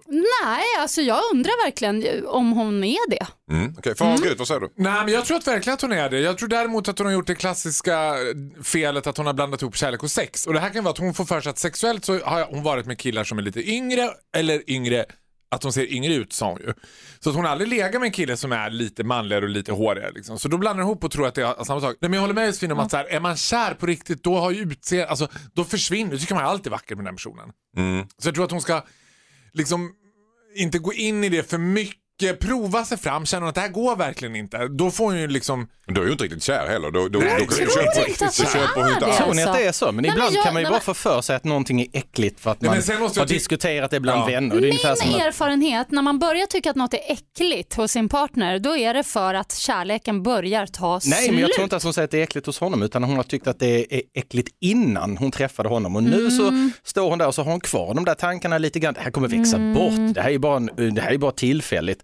Nej, 0.09 0.63
alltså 0.79 1.01
jag 1.01 1.19
undrar 1.33 1.65
verkligen 1.65 2.25
om 2.27 2.51
hon 2.51 2.83
är 2.83 3.09
det. 3.09 3.27
Mm. 3.51 3.75
Okej, 3.77 3.95
Farao 3.95 4.17
Gud, 4.17 4.37
vad 4.37 4.47
säger 4.47 4.61
du? 4.61 4.69
Nej, 4.75 5.03
men 5.05 5.13
jag 5.13 5.25
tror 5.25 5.37
att 5.37 5.47
verkligen 5.47 5.73
att 5.73 5.81
hon 5.81 5.91
är 5.91 6.09
det. 6.09 6.19
Jag 6.19 6.37
tror 6.37 6.49
däremot 6.49 6.89
att 6.89 6.97
hon 6.97 7.07
har 7.07 7.13
gjort 7.13 7.27
det 7.27 7.35
klassiska 7.35 8.15
felet 8.63 9.07
att 9.07 9.17
hon 9.17 9.25
har 9.25 9.33
blandat 9.33 9.61
ihop 9.61 9.75
kärlek 9.75 10.03
och 10.03 10.11
sex. 10.11 10.47
Och 10.47 10.53
det 10.53 10.59
här 10.59 10.69
kan 10.69 10.83
vara 10.83 10.91
att 10.91 10.97
hon 10.97 11.13
får 11.13 11.25
för 11.25 11.41
sig 11.41 11.49
att 11.49 11.59
sexuellt 11.59 12.05
så 12.05 12.19
har 12.19 12.45
hon 12.45 12.63
varit 12.63 12.85
med 12.85 12.99
killar 12.99 13.23
som 13.23 13.37
är 13.37 13.41
lite 13.41 13.69
yngre 13.69 14.09
eller 14.35 14.69
yngre 14.69 15.05
att 15.49 15.63
hon 15.63 15.73
ser 15.73 15.93
yngre 15.93 16.13
ut 16.13 16.33
sa 16.33 16.49
hon 16.49 16.59
ju. 16.59 16.73
Så 17.19 17.29
att 17.29 17.35
hon 17.35 17.45
har 17.45 17.51
aldrig 17.51 17.69
legat 17.69 18.01
med 18.01 18.03
en 18.03 18.11
kille 18.11 18.37
som 18.37 18.51
är 18.51 18.69
lite 18.69 19.03
manligare 19.03 19.45
och 19.45 19.49
lite 19.49 19.71
hårigare. 19.71 20.11
Liksom. 20.11 20.39
Så 20.39 20.47
då 20.47 20.57
blandar 20.57 20.83
hon 20.83 20.91
ihop 20.91 21.03
och 21.03 21.11
tror 21.11 21.27
att 21.27 21.35
det 21.35 21.41
är 21.41 21.63
samma 21.63 21.81
sak. 21.81 21.95
Nej, 21.99 22.09
men 22.09 22.13
jag 22.13 22.21
håller 22.21 22.33
med 22.33 22.47
Josefin 22.47 22.71
om 22.71 22.79
att 22.79 22.91
så 22.91 22.97
här, 22.97 23.05
är 23.05 23.19
man 23.19 23.37
kär 23.37 23.73
på 23.73 23.85
riktigt 23.85 24.23
då 24.23 24.37
har 24.37 24.51
ju 24.51 24.61
utseende, 24.61 25.07
alltså 25.09 25.27
då 25.53 25.63
försvinner, 25.63 26.11
då 26.11 26.17
tycker 26.17 26.35
man 26.35 26.45
alltid 26.45 26.71
vacker 26.71 26.95
med 26.95 27.05
den 27.05 27.15
personen. 27.15 27.49
Mm. 27.77 28.07
Så 28.17 28.27
jag 28.27 28.35
tror 28.35 28.45
att 28.45 28.51
hon 28.51 28.61
ska 28.61 28.81
liksom 29.53 29.93
inte 30.55 30.79
gå 30.79 30.93
in 30.93 31.23
i 31.23 31.29
det 31.29 31.43
för 31.43 31.57
mycket, 31.57 32.01
prova 32.39 32.85
sig 32.85 32.97
fram, 32.97 33.25
känner 33.25 33.41
hon 33.41 33.49
att 33.49 33.55
det 33.55 33.61
här 33.61 33.67
går 33.67 33.95
verkligen 33.95 34.35
inte. 34.35 34.67
Då 34.67 34.91
får 34.91 35.05
hon 35.05 35.19
ju 35.19 35.27
liksom... 35.27 35.67
Du 35.89 36.01
är 36.01 36.05
ju 36.05 36.11
inte 36.11 36.23
riktigt 36.23 36.43
kär 36.43 36.67
heller. 36.67 36.91
Då, 36.91 37.07
då, 37.07 37.19
Nej, 37.19 37.35
då, 37.39 37.45
då, 37.45 37.51
tror 37.51 37.67
köper, 37.67 38.09
inte 38.09 38.25
att 38.25 38.33
så 38.33 38.43
det 38.43 38.49
köper 38.49 38.75
hon 38.75 38.83
är 38.83 38.89
inte 38.89 38.99
det. 38.99 39.05
alls. 39.05 39.17
Tror 39.17 39.33
ni 39.33 39.43
att 39.43 39.53
det 39.53 39.63
är 39.67 39.71
så? 39.71 39.85
Men 39.85 39.95
Nej, 39.95 40.01
men 40.03 40.11
ibland 40.11 40.35
jag- 40.35 40.43
kan 40.43 40.53
man 40.53 40.61
ju 40.61 40.65
nej, 40.65 40.69
bara 40.71 40.75
men- 40.77 40.81
få 40.81 40.93
för 40.93 41.21
sig 41.21 41.35
att 41.35 41.43
någonting 41.43 41.81
är 41.81 41.87
äckligt 41.93 42.39
för 42.39 42.51
att 42.51 42.61
Nej, 42.61 42.69
man 42.69 42.75
men 42.77 42.83
sen 42.83 42.99
måste 42.99 43.19
har 43.19 43.27
diskuterat 43.27 43.91
det 43.91 43.99
bland 43.99 44.21
Ja. 44.21 44.25
vänner. 44.25 44.55
Det 44.55 44.61
Min 44.61 44.73
att, 44.85 44.99
erfarenhet, 45.27 45.91
när 45.91 46.01
man 46.01 46.19
börjar 46.19 46.45
tycka 46.45 46.69
att 46.69 46.75
något 46.75 46.93
är 46.93 46.99
äckligt 47.07 47.73
hos 47.75 47.91
sin 47.91 48.09
partner, 48.09 48.59
då 48.59 48.77
är 48.77 48.93
det 48.93 49.03
för 49.03 49.33
att 49.33 49.55
kärleken 49.55 50.23
börjar 50.23 50.65
ta 50.67 50.93
Nej, 50.93 51.01
slut. 51.01 51.31
men 51.31 51.41
jag 51.41 51.53
tror 51.53 51.63
inte 51.63 51.75
att 51.75 51.83
hon 51.83 51.93
säger 51.93 52.03
att 52.05 52.11
det 52.11 52.19
är 52.19 52.23
äckligt 52.23 52.45
hos 52.47 52.59
honom 52.59 52.81
utan 52.83 53.03
hon 53.03 53.15
har 53.15 53.23
tyckt 53.23 53.47
att 53.47 53.59
det 53.59 53.93
är 53.95 54.01
äckligt 54.13 54.49
innan 54.61 55.17
hon 55.17 55.31
träffade 55.31 55.69
honom 55.69 55.95
och 55.95 56.03
nu 56.03 56.31
så 56.31 56.47
Mm. 56.47 56.71
står 56.83 57.09
hon 57.09 57.19
där 57.19 57.27
och 57.27 57.35
så 57.35 57.43
har 57.43 57.51
hon 57.51 57.59
kvar 57.61 57.93
de 57.93 58.05
där 58.05 58.13
tankarna 58.15 58.57
lite 58.57 58.79
grann. 58.79 58.93
Det 58.93 59.01
här 59.01 59.11
kommer 59.11 59.27
växa 59.27 59.55
Mm. 59.57 59.73
bort, 59.73 60.15
det 60.15 60.21
här 60.21 60.29
är 60.29 60.37
bara, 60.39 60.57
en, 60.57 60.95
det 60.95 61.01
här 61.01 61.11
är 61.11 61.17
bara 61.17 61.31
tillfälligt. 61.31 62.03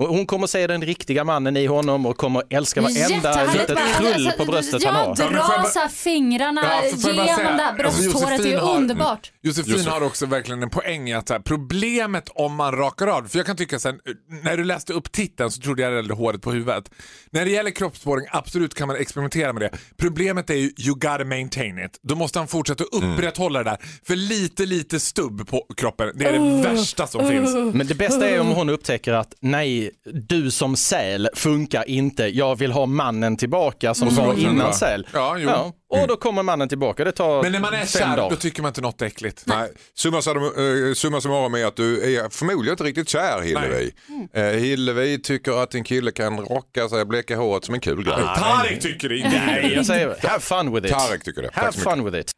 Och 0.00 0.08
hon 0.08 0.26
kommer 0.26 0.46
se 0.46 0.66
den 0.66 0.82
riktiga 0.82 1.24
mannen 1.24 1.56
i 1.56 1.66
honom 1.66 2.06
och 2.06 2.16
kommer 2.16 2.42
älska 2.50 2.80
varenda 2.80 3.44
litet 3.52 3.78
krull 3.96 4.14
Alltså, 4.14 4.44
på 4.44 4.44
bröstet 4.52 4.82
jag 4.82 4.92
han 4.92 5.08
har. 5.08 5.16
Jag 5.18 5.32
drar 5.32 5.88
fingrarna 5.88 6.62
Ja, 6.64 6.84
genom 6.84 6.98
säga, 7.00 7.14
det 7.14 7.32
här 7.32 7.84
alltså, 7.84 8.02
brösthåret, 8.02 8.42
det 8.42 8.52
är 8.52 8.76
underbart. 8.76 9.32
Josefin 9.42 9.74
Josef- 9.74 9.88
har 9.88 10.02
också 10.02 10.26
verkligen 10.26 10.62
en 10.62 10.70
poäng 10.70 11.08
i 11.08 11.14
att 11.14 11.28
så 11.28 11.34
här, 11.34 11.40
problemet 11.40 12.28
om 12.34 12.54
man 12.54 12.72
rakar 12.76 13.06
av, 13.06 13.28
för 13.28 13.38
jag 13.38 13.46
kan 13.46 13.56
tycka 13.56 13.78
sen, 13.78 14.00
när 14.42 14.56
du 14.56 14.64
läste 14.64 14.92
upp 14.92 15.12
titeln 15.12 15.50
så 15.50 15.60
trodde 15.60 15.82
jag 15.82 15.92
det 15.92 15.96
gällde 15.96 16.14
håret 16.14 16.42
på 16.42 16.52
huvudet. 16.52 16.90
När 17.30 17.44
det 17.44 17.50
gäller 17.50 17.70
kroppsspåring, 17.70 18.26
absolut 18.30 18.74
kan 18.74 18.88
man 18.88 18.96
experimentera 18.96 19.52
med 19.52 19.62
det. 19.62 19.70
Problemet 19.96 20.50
är 20.50 20.54
ju 20.54 20.70
you 20.78 20.94
gotta 20.94 21.24
maintain 21.24 21.78
it. 21.78 21.98
Då 22.02 22.14
måste 22.14 22.38
han 22.38 22.48
fortsätta 22.48 22.84
att 22.84 23.02
upprätthålla 23.02 23.58
det 23.64 23.70
där. 23.70 23.78
För 24.06 24.16
lite, 24.16 24.66
lite 24.66 25.00
stubb 25.00 25.48
på 25.48 25.66
kroppen, 25.76 26.12
det 26.14 26.24
är 26.24 26.32
det 26.32 26.62
värsta 26.68 27.06
som 27.06 27.28
finns. 27.28 27.74
Men 27.74 27.86
det 27.86 27.94
bästa 27.94 28.28
är 28.28 28.40
om 28.40 28.46
hon 28.48 28.68
upptäcker 28.68 29.12
att 29.12 29.34
nej, 29.40 29.89
du 30.04 30.50
som 30.50 30.76
säl 30.76 31.28
funkar 31.34 31.88
inte. 31.88 32.26
Jag 32.26 32.58
vill 32.58 32.72
ha 32.72 32.86
mannen 32.86 33.36
tillbaka 33.36 33.94
som 33.94 34.14
var 34.14 34.34
det 34.34 34.40
innan 34.40 34.74
säl. 34.74 35.06
Ja, 35.12 35.38
jo. 35.38 35.72
Och 35.90 36.08
då 36.08 36.16
kommer 36.16 36.42
mannen 36.42 36.68
tillbaka. 36.68 37.04
Det 37.04 37.12
tar 37.12 37.42
Men 37.42 37.52
när 37.52 37.60
man 37.60 37.74
är 37.74 37.86
kär, 37.86 38.16
då 38.30 38.36
tycker 38.36 38.62
man 38.62 38.68
inte 38.68 38.80
något 38.80 39.02
äckligt. 39.02 39.42
Nej, 39.46 39.72
summa, 39.94 40.16
eh, 40.16 40.94
summa 40.94 41.20
summarum 41.20 41.54
är 41.54 41.64
att 41.64 41.76
du 41.76 42.16
är 42.16 42.28
förmodligen 42.28 42.72
inte 42.72 42.84
riktigt 42.84 43.08
kär 43.08 43.40
Hillevi. 43.40 43.92
Eh, 44.34 44.44
Hillevi 44.44 45.22
tycker 45.22 45.62
att 45.62 45.74
en 45.74 45.84
kille 45.84 46.12
kan 46.12 46.40
rocka 46.40 46.88
sig, 46.88 47.04
bleka 47.04 47.36
håret 47.36 47.64
som 47.64 47.74
en 47.74 47.80
kul 47.80 48.04
grej. 48.04 48.14
Tarek 48.14 48.80
tycker 48.80 49.08
det 49.08 49.16
inte. 49.16 49.42
Nej, 49.46 49.72
jag 49.76 49.86
säger 49.86 50.16
have 50.22 50.40
fun 50.40 50.74
with 50.74 50.86
it. 50.86 50.92
Tarek 50.92 51.24
tycker 51.24 51.42
det. 51.42 51.50
Have 51.52 51.72
fun 51.72 52.04
with 52.04 52.16
it. 52.16 52.32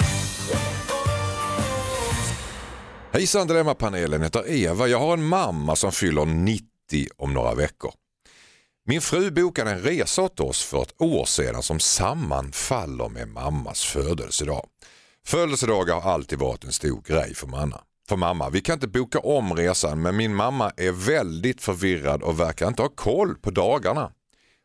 Hejsan 3.12 3.46
Dilemmapanelen, 3.46 4.22
heter 4.22 4.50
Eva. 4.50 4.86
Jag 4.86 4.98
har 4.98 5.12
en 5.12 5.24
mamma 5.24 5.76
som 5.76 5.92
fyller 5.92 6.24
90 6.24 6.71
om 7.16 7.34
några 7.34 7.54
veckor. 7.54 7.92
Min 8.86 9.00
fru 9.00 9.30
bokade 9.30 9.70
en 9.70 9.80
resa 9.80 10.22
åt 10.22 10.40
oss 10.40 10.64
för 10.64 10.82
ett 10.82 10.94
år 10.98 11.24
sedan 11.24 11.62
som 11.62 11.80
sammanfaller 11.80 13.08
med 13.08 13.28
mammas 13.28 13.84
födelsedag. 13.84 14.66
Födelsedagar 15.26 16.00
har 16.00 16.12
alltid 16.12 16.38
varit 16.38 16.64
en 16.64 16.72
stor 16.72 17.02
grej 17.02 17.34
för 17.34 17.46
mamma. 17.46 17.80
För 18.08 18.16
mamma. 18.16 18.50
Vi 18.50 18.60
kan 18.60 18.74
inte 18.74 18.88
boka 18.88 19.18
om 19.18 19.56
resan 19.56 20.02
men 20.02 20.16
min 20.16 20.34
mamma 20.34 20.72
är 20.76 20.92
väldigt 20.92 21.62
förvirrad 21.62 22.22
och 22.22 22.40
verkar 22.40 22.68
inte 22.68 22.82
ha 22.82 22.88
koll 22.88 23.34
på 23.34 23.50
dagarna. 23.50 24.12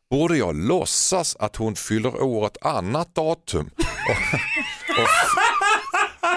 Borde 0.09 0.37
jag 0.37 0.55
låtsas 0.55 1.35
att 1.35 1.55
hon 1.55 1.75
fyller 1.75 2.21
år 2.21 2.47
ett 2.47 2.65
annat 2.65 3.15
datum 3.15 3.69
och, 3.77 4.39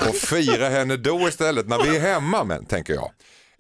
och, 0.02 0.08
och 0.08 0.14
fira 0.14 0.68
henne 0.68 0.96
då 0.96 1.28
istället 1.28 1.68
när 1.68 1.82
vi 1.82 1.96
är 1.96 2.00
hemma 2.00 2.44
men, 2.44 2.66
tänker 2.66 2.94
jag. 2.94 3.10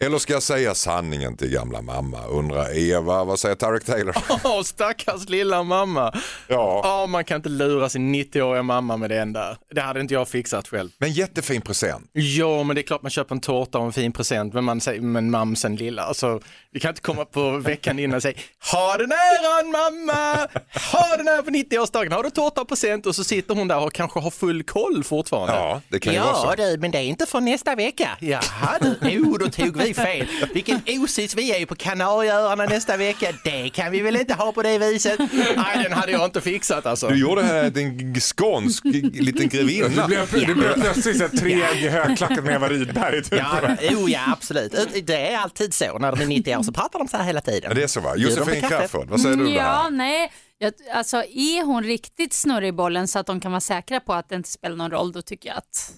Eller 0.04 0.18
ska 0.18 0.32
jag 0.32 0.42
säga 0.42 0.74
sanningen 0.74 1.36
till 1.36 1.50
gamla 1.50 1.82
mamma 1.82 2.26
undrar 2.26 2.78
Eva. 2.78 3.24
Vad 3.24 3.38
säger 3.38 3.54
Tarek 3.54 3.84
Taylor? 3.84 4.16
Åh, 4.44 4.62
stackars 4.62 5.28
lilla 5.28 5.62
mamma. 5.62 6.12
Ja. 6.46 6.80
Ja, 6.84 7.06
man 7.06 7.24
kan 7.24 7.36
inte 7.36 7.48
lura 7.48 7.88
sin 7.88 8.14
90-åriga 8.14 8.62
mamma 8.62 8.96
med 8.96 9.10
den 9.10 9.32
där. 9.32 9.56
Det 9.74 9.80
hade 9.80 10.00
inte 10.00 10.14
jag 10.14 10.28
fixat 10.28 10.68
själv. 10.68 10.90
Men 10.98 11.12
jättefin 11.12 11.60
present. 11.60 12.10
Ja, 12.12 12.62
men 12.62 12.76
det 12.76 12.80
är 12.80 12.82
klart 12.82 13.02
man 13.02 13.10
köper 13.10 13.34
en 13.34 13.40
tårta 13.40 13.78
och 13.78 13.84
en 13.84 13.92
fin 13.92 14.12
present, 14.12 14.54
men 14.54 14.64
man 14.64 14.80
säger, 14.80 15.00
men 15.00 15.30
mamsen 15.30 15.76
lilla, 15.76 16.02
alltså, 16.02 16.40
vi 16.72 16.80
kan 16.80 16.88
inte 16.88 17.00
komma 17.00 17.24
på 17.24 17.50
veckan 17.58 17.98
innan 17.98 18.16
och 18.16 18.22
säga, 18.22 18.38
ha 18.72 18.96
den 18.96 19.12
äran 19.12 19.70
mamma, 19.70 20.48
ha 20.92 21.16
den 21.16 21.26
här 21.26 21.42
på 21.42 21.50
90-årsdagen, 21.50 22.12
har 22.12 22.22
du 22.22 22.30
tårta 22.30 22.60
och 22.60 22.68
present 22.68 23.06
och 23.06 23.14
så 23.14 23.24
sitter 23.24 23.54
hon 23.54 23.68
där 23.68 23.84
och 23.84 23.92
kanske 23.92 24.20
har 24.20 24.30
full 24.30 24.62
koll 24.62 25.04
fortfarande. 25.04 25.54
Ja, 25.54 25.80
det 25.88 26.00
kan 26.00 26.12
ju 26.12 26.18
ja, 26.18 26.24
vara 26.24 26.56
så. 26.56 26.62
du, 26.62 26.78
men 26.78 26.90
det 26.90 26.98
är 26.98 27.02
inte 27.02 27.26
för 27.26 27.40
nästa 27.40 27.74
vecka. 27.74 28.10
Jaha 28.20 28.78
du, 28.80 28.96
jo 29.02 29.36
då 29.36 29.48
tog 29.48 29.76
vi 29.76 29.89
fel. 29.94 30.26
Vilken 30.54 30.80
osis 30.86 31.34
vi 31.34 31.54
är 31.54 31.58
ju 31.58 31.66
på 31.66 31.74
Kanarieöarna 31.74 32.64
nästa 32.64 32.96
vecka. 32.96 33.26
Det 33.44 33.68
kan 33.68 33.92
vi 33.92 34.00
väl 34.00 34.16
inte 34.16 34.34
ha 34.34 34.52
på 34.52 34.62
det 34.62 34.78
viset. 34.78 35.18
Nej, 35.56 35.82
den 35.82 35.92
hade 35.92 36.12
jag 36.12 36.24
inte 36.24 36.40
fixat 36.40 36.86
alltså. 36.86 37.08
Du 37.08 37.16
gjorde 37.20 37.42
här 37.42 37.70
till 37.70 37.82
en 37.82 38.20
skånsk 38.20 38.84
liten 38.84 39.48
grevinna. 39.48 40.06
blev, 40.06 40.30
det 40.46 40.54
blev 40.54 40.74
plötsligt 40.80 41.16
så 41.16 41.22
här 41.22 41.36
tre 41.36 41.88
högklackat 41.88 42.44
med 42.44 42.54
Eva 42.54 42.68
Rydberg. 42.68 43.22
Typ. 43.22 43.32
Ja, 43.38 43.76
jo, 43.80 44.08
ja, 44.08 44.20
absolut. 44.32 44.72
Det 45.06 45.32
är 45.32 45.38
alltid 45.38 45.74
så. 45.74 45.98
När 45.98 46.12
de 46.12 46.20
är 46.22 46.26
90 46.26 46.56
år 46.56 46.62
så 46.62 46.72
pratar 46.72 46.98
de 46.98 47.08
så 47.08 47.16
här 47.16 47.24
hela 47.24 47.40
tiden. 47.40 47.62
Ja, 47.70 47.74
det 47.74 47.82
är 47.82 47.86
så 47.86 48.00
va? 48.00 48.16
Josefin 48.16 48.60
kaffe? 48.60 48.68
Crafoord, 48.78 49.08
vad 49.08 49.20
säger 49.20 49.36
du 49.36 49.42
om 49.42 49.50
det 49.50 49.56
Ja, 49.56 49.62
här? 49.64 49.90
nej. 49.90 50.32
Jag, 50.58 50.72
alltså, 50.92 51.16
är 51.16 51.64
hon 51.64 51.84
riktigt 51.84 52.32
snurrig 52.32 52.68
i 52.68 52.72
bollen 52.72 53.08
så 53.08 53.18
att 53.18 53.26
de 53.26 53.40
kan 53.40 53.52
vara 53.52 53.60
säkra 53.60 54.00
på 54.00 54.12
att 54.12 54.28
det 54.28 54.34
inte 54.34 54.48
spelar 54.50 54.76
någon 54.76 54.90
roll, 54.90 55.12
då 55.12 55.22
tycker 55.22 55.48
jag 55.48 55.58
att 55.58 55.92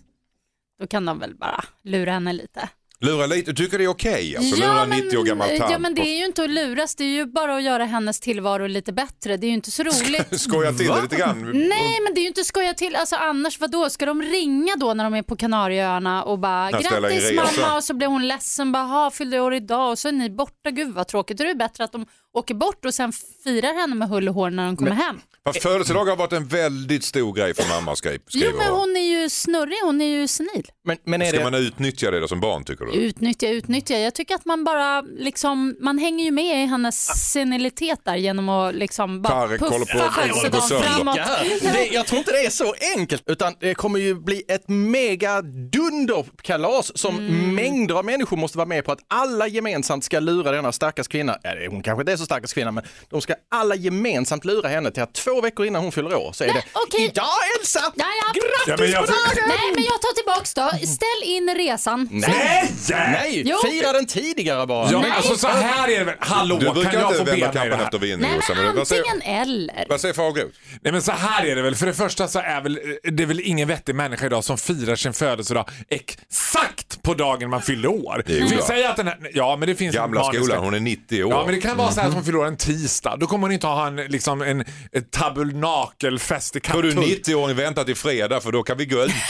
då 0.81 0.87
kan 0.87 1.05
de 1.05 1.19
väl 1.19 1.35
bara 1.35 1.65
lura 1.83 2.13
henne 2.13 2.33
lite. 2.33 2.69
Lura 3.03 3.27
lite, 3.27 3.53
du 3.53 3.65
tycker 3.65 3.79
det 3.79 3.85
är 3.85 3.89
okej? 3.89 4.37
alltså, 4.37 4.57
lura 4.57 4.81
en 4.83 4.91
90 4.91 5.19
år 5.19 5.25
gammal 5.25 5.49
tant? 5.49 5.71
ja, 5.71 5.79
men 5.79 5.95
det 5.95 6.01
är 6.03 6.19
ju 6.19 6.25
inte 6.27 6.45
att 6.45 6.51
luras, 6.51 6.95
det 6.95 7.05
är 7.05 7.09
ju 7.09 7.27
bara 7.27 7.57
att 7.57 7.63
göra 7.63 7.85
hennes 7.85 8.21
tillvaro 8.21 8.67
lite 8.67 8.93
bättre. 8.93 9.37
Det 9.37 9.47
är 9.47 9.49
ju 9.49 9.55
inte 9.55 9.71
så 9.71 9.83
roligt. 9.83 10.41
Skoja 10.41 10.73
till 10.73 10.87
det 10.87 11.03
lite 11.03 11.17
grann? 11.17 11.51
Nej, 11.55 12.01
men 12.05 12.15
det 12.15 12.21
är 12.21 12.23
ju 12.23 12.29
inte 12.29 12.45
skoja 12.45 12.75
till. 12.75 12.97
Alltså 12.97 13.17
annars, 13.17 13.61
vadå? 13.61 13.91
Ska 13.91 14.07
de 14.07 14.23
ringa 14.23 14.77
då 14.77 14.95
när 14.95 15.05
de 15.05 15.15
är 15.15 15.23
på 15.23 15.37
Kanarieöarna 15.37 16.23
och 16.25 16.39
bara 16.39 16.71
Ja, 16.71 16.79
grattis 16.79 17.31
resa." 17.31 17.35
mamma 17.35 17.77
och 17.77 17.85
så 17.85 17.95
blir 17.95 18.07
hon 18.09 18.29
ledsen, 18.29 18.73
bara 18.73 18.83
ha 18.83 19.11
fyllde 19.11 19.41
år 19.41 19.55
idag 19.55 19.91
och 19.91 19.99
så 19.99 20.09
är 20.09 20.13
ni 20.13 20.31
borta. 20.31 20.71
Gud 20.71 20.95
vad 20.95 21.09
tråkigt. 21.09 21.37
Då 21.39 21.45
är 21.45 21.49
det 21.49 21.55
bättre 21.55 21.85
att 21.85 21.93
de 21.93 22.07
åker 22.33 22.55
bort 22.55 22.85
och 22.85 22.95
sen 22.95 23.13
firar 23.45 23.75
henne 23.81 23.95
med 23.95 24.09
hull 24.09 24.29
och 24.29 24.35
hår 24.35 24.51
när 24.51 24.67
de 24.67 24.77
kommer 24.77 24.91
hem. 24.91 25.21
Fast 25.47 25.63
födelsedagar 25.63 26.11
har 26.11 26.17
varit 26.17 26.33
en 26.33 26.47
väldigt 26.49 27.05
stor 27.05 27.33
grej 27.33 27.55
för 27.55 27.69
mamma 27.69 27.97
skri- 27.97 28.19
Jo 28.27 28.39
skriver 28.41 28.59
men 28.59 28.67
hon. 28.73 28.97
är 28.97 29.21
ju 29.23 29.29
snurrig, 29.31 29.77
hon 29.85 30.01
är 30.01 30.07
ju 30.07 30.29
senil. 30.29 30.67
Men, 30.85 30.97
men 31.05 31.23
är 31.23 31.27
Ska 31.27 31.39
det... 31.39 31.45
man 31.45 31.55
utnyttja 31.55 32.11
det 32.11 32.21
då 32.21 32.29
som 32.29 32.41
barn 32.41 32.65
tycker 32.65 32.85
du? 32.85 32.93
Utnyttja, 32.93 33.49
utnyttja. 33.49 33.99
Jag 33.99 34.15
tycker 34.15 34.35
att 34.35 34.45
man 34.45 34.65
bara 34.65 35.01
liksom, 35.01 35.77
man 35.81 35.99
hänger 35.99 36.25
ju 36.25 36.31
med 36.31 36.63
i 36.63 36.67
hennes 36.67 37.31
senilitet 37.33 38.01
där 38.05 38.17
genom 38.17 38.49
att 38.49 38.75
liksom 38.75 39.23
bara 39.23 39.47
Tarek 39.49 39.61
puffa 39.61 40.11
födelsedagen 40.13 40.83
framåt. 40.83 41.19
Det, 41.63 41.87
jag 41.87 42.07
tror 42.07 42.19
inte 42.19 42.33
det 42.33 42.45
är 42.47 42.51
så 42.51 42.75
enkelt 42.97 43.23
utan 43.27 43.55
det 43.61 43.75
kommer 43.75 43.99
ju 43.99 44.15
bli 44.15 44.43
ett 44.49 44.69
mega 44.69 45.43
dunderkalas 45.43 46.99
som 46.99 47.19
Mm. 47.19 47.55
mängder 47.55 47.95
av 47.95 48.05
människor 48.05 48.37
måste 48.37 48.59
vara 48.59 48.69
med 48.69 48.85
på 48.85 48.93
att 48.93 48.99
alla 49.09 49.47
gemensamt 49.49 50.05
ska 50.05 50.21
lura 50.21 50.51
denna 50.53 50.73
stackars 50.73 51.09
kvinna, 51.09 51.37
ja, 51.43 51.51
hon 51.71 51.83
kanske 51.83 52.01
inte 52.03 52.13
är 52.13 52.17
så 52.17 52.25
stackars 52.25 52.53
kvinna 52.53 52.71
men 52.71 52.85
de 53.11 53.21
ska 53.21 53.35
alla 53.51 53.75
gemensamt 53.75 54.45
lura 54.45 54.69
henne 54.69 54.91
till 54.91 55.03
att 55.03 55.15
två 55.15 55.32
två 55.33 55.41
veckor 55.41 55.67
innan 55.67 55.83
hon 55.83 55.93
fyller 55.93 56.15
år 56.15 56.33
så 56.33 56.45
är 56.45 56.49
det 56.49 56.63
okej. 56.73 57.05
Idag 57.05 57.25
Elsa! 57.61 57.81
Ja, 57.95 58.05
ja. 58.35 58.41
Ja, 58.67 58.77
men 58.79 58.91
jag, 58.91 59.05
Nej, 59.49 59.73
men 59.75 59.85
jag 59.85 60.01
tar 60.03 60.15
tillbaks 60.15 60.55
då. 60.55 60.69
Ställ 60.71 61.23
in 61.25 61.55
resan. 61.57 62.09
nej! 62.11 62.73
Nej, 62.91 63.43
Jo. 63.47 63.57
fira 63.65 63.93
den 63.93 64.07
tidigare 64.07 64.67
bara. 64.67 64.87
Ja, 64.87 64.93
men 64.93 65.01
Nej. 65.01 65.11
alltså 65.17 65.37
så 65.37 65.49
här 65.49 65.89
är 65.89 65.99
det 65.99 66.05
väl. 66.05 66.15
Hallå, 66.21 66.57
Du 66.59 66.65
kan 66.67 66.75
brukar 66.75 66.93
jag 67.01 67.15
få 67.15 67.19
inte 67.21 67.25
be 67.25 67.31
vända 67.31 67.47
mig 67.47 67.55
det 67.55 67.61
kappan 67.61 67.79
här? 67.79 67.85
efter 67.85 67.99
vinden 67.99 68.21
Nej, 68.21 68.37
Jossan. 68.37 68.57
men 68.65 68.77
Vad 68.77 68.89
säger, 68.89 69.05
antingen 69.13 69.41
eller. 69.43 69.87
vad 69.89 70.01
säger 70.01 70.15
Fagerud? 70.15 70.53
Nej 70.83 70.93
men 70.93 71.03
så 71.03 71.13
här 71.13 71.47
är 71.47 71.57
det 71.57 71.63
väl. 71.63 71.75
För 71.77 71.87
det 71.87 71.95
första 71.95 72.29
så 72.29 72.39
är 72.39 72.61
väl, 72.61 72.81
det 73.13 73.23
är 73.23 73.27
väl 73.27 73.41
ingen 73.41 73.69
vettig 73.69 73.95
människa 73.95 74.27
idag 74.27 74.45
som 74.45 74.59
firar 74.59 74.97
sin 74.97 75.13
födelsedag 75.13 75.69
exakt 75.89 77.03
på 77.03 77.15
dagen 77.15 77.51
man 77.51 77.63
fyller 77.63 77.89
år. 77.89 78.23
Jo, 78.27 78.47
Vi 78.51 78.63
säger 78.63 78.89
att 78.89 78.97
den 78.97 79.07
här, 79.07 79.31
ja 79.35 79.57
men 79.57 79.69
det 79.69 79.75
finns 79.75 79.95
Gamla 79.95 80.21
maniska- 80.21 80.45
skolan, 80.45 80.65
hon 80.65 80.75
är 80.75 80.81
90 80.81 81.25
år. 81.25 81.31
Ja 81.31 81.45
men 81.47 81.55
det 81.55 81.61
kan 81.61 81.77
vara 81.77 81.91
så 81.93 82.01
här 82.01 82.09
att 82.09 82.15
hon 82.15 82.25
fyller 82.25 82.39
år 82.39 82.47
en 82.47 82.57
tisdag. 82.57 83.17
Då 83.21 83.27
kommer 83.27 83.43
hon 83.43 83.53
inte 83.53 83.67
ha 83.67 83.87
en, 83.87 83.97
liksom 83.97 84.43
en, 84.43 84.65
en 84.93 85.05
tabernakelfest 85.23 86.57
i 86.57 86.61
Får 86.61 86.83
du 86.83 86.93
Katthult. 86.93 87.27
90-åring 87.29 87.57
vänta 87.57 87.85
till 87.85 87.97
fredag 87.97 88.41
för 88.41 88.53
då 88.53 88.63
kan 88.63 88.77
vi 88.79 88.87
gå 88.87 89.03
ut. 89.05 89.13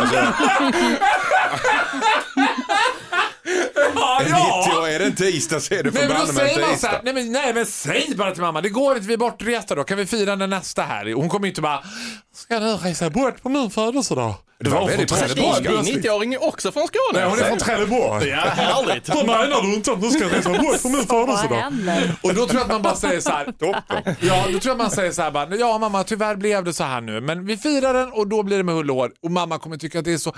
Alltså, 0.00 0.16
Ja, 3.94 4.20
en 4.24 4.30
ja. 4.30 4.64
90 4.66 4.80
år, 4.80 4.88
är 4.88 4.98
det 4.98 5.04
en 5.04 5.14
tisdag 5.14 5.60
så 5.60 5.74
är 5.74 5.82
det 5.82 5.90
Nej 5.90 6.02
för 6.02 6.08
men 6.08 6.08
då 6.08 6.26
banne 6.26 6.32
mig 6.32 6.48
säger 6.54 6.62
en 6.64 6.68
man 6.70 6.78
så 6.78 6.86
här, 6.86 6.94
tisdag. 6.98 7.00
nej 7.04 7.14
men, 7.14 7.32
nej 7.32 7.54
men 7.54 7.66
säg 7.66 8.14
bara 8.16 8.30
till 8.32 8.42
mamma, 8.42 8.60
det 8.60 8.68
går 8.68 8.96
inte, 8.96 9.08
vi 9.08 9.12
är 9.14 9.18
bortresta 9.18 9.74
då, 9.74 9.84
kan 9.84 9.98
vi 9.98 10.06
fira 10.06 10.36
den 10.36 10.50
nästa 10.50 10.82
här? 10.82 11.12
Hon 11.14 11.28
kommer 11.28 11.48
inte 11.48 11.60
bara, 11.60 11.84
ska 12.40 12.58
du 12.60 12.66
resa 12.66 13.10
bort 13.10 13.42
på 13.42 13.48
min 13.48 13.70
födelsedag? 13.70 14.34
Det 14.64 14.70
var 14.70 14.88
väldigt 14.88 15.10
från. 15.10 15.18
Trelleborg. 15.28 15.84
Din 15.84 16.02
90-åring 16.02 16.34
är 16.34 16.44
också 16.44 16.72
från 16.72 16.86
Skåne. 16.86 17.20
Nej 17.20 17.30
hon 17.30 17.38
är 17.38 17.44
från 17.44 17.58
Trelleborg. 17.58 18.28
Ja, 18.28 18.36
härligt. 18.36 19.08
Vad 19.08 19.26
menar 19.26 19.62
du 19.62 19.74
inte 19.74 19.92
att 19.92 20.00
du 20.00 20.10
ska 20.10 20.24
resa 20.24 20.48
bort 20.50 20.82
på 20.82 20.88
min 20.88 21.02
födelsedag? 21.08 21.72
Och 22.22 22.34
då 22.34 22.46
tror 22.46 22.54
jag 22.54 22.62
att 22.62 22.68
man 22.68 22.82
bara 22.82 22.94
säger 22.96 23.20
så 23.20 23.30
här, 23.30 23.46
ja 24.20 24.44
då 24.52 24.58
tror 24.58 24.66
jag 24.70 24.76
man 24.78 24.90
säger 24.90 25.12
så 25.12 25.22
här 25.22 25.30
bara, 25.30 25.56
ja 25.56 25.78
mamma 25.78 26.04
tyvärr 26.04 26.36
blev 26.36 26.64
det 26.64 26.72
så 26.72 26.84
här 26.84 27.00
nu 27.00 27.20
men 27.20 27.46
vi 27.46 27.56
firar 27.56 27.94
den 27.94 28.12
och 28.12 28.28
då 28.28 28.42
blir 28.42 28.56
det 28.56 28.62
med 28.64 28.74
hull 28.74 28.90
och 28.90 28.96
hår 28.96 29.10
och 29.22 29.30
mamma 29.30 29.58
kommer 29.58 29.76
tycka 29.76 29.98
att 29.98 30.04
det 30.04 30.12
är 30.12 30.18
så, 30.18 30.34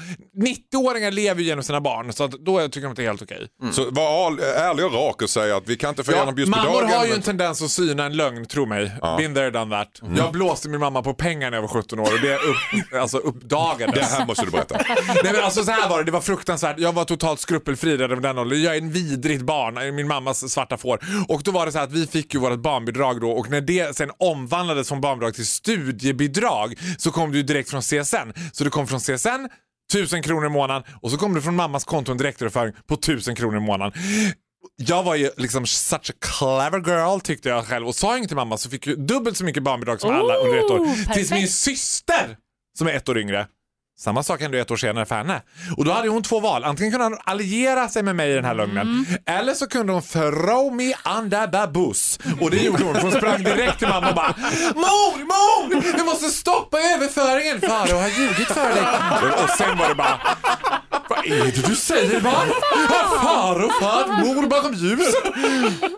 90-åringar 0.73 1.11
lever 1.11 1.41
ju 1.41 1.47
genom 1.47 1.65
sina 1.65 1.81
barn 1.81 2.13
så 2.13 2.25
att 2.25 2.31
då 2.31 2.69
tycker 2.69 2.81
de 2.81 2.87
att 2.91 2.97
det 2.97 3.03
är 3.03 3.07
helt 3.07 3.23
okej. 3.23 3.47
Så 3.73 3.91
var 3.91 4.41
ärlig 4.43 4.87
och 4.87 4.93
rak 4.95 5.23
och 5.23 5.31
säg 5.31 5.53
att 5.53 5.63
vi 5.69 5.77
kan 5.77 5.89
inte 5.91 6.05
få 6.05 6.13
igenom 6.13 6.39
just 6.39 6.53
på 6.53 6.59
mammor 6.59 6.81
dagen. 6.83 6.91
har 6.91 7.07
ju 7.07 7.13
en 7.13 7.23
tendens 7.23 7.63
att 7.63 7.71
syna 7.71 8.05
en 8.05 8.17
lögn, 8.17 8.47
tro 8.47 8.67
mig. 8.67 8.93
Been 9.19 9.35
there, 9.35 9.51
done 9.51 9.77
that. 9.77 9.89
Jag 10.17 10.33
blåste 10.33 10.69
min 10.69 10.81
mamma 10.81 11.03
på 11.03 11.15
pengar 11.15 11.51
när 11.51 11.57
jag 11.57 11.63
var 11.63 11.69
17 11.69 11.92
år 12.01 12.13
och 12.13 12.21
det 12.21 12.37
upp, 12.37 13.01
alltså 13.01 13.19
uppdagades. 13.19 13.95
Det 13.95 14.05
här 14.05 14.27
måste 14.27 14.45
du 14.45 14.51
berätta. 14.51 14.79
Nej, 15.25 15.33
men 15.33 15.45
alltså 15.45 15.65
så 15.65 15.71
här 15.71 15.89
var 15.89 15.99
det, 15.99 16.05
det 16.05 16.13
var 16.13 16.21
fruktansvärt. 16.21 16.79
Jag 16.79 16.93
var 16.93 17.05
totalt 17.05 17.41
skrupelfri 17.41 17.97
redan 17.97 18.17
vid 18.17 18.23
den 18.23 18.39
åldern. 18.39 18.63
Jag 18.63 18.75
är 18.77 18.79
en 18.79 18.93
vidrigt 18.93 19.43
barn, 19.43 19.95
min 19.97 20.09
mammas 20.09 20.53
svarta 20.53 20.77
får. 20.77 21.01
Och 21.29 21.43
då 21.43 21.51
var 21.51 21.67
det 21.67 21.73
så 21.73 21.79
att 21.79 21.93
vi 21.93 22.07
fick 22.07 22.35
ju 22.35 22.41
vårt 22.41 22.59
barnbidrag 22.59 23.21
då 23.21 23.31
och 23.31 23.51
när 23.51 23.61
det 23.61 23.97
sen 23.97 24.11
omvandlades 24.19 24.89
från 24.89 25.01
barnbidrag 25.01 25.35
till 25.35 25.47
studiebidrag 25.47 26.75
så 26.99 27.11
kom 27.11 27.31
det 27.33 27.37
ju 27.37 27.43
direkt 27.43 27.71
från 27.71 27.83
CSN. 27.83 28.33
Så 28.53 28.65
det 28.65 28.71
kom 28.71 28.87
från 28.87 29.01
CSN 29.01 29.49
1000 29.93 30.23
kronor 30.23 30.47
i 30.47 30.49
månaden 30.49 30.83
och 31.03 31.11
så 31.11 31.17
kom 31.17 31.35
det 31.35 31.43
från 31.43 31.57
mammas 31.57 31.85
konto 31.85 32.13
en 32.13 32.19
direktöverföring 32.19 32.75
på 32.87 32.95
1000 32.95 33.37
kronor 33.37 33.57
i 33.57 33.61
månaden. 33.61 34.01
Jag 34.77 35.03
var 35.03 35.15
ju 35.15 35.31
liksom 35.37 35.67
such 35.67 36.11
a 36.11 36.15
clever 36.21 36.79
girl 36.91 37.21
tyckte 37.21 37.49
jag 37.49 37.67
själv 37.67 37.89
och 37.89 37.95
sa 37.95 38.17
inget 38.17 38.29
till 38.29 38.37
mamma 38.37 38.57
så 38.57 38.71
fick 38.71 38.87
jag 38.87 38.99
dubbelt 39.07 39.37
så 39.37 39.45
mycket 39.45 39.63
barnbidrag 39.63 40.01
som 40.01 40.11
alla 40.15 40.35
under 40.37 40.59
ett 40.59 40.71
år. 40.71 40.79
Oh, 40.79 40.95
Tills 40.95 41.07
perfekt. 41.07 41.31
min 41.31 41.49
syster 41.49 42.37
som 42.79 42.87
är 42.87 42.93
ett 42.93 43.09
år 43.09 43.19
yngre 43.19 43.47
samma 43.99 44.23
sak 44.23 44.41
hände 44.41 44.61
ett 44.61 44.71
år 44.71 44.77
senare 44.77 45.07
för 45.07 45.15
henne. 45.15 45.43
Och 45.77 45.85
då 45.85 45.93
hade 45.93 46.09
hon 46.09 46.23
två 46.23 46.41
val. 46.41 46.65
Antingen 46.65 46.93
kunde 46.93 47.07
hon 47.07 47.19
alliera 47.25 47.89
sig 47.89 48.03
med 48.03 48.17
mig 48.17 48.31
i 48.31 48.35
den 48.35 48.45
här 48.45 48.55
lögnen 48.55 48.83
Mm. 48.89 49.05
eller 49.27 49.55
så 49.55 49.67
kunde 49.67 49.93
hon 49.93 50.03
throw 50.03 50.75
me 50.75 50.95
under 51.19 51.47
the 51.47 51.73
bus. 51.73 52.19
Och 52.41 52.51
det 52.51 52.57
gjorde 52.57 52.85
hon. 52.85 52.97
Hon 52.97 53.13
sprang 53.13 53.43
direkt 53.45 53.79
till 53.79 53.89
mamma 53.89 54.09
och 54.09 54.15
bara 54.15 54.35
Mor, 54.75 55.19
mor! 55.19 55.97
Vi 55.97 56.03
måste 56.05 56.29
stoppa 56.29 56.79
överföringen. 56.79 57.61
Farao 57.61 57.97
har 58.01 58.09
ljugit 58.09 58.49
för 58.49 58.69
dig. 58.75 58.85
Och 59.45 59.51
sen 59.51 59.79
var 59.79 59.89
det 59.89 59.95
bara 59.95 60.21
Vad 61.29 61.39
är 61.39 61.45
det 61.45 61.69
du 61.69 61.77
säger 61.77 62.21
barn? 62.21 62.49
Har 62.89 63.19
farao 63.19 63.71
farmor 63.81 64.47
bakom 64.47 64.75
ljuset? 64.75 65.15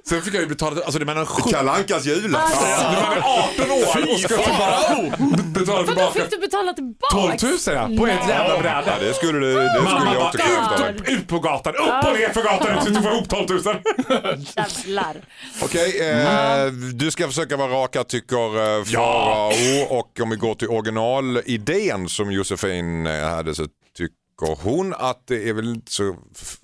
Sen 0.09 0.23
fick 0.23 0.35
jag 0.35 0.41
ju 0.43 0.49
betala, 0.49 0.83
alltså 0.83 0.99
det 0.99 1.05
menar 1.05 1.25
sju... 1.25 1.51
Kalle 1.51 1.71
Ankas 1.71 2.05
julafton. 2.07 2.69
Ja, 2.69 2.91
nu 2.91 2.97
var 3.01 3.15
vi 3.15 3.21
18 3.65 3.71
år 3.71 4.15
och 4.15 4.21
ska 4.21 4.37
bara 4.37 5.17
betala 5.55 5.79
Vadå 5.79 5.87
tillbaka 5.87 6.13
fick 6.21 6.31
du 6.31 6.39
betala 6.39 6.73
tillbaks? 6.75 7.43
12 7.43 7.77
000 7.77 7.77
ja, 7.97 7.99
på 7.99 8.07
ett 8.07 8.29
jävla 8.29 8.55
Ja, 8.55 8.61
bräde. 8.83 9.07
det 9.09 9.15
skulle, 9.15 9.39
du, 9.39 9.55
det 9.55 9.71
skulle 9.71 9.85
Mamma 9.91 10.15
jag 10.15 10.27
återkräva 10.27 10.77
dig. 10.77 10.95
ut, 10.97 11.09
ut 11.21 11.29
på 11.29 11.39
gatan, 11.39 11.75
upp 11.75 12.05
och 12.11 12.19
ner 12.19 12.29
för 12.33 12.43
gatan 12.43 12.85
tills 12.85 12.97
du 12.97 13.03
får 13.03 13.13
ihop 13.13 13.29
12 13.29 13.47
000. 13.51 13.61
Jävlar. 14.57 15.17
Okej, 15.63 16.11
eh, 16.11 16.67
du 16.95 17.11
ska 17.11 17.27
försöka 17.27 17.57
vara 17.57 17.73
raka 17.73 18.05
tycker 18.05 18.79
eh, 18.79 18.85
Farao 18.85 19.51
och 19.99 20.21
om 20.23 20.31
vi 20.31 20.37
går 20.37 20.55
till 20.55 20.69
originalidén 20.69 22.09
som 22.09 22.33
Josefin 22.33 23.07
eh, 23.07 23.29
hade 23.29 23.55
så 23.55 23.67
tycker 24.37 24.59
hon 24.63 24.95
att 24.95 25.27
det 25.27 25.49
är 25.49 25.53
väl 25.53 25.69
inte 25.69 25.93
så 25.93 26.17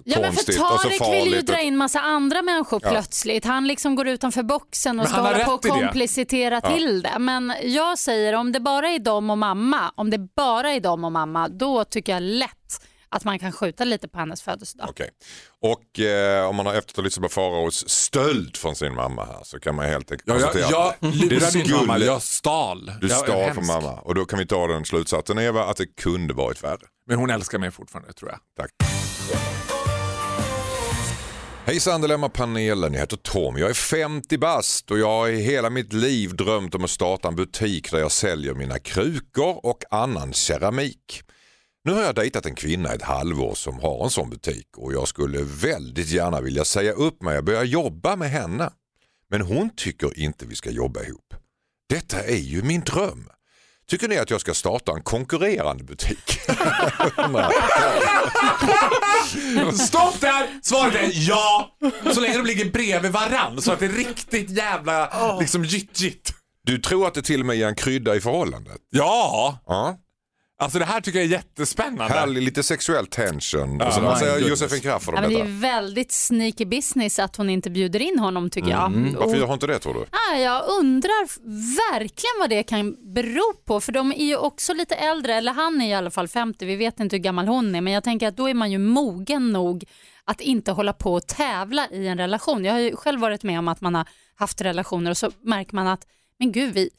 Ja 0.04 0.14
för 0.16 0.22
konstigt 0.24 0.60
och 0.60 0.80
så 0.80 0.88
Tarek 0.88 1.00
vill 1.14 1.24
ju 1.24 1.30
farligt. 1.30 1.46
dra 1.46 1.60
in 1.60 1.76
massa 1.76 2.00
andra 2.00 2.42
människor 2.42 2.80
Ja. 2.82 2.90
plötsligt. 2.90 3.44
Han 3.44 3.66
liksom 3.66 3.94
går 3.94 4.08
utanför 4.08 4.42
boxen 4.42 5.00
och 5.00 5.08
ska 5.08 5.20
hålla 5.20 5.44
på 5.44 5.52
och 5.52 5.64
i 5.64 5.68
det. 5.68 5.74
komplicitera 5.74 6.60
till 6.60 7.02
det. 7.02 7.18
Men 7.18 7.52
jag 7.62 7.98
säger 7.98 8.32
om 8.32 8.52
det 8.52 8.60
bara 8.60 8.88
är 8.88 8.98
dem 8.98 9.30
och 9.30 9.38
mamma, 9.38 9.92
om 9.94 10.10
det 10.10 10.18
bara 10.18 10.72
är 10.72 10.80
dem 10.80 11.04
och 11.04 11.12
mamma, 11.12 11.48
då 11.48 11.84
tycker 11.84 12.12
jag 12.12 12.22
lätt 12.22 12.86
att 13.10 13.24
man 13.24 13.38
kan 13.38 13.52
skjuta 13.52 13.84
lite 13.84 14.08
på 14.08 14.18
hennes 14.18 14.42
födelsedag. 14.42 14.86
Okej. 14.90 15.10
Och 15.60 16.00
eh, 16.00 16.48
om 16.48 16.56
man 16.56 16.66
har 16.66 16.74
efterlyst 16.74 17.20
på 17.20 17.28
Faraos 17.28 17.88
stöld 17.88 18.56
från 18.56 18.76
sin 18.76 18.94
mamma 18.94 19.24
här 19.24 19.40
så 19.44 19.60
kan 19.60 19.74
man 19.74 19.86
helt 19.86 20.10
enkelt 20.12 20.28
Ja, 20.28 20.34
jag, 20.34 20.42
konstatera 20.42 20.70
jag 20.70 20.88
att 20.88 21.00
det 21.00 21.26
lurade 21.30 21.58
min 21.58 21.86
mamma, 21.86 21.98
jag 21.98 22.22
stal. 22.22 22.92
Du 23.00 23.08
Jag 23.08 23.18
är 23.18 23.22
stal 23.22 23.26
från 23.54 23.64
hemsk. 23.64 23.68
mamma 23.72 24.00
och 24.00 24.14
då 24.14 24.24
kan 24.24 24.38
vi 24.38 24.46
ta 24.46 24.66
den 24.66 24.84
slutsatsen 24.84 25.38
Eva 25.38 25.64
att 25.64 25.76
det 25.76 25.86
kunde 25.86 26.34
varit 26.34 26.64
värre. 26.64 26.80
Men 27.06 27.18
hon 27.18 27.30
älskar 27.30 27.58
mig 27.58 27.70
fortfarande 27.70 28.12
tror 28.12 28.30
jag. 28.30 28.38
Tack. 28.56 28.70
Hejsan 31.66 32.00
Dilemma-panelen, 32.00 32.92
jag 32.92 33.00
heter 33.00 33.16
Tom. 33.16 33.56
Jag 33.58 33.70
är 33.70 33.74
50 33.74 34.38
bast 34.38 34.90
och 34.90 34.98
jag 34.98 35.06
har 35.08 35.28
i 35.28 35.40
hela 35.42 35.70
mitt 35.70 35.92
liv 35.92 36.36
drömt 36.36 36.74
om 36.74 36.84
att 36.84 36.90
starta 36.90 37.28
en 37.28 37.36
butik 37.36 37.90
där 37.90 37.98
jag 37.98 38.12
säljer 38.12 38.54
mina 38.54 38.78
krukor 38.78 39.66
och 39.66 39.84
annan 39.90 40.32
keramik. 40.32 41.22
Nu 41.84 41.92
har 41.92 42.02
jag 42.02 42.14
dejtat 42.14 42.46
en 42.46 42.54
kvinna 42.54 42.92
i 42.92 42.96
ett 42.96 43.02
halvår 43.02 43.54
som 43.54 43.80
har 43.80 44.04
en 44.04 44.10
sån 44.10 44.30
butik 44.30 44.66
och 44.76 44.92
jag 44.92 45.08
skulle 45.08 45.42
väldigt 45.42 46.08
gärna 46.08 46.40
vilja 46.40 46.64
säga 46.64 46.92
upp 46.92 47.22
mig 47.22 47.38
och 47.38 47.44
börja 47.44 47.64
jobba 47.64 48.16
med 48.16 48.30
henne. 48.30 48.70
Men 49.30 49.40
hon 49.40 49.70
tycker 49.76 50.18
inte 50.18 50.46
vi 50.46 50.56
ska 50.56 50.70
jobba 50.70 51.02
ihop. 51.02 51.34
Detta 51.88 52.22
är 52.22 52.36
ju 52.36 52.62
min 52.62 52.80
dröm. 52.80 53.28
Tycker 53.88 54.08
ni 54.08 54.18
att 54.18 54.30
jag 54.30 54.40
ska 54.40 54.54
starta 54.54 54.92
en 54.92 55.02
konkurrerande 55.02 55.84
butik? 55.84 56.18
Stopp 59.74 60.20
där! 60.20 60.60
Svaret 60.62 60.94
är 60.94 61.10
ja! 61.12 61.76
Så 62.14 62.20
länge 62.20 62.36
de 62.36 62.46
ligger 62.46 62.70
bredvid 62.70 63.12
varann 63.12 63.62
så 63.62 63.72
att 63.72 63.78
det 63.78 63.86
är 63.86 63.92
riktigt 63.92 64.50
jävla 64.50 65.38
liksom 65.40 65.64
jitt-jitt. 65.64 66.32
Du 66.66 66.78
tror 66.78 67.06
att 67.06 67.14
det 67.14 67.22
till 67.22 67.40
och 67.40 67.46
med 67.46 67.56
ger 67.56 67.66
en 67.66 67.74
krydda 67.74 68.16
i 68.16 68.20
förhållandet? 68.20 68.78
Ja! 68.90 69.58
Ja. 69.66 69.98
Alltså 70.60 70.78
det 70.78 70.84
här 70.84 71.00
tycker 71.00 71.18
jag 71.18 71.26
är 71.26 71.30
jättespännande. 71.30 72.14
Härlig, 72.14 72.42
lite 72.42 72.62
sexuell 72.62 73.06
tension. 73.06 73.76
Ja, 73.80 73.86
och 73.86 73.92
så, 73.92 74.00
my 74.00 74.06
vad 74.06 74.18
säger 74.18 74.32
goodness. 74.32 74.50
Josefin 74.50 74.80
Crafoord 74.80 75.14
Ja, 75.14 75.18
om 75.18 75.22
men 75.22 75.32
det 75.32 75.38
detta? 75.38 75.48
är 75.50 75.60
väldigt 75.60 76.12
sneaky 76.12 76.64
business 76.64 77.18
att 77.18 77.36
hon 77.36 77.50
inte 77.50 77.70
bjuder 77.70 78.02
in 78.02 78.18
honom 78.18 78.50
tycker 78.50 78.70
jag. 78.70 78.86
Mm. 78.86 79.14
Varför 79.14 79.36
gör 79.36 79.44
hon 79.44 79.52
inte 79.54 79.66
det 79.66 79.78
tror 79.78 79.94
du? 79.94 80.04
Ja, 80.12 80.38
jag 80.38 80.68
undrar 80.68 81.28
verkligen 81.92 82.38
vad 82.40 82.50
det 82.50 82.62
kan 82.62 83.14
bero 83.14 83.52
på 83.64 83.80
för 83.80 83.92
de 83.92 84.12
är 84.12 84.24
ju 84.24 84.36
också 84.36 84.72
lite 84.74 84.94
äldre, 84.94 85.34
eller 85.34 85.52
han 85.52 85.80
är 85.80 85.88
i 85.88 85.94
alla 85.94 86.10
fall 86.10 86.28
50, 86.28 86.64
vi 86.66 86.76
vet 86.76 87.00
inte 87.00 87.16
hur 87.16 87.22
gammal 87.22 87.48
hon 87.48 87.74
är 87.74 87.80
men 87.80 87.92
jag 87.92 88.04
tänker 88.04 88.28
att 88.28 88.36
då 88.36 88.48
är 88.48 88.54
man 88.54 88.70
ju 88.70 88.78
mogen 88.78 89.52
nog 89.52 89.84
att 90.24 90.40
inte 90.40 90.72
hålla 90.72 90.92
på 90.92 91.14
och 91.14 91.26
tävla 91.26 91.88
i 91.90 92.06
en 92.06 92.18
relation. 92.18 92.64
Jag 92.64 92.72
har 92.72 92.80
ju 92.80 92.96
själv 92.96 93.20
varit 93.20 93.42
med 93.42 93.58
om 93.58 93.68
att 93.68 93.80
man 93.80 93.94
har 93.94 94.08
haft 94.34 94.60
relationer 94.60 95.10
och 95.10 95.16
så 95.16 95.30
märker 95.42 95.74
man 95.74 95.86
att 95.86 96.06
men 96.38 96.52
gud 96.52 96.74
vi, 96.74 96.90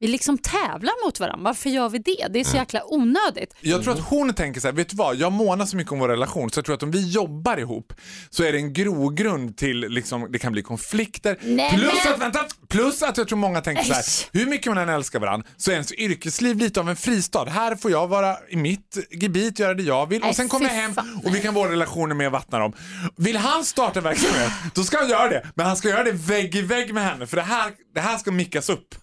vi 0.00 0.08
liksom 0.08 0.38
tävlar 0.38 1.06
mot 1.06 1.20
varandra, 1.20 1.44
varför 1.44 1.70
gör 1.70 1.88
vi 1.88 1.98
det? 1.98 2.26
Det 2.30 2.40
är 2.40 2.44
så 2.44 2.56
jäkla 2.56 2.80
onödigt. 2.84 3.54
Jag 3.60 3.82
tror 3.82 3.92
att 3.94 4.00
hon 4.00 4.34
tänker 4.34 4.60
så 4.60 4.68
här, 4.68 4.72
vet 4.72 4.88
du 4.88 4.96
vad, 4.96 5.16
jag 5.16 5.32
månar 5.32 5.66
så 5.66 5.76
mycket 5.76 5.92
om 5.92 5.98
vår 5.98 6.08
relation 6.08 6.50
så 6.50 6.58
jag 6.58 6.64
tror 6.64 6.74
att 6.74 6.82
om 6.82 6.90
vi 6.90 7.10
jobbar 7.10 7.56
ihop 7.56 7.92
så 8.30 8.44
är 8.44 8.52
det 8.52 8.58
en 8.58 8.72
grogrund 8.72 9.56
till, 9.56 9.80
liksom, 9.80 10.26
det 10.32 10.38
kan 10.38 10.52
bli 10.52 10.62
konflikter. 10.62 11.38
Nej, 11.42 11.70
plus, 11.74 11.92
men- 12.04 12.12
att, 12.14 12.20
vänta, 12.20 12.38
plus 12.68 13.02
att 13.02 13.16
jag 13.16 13.28
tror 13.28 13.38
många 13.38 13.60
tänker 13.60 13.82
så 13.84 13.92
här, 13.92 14.04
hur 14.32 14.46
mycket 14.46 14.66
man 14.66 14.78
än 14.78 14.88
älskar 14.88 15.20
varandra 15.20 15.48
så 15.56 15.70
är 15.70 15.74
ens 15.74 15.92
yrkesliv 15.92 16.56
lite 16.56 16.80
av 16.80 16.88
en 16.90 16.96
fristad. 16.96 17.44
Här 17.44 17.76
får 17.76 17.90
jag 17.90 18.08
vara 18.08 18.36
i 18.48 18.56
mitt 18.56 18.98
gebit, 19.10 19.58
göra 19.58 19.74
det 19.74 19.82
jag 19.82 20.06
vill 20.08 20.22
och 20.22 20.34
sen 20.36 20.48
kommer 20.48 20.66
jag 20.66 20.74
hem 20.74 20.92
och 21.24 21.34
vi 21.34 21.40
kan 21.40 21.54
våra 21.54 21.70
relationer 21.70 22.14
med 22.14 22.30
vattna 22.30 22.58
dem. 22.58 22.72
Vill 23.16 23.36
han 23.36 23.64
starta 23.64 23.98
en 23.98 24.04
verksamhet, 24.04 24.52
då 24.74 24.82
ska 24.84 24.98
han 24.98 25.08
göra 25.08 25.28
det. 25.28 25.46
Men 25.54 25.66
han 25.66 25.76
ska 25.76 25.88
göra 25.88 26.04
det 26.04 26.12
vägg 26.12 26.54
i 26.56 26.62
vägg 26.62 26.94
med 26.94 27.04
henne 27.04 27.26
för 27.26 27.36
det 27.36 27.42
här, 27.42 27.72
det 27.94 28.00
här 28.00 28.18
ska 28.18 28.30
mickas 28.30 28.68
upp. 28.68 28.94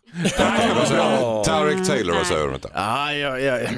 Tarek 1.45 1.87
Taylor, 1.87 2.13
vad 2.15 2.27
säger 2.27 2.41
du 2.41 2.47
om 2.47 2.53
detta? 2.53 2.69
Ah, 2.73 3.11
ja, 3.13 3.39
ja. 3.39 3.59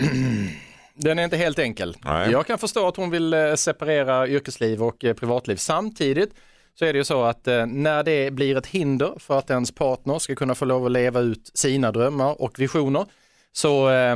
Den 0.94 1.20
är 1.20 1.24
inte 1.24 1.38
helt 1.38 1.60
enkel. 1.60 1.98
Nej. 2.04 2.32
Jag 2.32 2.48
kan 2.48 2.58
förstå 2.58 2.88
att 2.88 2.96
hon 2.96 3.10
vill 3.10 3.34
eh, 3.34 3.56
separera 3.56 4.28
yrkesliv 4.28 4.84
och 4.84 5.06
eh, 5.06 5.14
privatliv. 5.14 5.56
Samtidigt 5.56 6.34
så 6.80 6.86
är 6.86 6.94
det 6.94 6.98
ju 7.00 7.04
så 7.04 7.24
att 7.24 7.48
eh, 7.48 7.66
när 7.66 8.04
det 8.04 8.32
blir 8.32 8.58
ett 8.58 8.68
hinder 8.68 9.14
för 9.20 9.40
att 9.40 9.50
ens 9.50 9.72
partner 9.72 10.20
ska 10.20 10.36
kunna 10.36 10.56
få 10.56 10.66
lov 10.66 10.86
att 10.86 10.92
leva 10.92 11.20
ut 11.20 11.52
sina 11.54 11.92
drömmar 11.92 12.42
och 12.42 12.60
visioner 12.60 13.06
så 13.52 13.90
eh, 13.90 14.16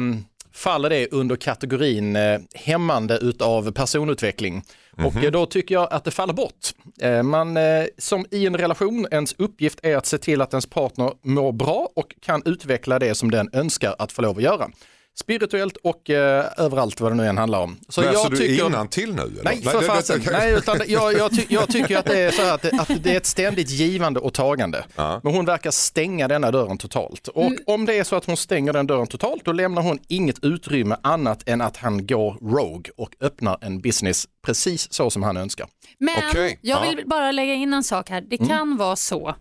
faller 0.53 0.89
det 0.89 1.07
under 1.11 1.35
kategorin 1.35 2.15
eh, 2.15 2.39
hämmande 2.53 3.17
utav 3.17 3.71
personutveckling. 3.71 4.63
Och 4.97 5.23
eh, 5.23 5.31
då 5.31 5.45
tycker 5.45 5.75
jag 5.75 5.93
att 5.93 6.03
det 6.03 6.11
faller 6.11 6.33
bort. 6.33 6.73
Eh, 7.01 7.23
man, 7.23 7.57
eh, 7.57 7.85
som 7.97 8.25
i 8.31 8.45
en 8.45 8.57
relation, 8.57 9.07
ens 9.11 9.35
uppgift 9.37 9.79
är 9.83 9.97
att 9.97 10.05
se 10.05 10.17
till 10.17 10.41
att 10.41 10.53
ens 10.53 10.65
partner 10.65 11.11
mår 11.21 11.51
bra 11.51 11.89
och 11.95 12.15
kan 12.21 12.41
utveckla 12.45 12.99
det 12.99 13.15
som 13.15 13.31
den 13.31 13.49
önskar 13.53 13.95
att 13.99 14.11
få 14.11 14.21
lov 14.21 14.37
att 14.37 14.43
göra. 14.43 14.69
Spirituellt 15.16 15.78
och 15.78 16.09
eh, 16.09 16.45
överallt 16.57 17.01
vad 17.01 17.11
det 17.11 17.16
nu 17.16 17.26
än 17.28 17.38
handlar 17.38 17.59
om. 17.59 17.78
Så 17.89 18.01
Läser 18.01 18.14
jag 18.14 18.32
du 18.32 18.38
tycker... 18.38 18.66
innan 18.66 18.88
till 18.88 19.16
nu? 19.16 19.22
Eller? 19.22 19.43
Nej, 19.43 19.61
för 19.61 19.82
fasen. 19.82 20.22
Nej, 20.32 20.53
utan 20.53 20.80
jag, 20.88 21.14
jag, 21.14 21.32
ty, 21.32 21.45
jag 21.49 21.70
tycker 21.70 21.97
att 21.97 22.05
det 22.05 22.20
är 22.20 22.32
så 22.32 22.41
här 22.41 22.53
att 22.53 22.61
det, 22.61 22.72
att 22.80 23.03
det 23.03 23.11
är 23.14 23.18
ett 23.18 23.26
ständigt 23.26 23.70
givande 23.70 24.20
och 24.20 24.34
tagande. 24.34 24.86
Ja. 24.95 25.20
Men 25.24 25.34
hon 25.36 25.45
verkar 25.45 25.72
stänga 25.72 26.28
denna 26.28 26.51
dörren 26.51 26.78
totalt. 26.78 27.28
Och 27.28 27.45
Mm. 27.45 27.57
om 27.68 27.86
det 27.86 27.93
är 27.93 28.03
så 28.03 28.16
att 28.16 28.26
hon 28.26 28.38
stänger 28.38 28.74
den 28.74 28.88
dörren 28.88 29.07
totalt, 29.07 29.45
då 29.45 29.51
lämnar 29.51 29.82
hon 29.82 29.99
inget 30.07 30.43
utrymme 30.43 30.95
annat 31.03 31.49
än 31.49 31.61
att 31.61 31.78
han 31.78 32.07
går 32.07 32.34
rogue 32.41 32.91
och 32.97 33.09
öppnar 33.22 33.57
en 33.61 33.82
business 33.82 34.28
precis 34.45 34.93
så 34.93 35.09
som 35.09 35.24
han 35.24 35.38
önskar. 35.38 35.68
Men 35.99 36.16
Okej, 36.30 36.59
jag 36.61 36.86
ja. 36.86 36.89
vill 36.95 37.07
bara 37.07 37.32
lägga 37.32 37.53
in 37.53 37.74
en 37.74 37.84
sak 37.84 38.09
här. 38.09 38.22
Det 38.22 38.36
Mm. 38.36 38.49
kan 38.49 38.78
vara 38.78 38.95
så 38.95 39.36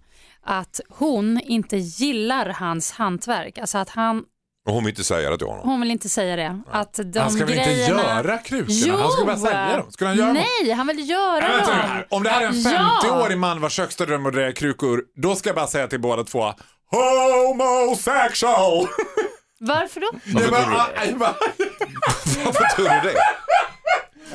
att 0.45 0.81
hon 0.89 1.41
inte 1.45 1.77
gillar 1.77 2.47
hans 2.49 2.93
hantverk. 2.93 3.59
Alltså 3.59 3.79
att 3.79 3.89
han, 3.89 4.25
Och 4.67 4.75
hon 4.75 4.85
vill 4.85 4.91
inte 4.93 5.05
säga 5.05 5.31
det 5.31 5.39
till 5.39 5.47
honom. 5.47 5.69
hon 5.69 5.81
vill 5.81 5.91
inte 5.91 6.09
säga 6.09 6.37
det. 6.37 6.61
Att 6.71 7.01
de 7.05 7.19
Han 7.21 7.31
ska 7.31 7.45
väl 7.47 7.55
inte 7.59 7.71
grejerna... 7.73 8.03
göra 8.03 8.39
krukorna? 8.39 8.97
Han 9.03 9.13
ska 9.13 9.25
bara 9.25 9.37
sälja 9.37 9.77
dem. 9.77 9.91
Skulle 9.93 10.09
han 10.09 10.17
göra 10.17 10.27
dem? 10.29 10.43
Nej, 10.63 10.73
han 10.73 10.87
vill 10.87 11.09
göra 11.11 11.49
nu 11.49 11.59
dem. 11.59 12.03
Om 12.11 12.23
det 12.23 12.31
här 12.31 12.43
är 12.43 12.47
en 12.47 12.63
Ja. 12.63 13.01
50-årig 13.05 13.39
man 13.39 13.61
vars 13.61 13.79
högsta 13.79 14.07
dröm 14.07 14.25
är 14.25 14.29
att 14.29 14.35
dreja 14.35 14.53
krukor, 14.53 15.03
då 15.17 15.35
ska 15.37 15.49
jag 15.49 15.57
bara 15.57 15.67
säga 15.67 15.87
till 15.89 16.01
båda 16.01 16.25
två 16.25 16.53
homosexual. 16.91 18.87
Varför 19.61 20.01
då? 20.01 20.11
Varför 22.45 22.77
tror 22.77 22.85
du 22.89 23.09
det? 23.11 23.15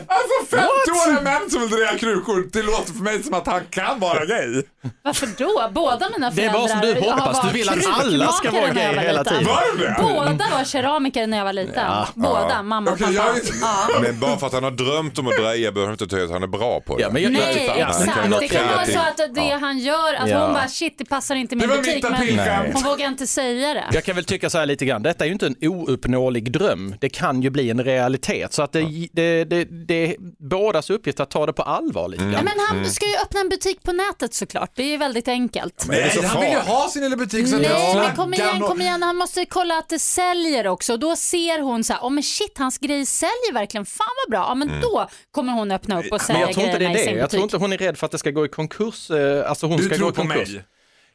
alltså 0.08 0.56
50-åriga 0.56 1.22
män 1.22 1.50
som 1.50 1.62
vill 1.62 1.70
dreja 1.70 1.98
krukor, 1.98 2.50
det 2.54 2.64
låter 2.64 2.94
för 2.94 3.04
mig 3.04 3.24
som 3.24 3.34
att 3.34 3.48
han 3.48 3.62
kan 3.70 4.00
vara 4.00 4.26
gay. 4.26 4.64
Varför 5.04 5.28
då? 5.38 5.70
Båda 5.74 6.10
mina 6.10 6.30
Det 6.30 6.46
är 6.46 6.50
föräldrar 6.50 6.60
bara 6.60 6.68
som 6.68 6.82
du 6.82 7.10
hoppas. 7.12 7.42
Du 7.42 7.54
vill 7.54 7.70
att 7.70 8.00
alla 8.06 8.28
ska 8.32 8.52
vara 8.52 8.68
gay 8.70 8.96
var 8.96 9.02
hela 9.04 9.24
tiden. 9.24 9.46
Var 9.46 9.78
det? 9.80 9.96
Båda 10.02 10.46
var 10.58 10.64
keramiker 10.64 11.28
när 11.28 11.38
jag 11.38 11.46
var 11.46 11.54
liten. 11.54 11.92
Båda, 12.16 12.64
mamma 12.64 12.92
och 12.92 12.98
Okej, 13.02 13.16
pappa. 13.16 13.28
jag 13.28 13.38
Ja. 13.62 14.00
Men 14.02 14.20
bara 14.20 14.38
för 14.38 14.48
att 14.48 14.54
han 14.54 14.64
har 14.64 14.72
drömt 14.72 15.20
om 15.20 15.28
att 15.28 15.36
dreja 15.36 15.72
behöver 15.72 15.92
inte 15.94 16.06
betyda 16.06 16.24
att 16.24 16.32
han 16.32 16.44
är 16.44 16.48
bra 16.48 16.80
på 16.82 16.98
det. 16.98 17.02
Ja, 17.04 17.10
men 17.12 17.22
jag- 17.24 17.32
Nej, 17.32 17.74
Ja, 17.80 17.88
exakt. 17.90 18.40
Det 18.40 18.48
kan 18.48 18.68
vara 18.68 18.86
så 18.86 19.00
att 19.00 19.36
det 19.36 19.42
Ja. 19.42 19.58
han 19.58 19.80
gör, 19.80 20.14
att 20.14 20.30
Ja. 20.30 20.46
hon 20.46 20.54
bara 20.54 20.68
shit 20.68 20.96
det 20.98 21.06
passar 21.06 21.36
inte 21.36 21.56
min 21.56 21.62
Det 21.70 21.76
var 21.76 21.84
butik 21.84 22.04
men 22.04 22.74
hon 22.74 22.84
vågar 22.84 23.08
inte 23.08 23.28
säga 23.28 23.74
det. 23.74 23.84
Jag 23.94 24.04
kan 24.04 24.16
väl 24.16 24.26
tycka 24.26 24.50
så 24.50 24.58
här 24.58 24.66
lite 24.66 24.86
grann, 24.86 25.04
detta 25.04 25.24
är 25.24 25.28
ju 25.28 25.34
inte 25.34 25.48
en 25.48 25.56
ouppnåelig 25.70 26.52
dröm. 26.52 26.96
Det 27.00 27.10
kan 27.10 27.42
ju 27.42 27.50
bli 27.50 27.70
en 27.70 27.84
realitet. 27.84 28.54
Så 28.54 28.62
att 28.64 28.72
det, 28.72 29.08
det, 29.14 29.44
det, 29.44 29.68
det 29.86 29.94
är 30.14 30.16
bådas 30.50 30.90
uppgift 30.90 31.20
att 31.20 31.30
ta 31.30 31.46
det 31.46 31.54
på 31.54 31.62
allvar 31.64 32.08
lite 32.10 32.24
grann. 32.24 32.34
men 32.46 32.54
han 32.70 32.90
ska 32.92 33.06
ju 33.06 33.16
öppna 33.16 33.40
en 33.40 33.50
butik 33.50 33.84
på 33.84 33.92
nätet 33.92 34.34
såklart, 34.34 34.72
det 34.76 34.94
är 34.94 34.98
väldigt 34.98 35.28
enkelt. 35.28 35.86
Men 35.88 36.10
så 36.12 36.26
han 36.26 36.42
vill 36.42 36.52
ju 36.52 36.58
ha 36.58 36.90
sin 36.90 37.04
lilla 37.04 37.16
butik. 37.16 37.48
Så 37.48 37.58
Nej 37.58 37.96
men 37.96 38.16
kom 38.16 38.34
igen, 38.34 38.60
kom 38.60 38.82
igen, 38.82 39.04
han 39.04 39.16
måste 39.16 39.46
kolla 39.46 39.78
att 39.78 39.90
det 39.90 40.00
säljer 40.00 40.68
också. 40.68 40.94
Och 40.94 41.00
Då 41.00 41.16
ser 41.16 41.62
hon 41.62 41.84
så 41.84 41.94
här, 41.94 42.02
oh, 42.02 42.10
men 42.10 42.24
shit 42.24 42.58
hans 42.58 42.78
grej 42.78 43.06
säljer 43.06 43.54
verkligen, 43.54 43.86
fan 43.86 44.08
vad 44.26 44.32
bra. 44.32 44.46
Ja 44.50 44.56
men 44.56 44.82
då 44.82 45.08
kommer 45.32 45.54
hon 45.54 45.72
öppna 45.72 46.00
upp 46.04 46.12
och 46.12 46.22
sälja 46.22 46.42
jag 46.42 46.54
tror 46.54 46.66
inte 46.66 46.78
det 46.78 46.86
grejerna 46.86 47.00
i 47.00 47.04
sin 47.06 47.18
Jag 47.18 47.30
tror 47.30 47.40
butik. 47.40 47.44
inte 47.54 47.58
hon 47.58 47.74
är 47.74 47.78
rädd 47.78 47.98
för 47.98 48.06
att 48.06 48.12
det 48.12 48.18
ska 48.18 48.32
gå 48.32 48.46
i 48.46 48.50
konkurs. 48.50 49.12
eh, 49.12 49.50
Alltså 49.50 49.68
hon 49.68 49.78
Du 49.78 49.84
ska 49.84 49.90
gå 49.94 49.98
tror 49.98 50.10
i 50.10 50.14
på 50.14 50.22
konkurs. 50.22 50.54
mig? 50.54 50.64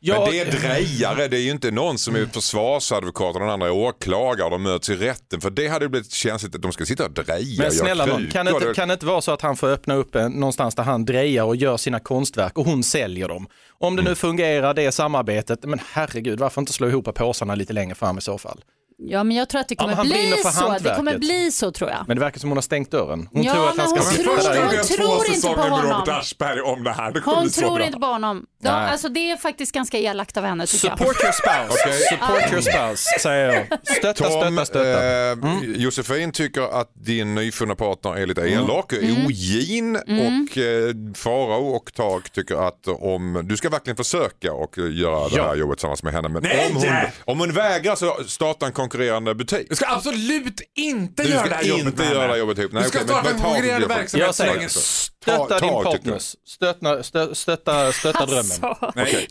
Ja, 0.05 0.21
Men 0.21 0.31
det 0.31 0.41
är 0.41 0.53
drejare, 0.53 1.29
det 1.29 1.37
är 1.37 1.41
ju 1.41 1.51
inte 1.51 1.71
någon 1.71 1.99
som 1.99 2.17
är 2.17 2.27
försvarsadvokat 2.27 3.35
och 3.35 3.41
den 3.41 3.51
andra 3.51 3.67
är 3.67 3.71
åklagare 3.71 4.45
och 4.45 4.51
de 4.51 4.63
möts 4.63 4.91
i 4.91 4.97
rätten. 4.97 5.41
För 5.41 5.51
det 5.51 5.69
hade 5.69 5.89
blivit 5.89 6.13
känsligt 6.13 6.55
att 6.55 6.63
de 6.63 6.73
ska 6.73 6.87
sitta 6.87 7.05
och 7.05 7.11
dreja 7.13 7.63
Men 7.63 7.73
snälla 7.73 8.07
nån, 8.07 8.29
kan 8.33 8.47
det, 8.47 8.53
inte, 8.53 8.73
kan 8.75 8.89
det 8.89 8.95
inte 8.95 9.07
vara 9.07 9.21
så 9.21 9.33
att 9.33 9.43
han 9.43 9.57
får 9.57 9.69
öppna 9.69 9.95
upp 9.95 10.15
en, 10.15 10.33
någonstans 10.33 10.75
där 10.75 10.83
han 10.83 11.05
drejar 11.05 11.45
och 11.45 11.57
gör 11.57 11.77
sina 11.77 12.01
konstverk 12.01 12.59
och 12.59 12.65
hon 12.67 12.83
säljer 12.83 13.29
dem? 13.29 13.47
Om 13.79 13.93
Mm. 13.93 14.05
det 14.05 14.11
nu 14.11 14.15
fungerar 14.15 14.75
det 14.75 14.93
samarbetet, 14.93 15.65
men 15.65 15.81
herregud 15.93 16.41
varför 16.41 16.61
inte 16.61 16.73
slå 16.73 16.89
ihop 16.89 17.15
påsarna 17.15 17.55
lite 17.55 17.73
längre 17.73 17.95
fram 17.95 18.19
i 18.19 18.21
så 18.21 18.39
fall? 18.39 18.61
Ja 19.07 19.25
men 19.25 19.37
jag 19.37 19.49
tror 19.49 19.61
att 19.61 19.69
det 19.69 19.75
Ja, 19.79 19.83
kommer 19.85 19.97
brinner 20.05 20.37
bli 20.43 20.53
så. 20.53 20.77
Det 20.81 20.95
kommer 20.97 21.19
bli 21.19 21.53
så 21.53 21.73
tror 21.73 21.91
jag. 21.91 22.05
Men 22.07 22.17
det 22.17 22.21
verkar 22.21 22.41
som 22.41 22.51
hon 22.51 22.57
har 22.57 22.63
stängt 22.63 22.91
dörren. 22.91 23.29
Hon 23.33 23.43
Ja, 23.43 23.53
tror 23.53 23.69
att 23.69 23.77
men 23.77 23.87
han 23.87 23.97
ska 23.97 24.05
hon 24.09 24.13
sitta 24.13 24.23
tror- 24.23 24.37
där 24.55 24.63
hon 24.67 24.75
jag 24.75 24.87
tror 24.87 25.27
inte 25.35 25.47
på 25.49 25.61
honom. 25.61 25.83
Robert 25.93 26.09
Aschberg 26.09 26.61
om 26.61 26.85
det 26.85 26.93
här. 26.93 27.13
Det 27.13 27.21
Hon 27.25 27.51
tror 27.51 27.83
inte 27.83 27.99
på 27.99 28.07
honom. 28.07 28.47
De, 28.63 28.69
Nej. 28.69 28.91
alltså, 28.91 29.09
det 29.09 29.31
är 29.31 29.37
faktiskt 29.37 29.73
ganska 29.73 29.99
elakt 29.99 30.37
av 30.37 30.45
henne 30.45 30.67
tycker 30.67 30.89
jag. 30.89 30.99
Support 30.99 31.17
your 31.23 31.33
spouse, 31.33 31.83
Okej. 31.87 31.99
support 32.11 32.53
your 32.53 32.61
spouse 32.63 33.05
säger 33.21 33.53
jag. 33.71 33.79
Stötta, 33.97 34.13
Tom, 34.31 34.57
stötta, 34.57 34.65
stötta. 34.65 35.33
Eh, 35.33 35.71
Josefin 35.77 36.33
tycker 36.33 36.81
att 36.81 36.91
din 36.95 37.35
nyfunna 37.35 37.75
partner 37.75 38.17
är 38.17 38.27
lite 38.27 38.41
elak, 38.41 38.93
Mm. 38.93 39.27
ogin 39.27 39.97
och 39.97 40.59
eh, 40.59 40.95
Farao 41.17 41.69
och 41.77 41.95
Tag 41.95 42.33
tycker 42.33 42.69
att 42.69 42.89
om 42.89 43.41
du 43.45 43.57
ska 43.57 43.69
verkligen 43.69 43.97
försöka 43.97 44.53
och 44.53 44.79
göra 44.79 45.29
det 45.29 45.37
Ja. 45.37 45.45
här 45.49 45.55
jobbet 45.57 45.79
tillsammans 45.79 46.03
med 46.03 46.13
henne. 46.13 46.29
Men 46.29 46.43
Nej! 46.43 46.67
om 46.71 46.77
hon, 46.77 46.87
om 47.25 47.39
hon 47.41 47.53
vägrar 47.53 47.97
så 47.97 48.17
starta 48.27 48.67
en 48.67 48.73
konkurrerande 48.93 49.35
butik. 49.35 49.67
Du 49.71 49.77
ska 49.77 49.87
absolut 49.89 50.61
inte 50.77 51.23
Du 51.23 51.29
göra 51.29 51.41
ska 51.41 51.49
det 51.49 51.55
här 51.55 51.63
jobbet 51.63 51.87
inte 51.87 52.03
med 52.03 52.07
göra 52.11 52.15
henne. 52.21 52.27
det 52.27 52.33
här 52.33 52.39
jobbet 52.39 52.59
ihop. 52.59 52.73
Nej, 52.73 52.83
Du 52.83 52.89
ska 52.89 52.99
starta 52.99 53.31
en 53.31 53.41
konkurrerande 53.41 53.87
verksamhet 53.87 54.27
Jag 54.27 54.35
säger. 54.35 54.69
Stötta 54.69 55.47
Ta- 55.47 55.61
din 55.61 55.85
partners, 55.85 56.37
stötta, 56.47 57.03
stö, 57.03 57.35
stötta, 57.35 57.93
stötta 57.93 58.27
drömmen. 58.27 58.59
Alltså. 58.63 58.93
Nej. 58.95 59.29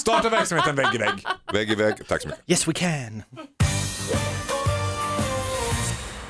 Starta 0.00 0.28
verksamheten 0.28 0.76
vägg 0.76 0.94
i 0.94 0.98
vägg. 0.98 1.24
Vägg 1.52 1.70
i 1.70 1.74
vägg. 1.74 1.94
Tack 2.08 2.22
så 2.22 2.28
mycket. 2.28 2.50
Yes 2.50 2.68
we 2.68 2.72
can. 2.72 3.22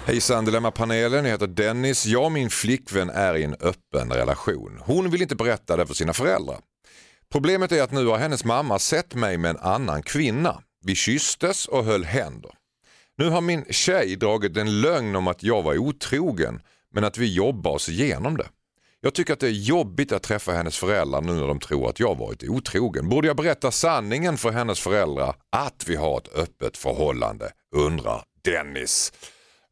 Hejsan 0.06 0.44
Dilemmapanelen, 0.44 1.24
jag 1.24 1.32
heter 1.32 1.46
Dennis. 1.46 2.06
Jag 2.06 2.24
och 2.24 2.32
min 2.32 2.50
flickvän 2.50 3.10
är 3.10 3.34
i 3.36 3.44
en 3.44 3.54
öppen 3.60 4.10
relation. 4.12 4.78
Hon 4.84 5.10
vill 5.10 5.22
inte 5.22 5.36
berätta 5.36 5.76
det 5.76 5.86
för 5.86 5.94
sina 5.94 6.12
föräldrar. 6.12 6.58
Problemet 7.32 7.72
är 7.72 7.82
att 7.82 7.92
nu 7.92 8.06
har 8.06 8.18
hennes 8.18 8.44
mamma 8.44 8.78
sett 8.78 9.14
mig 9.14 9.38
med 9.38 9.50
en 9.50 9.58
annan 9.58 10.02
kvinna. 10.02 10.60
Vi 10.84 10.94
kysstes 10.94 11.66
och 11.68 11.84
höll 11.84 12.04
händer. 12.04 12.50
Nu 13.22 13.28
har 13.28 13.40
min 13.40 13.64
tjej 13.70 14.16
dragit 14.16 14.56
en 14.56 14.80
lögn 14.80 15.16
om 15.16 15.28
att 15.28 15.42
jag 15.42 15.62
var 15.62 15.78
otrogen 15.78 16.60
men 16.94 17.04
att 17.04 17.18
vi 17.18 17.34
jobbar 17.34 17.70
oss 17.70 17.88
igenom 17.88 18.36
det. 18.36 18.46
Jag 19.00 19.14
tycker 19.14 19.32
att 19.32 19.40
det 19.40 19.46
är 19.46 19.50
jobbigt 19.50 20.12
att 20.12 20.22
träffa 20.22 20.52
hennes 20.52 20.78
föräldrar 20.78 21.20
nu 21.20 21.32
när 21.32 21.48
de 21.48 21.60
tror 21.60 21.88
att 21.88 22.00
jag 22.00 22.18
varit 22.18 22.42
otrogen. 22.42 23.08
Borde 23.08 23.26
jag 23.26 23.36
berätta 23.36 23.70
sanningen 23.70 24.36
för 24.36 24.50
hennes 24.50 24.80
föräldrar 24.80 25.34
att 25.50 25.84
vi 25.86 25.96
har 25.96 26.18
ett 26.18 26.34
öppet 26.34 26.76
förhållande? 26.76 27.50
Undrar 27.76 28.22
Dennis. 28.44 29.12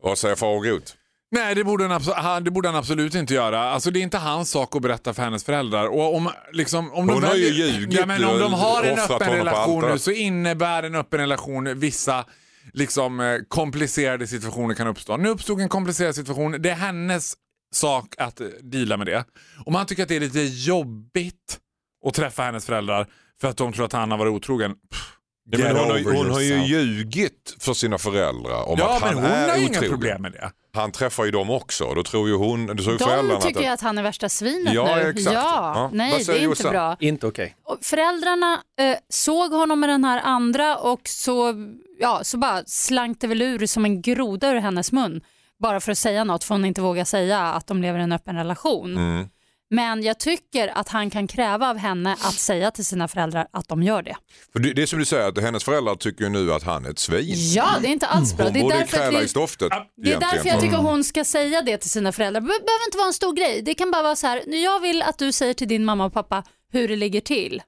Vad 0.03 0.19
säger 0.19 0.35
Farao 0.35 0.61
Groth? 0.61 0.93
Nej, 1.31 1.55
det 1.55 1.65
borde, 1.65 2.01
han 2.15 2.45
det 2.45 2.51
borde 2.51 2.69
han 2.69 2.77
absolut 2.77 3.15
inte 3.15 3.35
göra. 3.35 3.61
Alltså, 3.61 3.91
det 3.91 3.99
är 3.99 4.03
inte 4.03 4.19
hans 4.19 4.51
sak 4.51 4.77
att 4.77 4.83
berätta 4.83 5.15
för 5.15 5.23
hennes 5.23 5.45
föräldrar. 5.45 5.87
Och 5.87 6.15
om, 6.15 6.31
liksom, 6.53 6.93
om 6.93 7.09
Hon 7.09 7.21
de 7.21 7.27
har 7.27 7.35
ju 7.35 7.49
ljugit 7.49 7.99
ja, 7.99 8.07
men 8.07 8.25
om 8.25 8.39
de 8.39 8.53
har 8.53 8.85
en 8.85 8.99
öppen 8.99 9.33
relation 9.33 9.91
nu 9.91 9.99
så 9.99 10.11
innebär 10.11 10.83
en 10.83 10.95
öppen 10.95 11.21
relation 11.21 11.79
vissa 11.79 12.25
liksom, 12.73 13.21
eh, 13.21 13.39
komplicerade 13.49 14.27
situationer 14.27 14.75
kan 14.75 14.87
uppstå. 14.87 15.17
Nu 15.17 15.29
uppstod 15.29 15.61
en 15.61 15.69
komplicerad 15.69 16.15
situation. 16.15 16.57
Det 16.63 16.71
är 16.71 16.75
hennes 16.75 17.35
sak 17.75 18.15
att 18.19 18.41
eh, 18.41 18.47
deala 18.63 18.97
med 18.97 19.07
det. 19.07 19.25
Om 19.67 19.75
han 19.75 19.87
tycker 19.87 20.03
att 20.03 20.09
det 20.09 20.17
är 20.17 20.21
lite 20.21 20.41
jobbigt 20.41 21.59
att 22.07 22.15
träffa 22.15 22.43
hennes 22.43 22.67
föräldrar 22.67 23.07
för 23.41 23.49
att 23.49 23.57
de 23.57 23.73
tror 23.73 23.85
att 23.85 23.93
han 23.93 24.11
har 24.11 24.19
varit 24.19 24.31
otrogen. 24.33 24.73
Pff, 24.91 25.17
Ja, 25.53 25.69
hon, 25.69 25.77
har, 25.77 26.15
hon 26.17 26.31
har 26.31 26.41
ju 26.41 26.65
ljugit 26.67 27.57
för 27.61 27.73
sina 27.73 27.99
föräldrar 27.99 28.69
om 28.69 28.79
Ja, 28.79 28.97
att 28.97 29.03
han 29.03 29.15
men 29.15 29.25
hon 29.25 29.33
är 29.33 29.49
har 29.49 29.57
ju 29.57 29.65
otrogen. 29.65 29.83
inga 29.85 29.91
problem 29.93 30.23
med 30.23 30.33
det. 30.33 30.51
Han 30.75 30.93
träffar 30.93 31.25
ju 31.25 31.31
dem 31.31 31.51
också 31.51 31.95
då 31.95 32.03
tror 32.03 32.29
ju 32.29 32.35
hon, 32.35 32.67
då 32.67 32.75
tror 32.75 32.93
ju 32.93 32.99
föräldrarna 32.99 33.41
De 33.41 33.47
tycker 33.47 33.69
att... 33.69 33.75
att 33.75 33.81
han 33.81 33.99
är 33.99 34.03
värsta 34.03 34.29
svinet 34.29 34.75
Ja, 34.75 34.97
nu. 34.97 35.09
exakt. 35.11 35.35
Ja, 35.35 35.73
Ja. 35.75 35.91
nej 35.93 36.25
det 36.27 36.33
är 36.33 36.43
inte 36.51 36.63
bra. 36.69 36.97
Inte 37.01 37.27
okej. 37.27 37.57
Och 37.65 37.79
föräldrarna 37.83 38.55
eh, 38.81 38.97
såg 39.09 39.51
honom 39.53 39.81
med 39.81 39.89
den 39.89 40.05
här 40.05 40.21
andra 40.25 40.77
och 40.77 41.01
så, 41.05 41.55
ja, 42.01 42.21
så 42.25 42.39
bara 42.39 42.63
slank 42.67 43.21
det 43.21 43.27
väl 43.27 43.43
ur 43.43 43.67
som 43.67 43.85
en 43.85 44.03
groda 44.03 44.51
ur 44.51 44.57
hennes 44.61 44.93
mun. 44.93 45.21
Bara 45.59 45.81
för 45.81 45.93
att 45.93 45.99
säga 45.99 46.25
något 46.25 46.45
för 46.45 46.55
hon 46.55 46.65
inte 46.65 46.81
vågar 46.81 47.05
säga 47.05 47.41
att 47.41 47.67
de 47.67 47.83
lever 47.83 47.99
i 47.99 48.03
en 48.03 48.13
öppen 48.13 48.37
relation. 48.37 48.97
Mm. 48.97 49.29
Men 49.73 50.03
jag 50.03 50.19
tycker 50.21 50.69
att 50.79 50.89
han 50.89 51.11
kan 51.11 51.27
kräva 51.27 51.71
av 51.71 51.77
henne 51.77 52.13
att 52.13 52.35
säga 52.35 52.71
till 52.71 52.85
sina 52.85 53.09
föräldrar 53.09 53.47
att 53.53 53.69
de 53.69 53.83
gör 53.83 54.03
det. 54.03 54.17
För 54.53 54.59
det, 54.61 54.73
det 54.73 54.83
är 54.83 54.87
som 54.87 54.99
du 54.99 55.05
säger, 55.05 55.29
att 55.29 55.39
hennes 55.39 55.65
föräldrar 55.65 55.95
tycker 55.95 56.29
nu 56.29 56.53
att 56.53 56.63
han 56.63 56.87
är 56.87 56.91
ett 56.91 56.99
svin. 56.99 57.35
Ja, 57.55 57.67
det 57.81 57.87
är 57.89 57.93
inte 57.93 58.07
alls 58.07 58.37
bra. 58.37 58.45
Hon 58.47 58.53
Det 58.53 58.59
är 58.59 58.63
borde 58.63 58.87
kräva 58.87 59.19
vi- 59.19 59.25
i 59.25 59.29
stoftet. 59.29 59.69
Det 59.97 60.13
är 60.13 60.21
därför 60.21 60.49
jag 60.49 60.61
tycker 60.61 60.77
hon 60.77 61.05
ska 61.05 61.25
säga 61.25 61.63
det 61.63 61.77
till 61.79 61.91
sina 61.91 62.13
föräldrar. 62.13 62.41
Det 62.41 62.47
be- 62.47 62.65
behöver 62.67 62.87
inte 62.89 62.99
vara 62.99 63.07
en 63.07 63.13
stor 63.13 63.33
grej. 63.37 63.63
Det 63.63 63.75
kan 63.75 63.91
bara 63.91 64.03
vara 64.03 64.17
så 64.17 64.27
här, 64.27 64.43
jag 64.65 64.81
vill 64.81 65.03
att 65.03 65.19
du 65.19 65.33
säger 65.33 65.55
till 65.55 65.69
din 65.69 65.85
mamma 65.85 66.05
och 66.05 66.13
pappa 66.13 66.43
hur 66.73 66.89
det 66.89 66.97
ligger 66.97 67.21
till. 67.21 67.63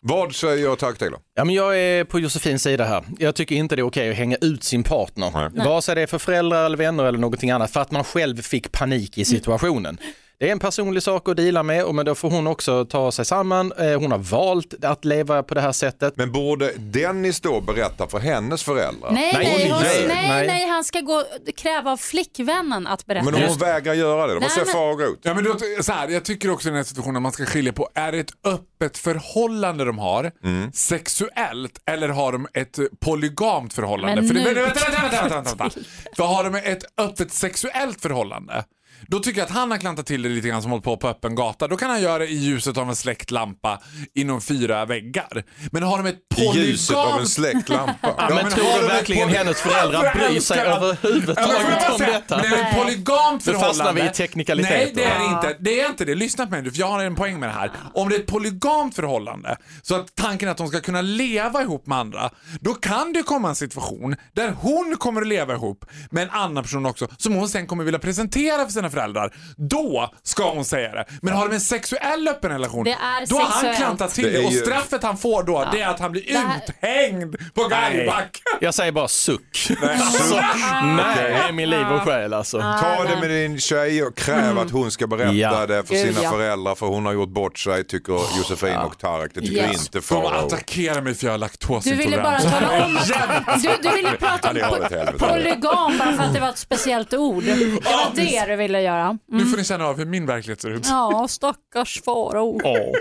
Vad 0.00 0.34
säger 0.34 0.64
jag 0.64 0.78
tack 0.78 0.98
till? 0.98 1.12
Ja, 1.34 1.44
men 1.44 1.54
jag 1.54 1.78
är 1.78 2.04
på 2.04 2.20
Josefins 2.20 2.62
sida 2.62 2.84
här. 2.84 3.04
Jag 3.18 3.34
tycker 3.34 3.56
inte 3.56 3.76
det 3.76 3.80
är 3.80 3.86
okej 3.86 4.10
att 4.10 4.16
hänga 4.16 4.36
ut 4.40 4.64
sin 4.64 4.82
partner. 4.82 5.50
Nej. 5.54 5.66
Vare 5.66 5.82
sig 5.82 5.94
det 5.94 6.02
är 6.02 6.06
för 6.06 6.18
föräldrar 6.18 6.66
eller 6.66 6.76
vänner 6.76 7.04
eller 7.04 7.18
någonting 7.18 7.50
annat 7.50 7.70
för 7.70 7.80
att 7.80 7.90
man 7.90 8.04
själv 8.04 8.42
fick 8.42 8.72
panik 8.72 9.18
i 9.18 9.24
situationen. 9.24 9.98
Det 10.40 10.48
är 10.48 10.52
en 10.52 10.58
personlig 10.58 11.02
sak 11.02 11.28
att 11.28 11.36
dela 11.36 11.62
med, 11.62 11.84
och 11.84 11.94
men 11.94 12.06
då 12.06 12.14
får 12.14 12.30
hon 12.30 12.46
också 12.46 12.84
ta 12.84 13.12
sig 13.12 13.24
samman. 13.24 13.72
Eh, 13.78 14.00
Hon 14.00 14.10
har 14.12 14.18
valt 14.18 14.84
att 14.84 15.04
leva 15.04 15.42
på 15.42 15.54
det 15.54 15.60
här 15.60 15.72
sättet. 15.72 16.16
Men 16.16 16.32
borde 16.32 16.72
Dennis 16.76 17.40
då 17.40 17.60
berätta 17.60 18.06
för 18.06 18.18
hennes 18.18 18.62
föräldrar? 18.62 19.10
Nej, 19.10 19.32
Nej, 19.34 19.70
hon, 19.70 19.82
nej, 19.82 20.04
nej, 20.08 20.28
nej, 20.28 20.46
nej. 20.46 20.68
han 20.68 20.84
ska 20.84 21.00
gå, 21.00 21.24
kräva 21.56 21.90
av 21.92 21.96
flickvännen 21.96 22.86
att 22.86 23.06
berätta. 23.06 23.24
Men 23.24 23.34
om 23.34 23.42
hon 23.48 23.58
vägrar 23.58 23.94
göra 23.94 24.26
det, 24.26 24.34
då? 24.34 24.40
vad 24.40 24.42
Nej, 24.42 24.50
säger 24.50 24.96
men- 24.96 25.12
ut? 25.12 25.18
Ja, 25.22 25.34
men 25.34 25.44
då, 25.44 25.56
så 25.82 25.92
här, 25.92 26.08
jag 26.08 26.24
tycker 26.24 26.50
också 26.50 26.68
i 26.68 26.70
den 26.70 26.76
här 26.76 26.84
situationen 26.84 27.22
man 27.22 27.32
ska 27.32 27.44
skilja 27.44 27.72
på, 27.72 27.88
är 27.94 28.12
det 28.12 28.18
ett 28.18 28.32
öppet 28.44 28.98
förhållande 28.98 29.84
de 29.84 29.98
har, 29.98 30.32
Mm. 30.44 30.72
sexuellt, 30.72 31.72
eller 31.90 32.08
har 32.08 32.32
de 32.32 32.46
ett 32.54 32.78
polygamt 33.00 33.72
förhållande? 33.74 34.16
Men 34.22 34.28
För 34.28 34.34
det, 34.34 34.44
nu- 34.44 34.54
vänta, 34.54 34.80
vänta, 34.80 35.00
vänta, 35.02 35.22
vänta, 35.22 35.34
vänta, 35.34 35.54
vänta. 35.64 35.80
För 36.16 36.24
har 36.24 36.44
de 36.44 36.54
ett 36.54 36.84
öppet 37.00 37.32
sexuellt 37.32 38.00
förhållande, 38.02 38.64
då 39.06 39.18
tycker 39.20 39.40
jag 39.40 39.46
att 39.46 39.52
han 39.54 39.70
har 39.70 39.78
klantat 39.78 40.06
till 40.06 40.22
det 40.22 40.28
lite 40.28 40.48
grann 40.48 40.62
som 40.62 40.70
hållit 40.70 40.84
på 40.84 40.96
på 40.96 41.08
öppen 41.08 41.34
gata. 41.34 41.68
Då 41.68 41.76
kan 41.76 41.90
han 41.90 42.02
göra 42.02 42.18
det 42.18 42.26
i 42.26 42.34
ljuset 42.34 42.76
av 42.76 42.88
en 42.88 42.96
släckt 42.96 43.30
lampa 43.30 43.80
inom 44.14 44.40
fyra 44.40 44.84
väggar. 44.84 45.44
Men 45.72 45.82
har 45.82 45.96
de 45.98 46.06
ett 46.06 46.14
I 46.14 46.34
polygamt... 46.34 46.56
ljuset 46.56 46.96
av 46.96 47.20
en 47.20 47.26
släckt 47.26 47.68
lampa. 47.68 47.94
Ja, 48.18 48.26
men 48.28 48.36
men 48.36 48.52
tror 48.52 48.64
har 48.64 48.80
du 48.82 48.86
verkligen 48.86 49.28
hennes 49.28 49.60
föräldrar 49.60 50.14
bryr 50.14 50.40
sig 50.40 50.58
överhuvudtaget 50.58 51.90
om 51.90 51.98
detta? 51.98 52.36
Men 52.36 52.44
är 52.46 52.50
det 52.50 52.62
ett 52.62 52.76
polygamt 52.76 53.46
Nu 53.46 53.52
förhållande? 53.52 53.74
fastnar 53.84 53.92
vi 53.92 54.02
i 54.08 54.12
teknikaliteter. 54.12 54.76
Nej, 54.78 54.92
det 54.94 55.04
är 55.04 55.18
det 55.18 55.24
inte. 55.26 55.56
Det 55.60 55.80
är 55.80 55.88
inte 55.88 56.04
det. 56.04 56.14
Lyssna 56.14 56.44
på 56.46 56.50
mig 56.50 56.62
nu, 56.62 56.70
för 56.70 56.78
jag 56.78 56.86
har 56.86 57.04
en 57.04 57.14
poäng 57.14 57.40
med 57.40 57.48
det 57.48 57.52
här. 57.52 57.70
Om 57.94 58.08
det 58.08 58.14
är 58.16 58.20
ett 58.20 58.26
polygamt 58.26 58.94
förhållande, 58.94 59.56
så 59.82 59.94
att 59.94 60.14
tanken 60.14 60.48
är 60.48 60.52
att 60.52 60.58
de 60.58 60.68
ska 60.68 60.80
kunna 60.80 61.00
leva 61.02 61.62
ihop 61.62 61.86
med 61.86 61.98
andra, 61.98 62.30
då 62.60 62.74
kan 62.74 63.12
det 63.12 63.22
komma 63.22 63.48
en 63.48 63.54
situation 63.54 64.16
där 64.32 64.50
hon 64.60 64.96
kommer 64.98 65.20
att 65.20 65.26
leva 65.26 65.54
ihop 65.54 65.84
med 66.10 66.22
en 66.22 66.30
annan 66.30 66.62
person 66.64 66.86
också, 66.86 67.08
som 67.16 67.34
hon 67.34 67.48
sen 67.48 67.66
kommer 67.66 67.84
vilja 67.84 67.98
presentera 67.98 68.64
för 68.64 68.72
sina 68.72 68.87
föräldrar. 68.90 69.34
Då 69.56 70.10
ska 70.22 70.50
hon 70.50 70.64
säga 70.64 70.92
det. 70.92 71.04
Men 71.22 71.34
har 71.34 71.48
de 71.48 71.54
en 71.54 71.60
sexuell 71.60 72.28
öppen 72.28 72.50
relation, 72.50 72.84
Det 72.84 72.90
är 72.90 73.26
då 73.26 73.36
har 73.38 73.66
han 73.66 73.76
klantat 73.76 74.14
till 74.14 74.24
Det 74.24 74.30
det. 74.30 74.38
är 74.38 74.46
Och 74.46 74.52
straffet 74.52 75.02
han 75.02 75.16
får 75.16 75.42
då, 75.42 75.68
det 75.72 75.80
är 75.80 75.88
att 75.88 76.00
han 76.00 76.12
blir 76.12 76.22
Det 76.32 76.38
här- 76.38 76.60
uthängd 76.68 77.36
på 77.54 77.62
galgbacken. 77.68 78.42
Jag 78.60 78.74
säger 78.74 78.92
bara 78.92 79.08
suck. 79.08 79.68
Nej, 80.96 81.52
min 81.52 81.70
liv 81.70 81.86
och 81.92 82.00
själ 82.02 82.34
alltså. 82.34 82.58
Ta 82.58 83.04
det 83.04 83.16
med 83.20 83.30
din 83.30 83.60
tjej 83.60 84.02
och 84.04 84.16
kräv 84.16 84.58
att 84.58 84.70
hon 84.70 84.90
ska 84.90 85.06
berätta 85.06 85.32
Ja. 85.34 85.66
det 85.66 85.82
för 85.84 85.94
sina 85.94 86.22
ja. 86.22 86.30
föräldrar 86.30 86.74
för 86.74 86.86
hon 86.86 87.06
har 87.06 87.12
gjort 87.12 87.28
bort 87.28 87.58
sig 87.58 87.84
tycker 87.86 88.12
Josefin 88.38 88.76
och 88.76 88.98
Tarek. 88.98 89.30
Det 89.34 89.40
tycker 89.40 89.54
Yes. 89.68 89.72
inte 89.86 89.98
De 89.98 90.02
Farao. 90.02 90.46
attackerar 90.46 91.00
mig 91.00 91.14
för 91.14 91.26
jag 91.26 91.32
har 91.32 91.84
Du 91.84 91.94
ville 91.94 92.16
bara 92.22 92.40
tala 92.40 92.84
om 92.84 92.96
att... 92.96 93.08
Du, 93.62 93.68
du 93.90 93.96
ville 93.96 94.10
prata 94.10 94.58
Ja, 94.58 94.76
det 94.88 95.10
om 95.12 95.18
polygam 95.18 95.98
bara 95.98 96.12
för 96.16 96.22
att 96.22 96.34
det 96.34 96.40
var 96.40 96.48
ett 96.48 96.58
speciellt 96.58 97.14
ord. 97.14 97.42
Det 97.44 97.54
var 97.64 98.14
det 98.14 98.44
du 98.46 98.56
ville 98.56 98.77
göra. 98.82 99.18
Nu 99.28 99.46
får 99.46 99.56
ni 99.56 99.64
känna 99.64 99.86
av 99.86 99.96
hur 99.98 100.06
min 100.06 100.26
verklighet 100.26 100.60
ser 100.60 100.70
ut. 100.70 100.86
Ja, 100.88 101.26
stackars 101.28 102.02
farao. 102.04 102.60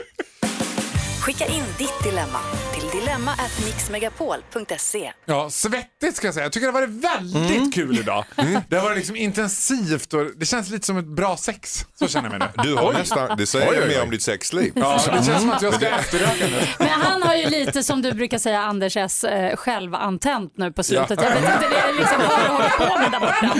Skicka 1.21 1.45
in 1.45 1.63
ditt 1.77 2.03
dilemma 2.03 2.39
till 2.73 2.89
dilemma@mixmegapol.se. 2.99 5.11
Ja, 5.25 5.49
svettigt 5.49 6.17
ska 6.17 6.27
jag 6.27 6.33
säga. 6.33 6.45
Jag 6.45 6.51
tycker 6.51 6.67
det 6.67 6.73
har 6.73 6.81
varit 6.81 7.03
väldigt 7.03 7.57
Mm. 7.57 7.71
kul 7.71 7.99
idag. 7.99 8.25
Det 8.69 8.75
har 8.77 8.83
varit 8.83 8.97
liksom 8.97 9.15
intensivt 9.15 10.13
och 10.13 10.25
det 10.35 10.45
känns 10.45 10.69
lite 10.69 10.85
som 10.85 10.97
ett 10.97 11.05
bra 11.07 11.37
sex. 11.37 11.85
Så 11.99 12.07
känner 12.07 12.29
jag 12.29 12.39
mig 12.39 12.49
nu. 12.57 12.63
Du 12.63 12.75
har 12.75 12.93
nästan, 12.93 13.37
det 13.37 13.45
säger 13.45 13.69
Oj, 13.71 13.75
oj, 13.77 13.83
oj. 13.83 13.87
mer 13.95 14.03
om 14.03 14.09
ditt 14.11 14.21
sexliv. 14.21 14.71
Ja, 14.75 14.99
det 15.05 15.11
känns 15.25 15.41
som 15.41 15.51
att 15.51 15.61
jag 15.61 15.73
ska 15.73 15.87
efterröka 15.89 16.33
nu. 16.45 16.61
Men 16.79 16.89
han 16.89 17.23
har 17.23 17.35
ju 17.35 17.49
lite 17.49 17.83
som 17.83 18.01
du 18.01 18.11
brukar 18.11 18.37
säga 18.37 18.61
Anders 18.61 18.97
S 18.97 19.23
eh, 19.23 19.55
självantänt 19.55 20.53
nu 20.57 20.71
på 20.71 20.83
slutet. 20.83 21.21
Jag 21.21 21.29
vet 21.29 21.39
inte 21.39 21.67
det 21.69 21.75
är 21.77 21.93
liksom 21.93 22.17
vad 22.29 22.39
du 22.39 22.47
håller 22.51 22.69
på 22.69 22.99
med 22.99 23.11
där 23.11 23.19
borta. 23.19 23.53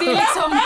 Det 0.00 0.06
är 0.06 0.14
liksom 0.14 0.60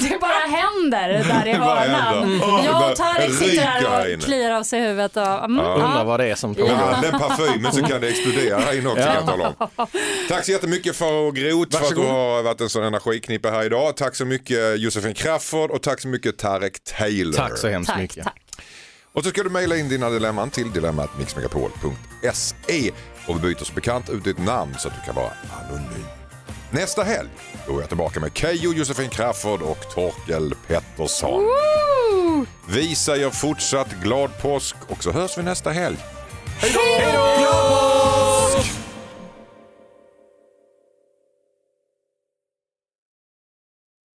det 0.00 0.18
bara 0.20 0.32
händer 0.32 1.08
där 1.08 1.46
i 1.48 1.52
hörnan. 1.52 2.30
det 2.30 2.36
Jag 2.64 2.90
och 2.90 2.96
Tarek 2.96 3.32
sitter 3.34 3.62
här 3.62 4.14
och 4.16 4.20
kliar 4.22 4.50
av 4.50 4.62
sig 4.62 4.80
huvudet. 4.80 5.16
Och, 5.16 5.22
mm, 5.26 5.58
Undrar 5.58 5.98
ja. 5.98 6.04
vad 6.04 6.20
det 6.20 6.26
är 6.26 6.34
som 6.34 6.54
pågår. 6.54 7.02
den 7.02 7.20
parfymen 7.20 7.72
så 7.72 7.82
kan 7.82 8.00
det 8.00 8.08
explodera 8.08 8.58
här 8.60 8.78
inne 8.78 8.88
också 8.88 9.02
kan 9.02 9.14
jag 9.14 9.26
tala 9.26 9.54
om. 9.58 9.68
Tack 10.28 10.44
så 10.44 10.52
jättemycket 10.52 10.96
för 10.96 11.30
Groth 11.32 11.78
för 11.78 11.86
att 11.86 11.94
du 11.94 12.00
har 12.06 12.42
varit 12.42 12.60
en 12.60 12.68
sån 12.68 12.84
energiknippe 12.84 13.50
här 13.50 13.64
idag. 13.64 13.96
Tack 13.96 14.16
så 14.16 14.24
mycket 14.24 14.80
Josefin 14.80 15.14
Crafoord 15.14 15.70
och 15.70 15.82
tack 15.82 16.00
så 16.00 16.08
mycket 16.08 16.38
Tarek 16.38 16.84
Taylor. 16.84 17.32
Tack 17.32 17.58
så 17.58 17.68
hemskt 17.68 17.90
Tack, 17.90 18.00
mycket. 18.00 18.24
tack. 18.24 18.40
Och 19.12 19.24
så 19.24 19.30
ska 19.30 19.42
du 19.42 19.50
mejla 19.50 19.76
in 19.76 19.88
dina 19.88 20.10
dilemman 20.10 20.50
till 20.50 20.72
dilemmatmixmegapol.se 20.72 22.90
och 23.26 23.36
vi 23.36 23.40
byter 23.40 23.64
som 23.64 23.74
bekant 23.74 24.10
ut 24.10 24.24
ditt 24.24 24.38
namn 24.38 24.74
så 24.78 24.88
att 24.88 24.94
du 24.94 25.00
kan 25.06 25.14
vara 25.14 25.32
anonym. 25.68 26.04
Nästa 26.74 27.02
helg 27.02 27.28
då 27.66 27.76
är 27.76 27.80
jag 27.80 27.88
tillbaka 27.88 28.20
med 28.20 28.30
Keyyo, 28.34 28.72
Josefin 28.72 29.10
Crafoord 29.10 29.62
och 29.62 29.94
Torkel 29.94 30.54
Pettersson. 30.66 31.42
Vi 32.68 32.94
säger 32.94 33.30
fortsatt 33.30 33.92
glad 34.02 34.30
påsk 34.42 34.76
och 34.88 35.02
så 35.02 35.12
hörs 35.12 35.38
vi 35.38 35.42
nästa 35.42 35.70
helg. 35.70 35.96
Hej 36.58 36.72
då! 36.74 38.11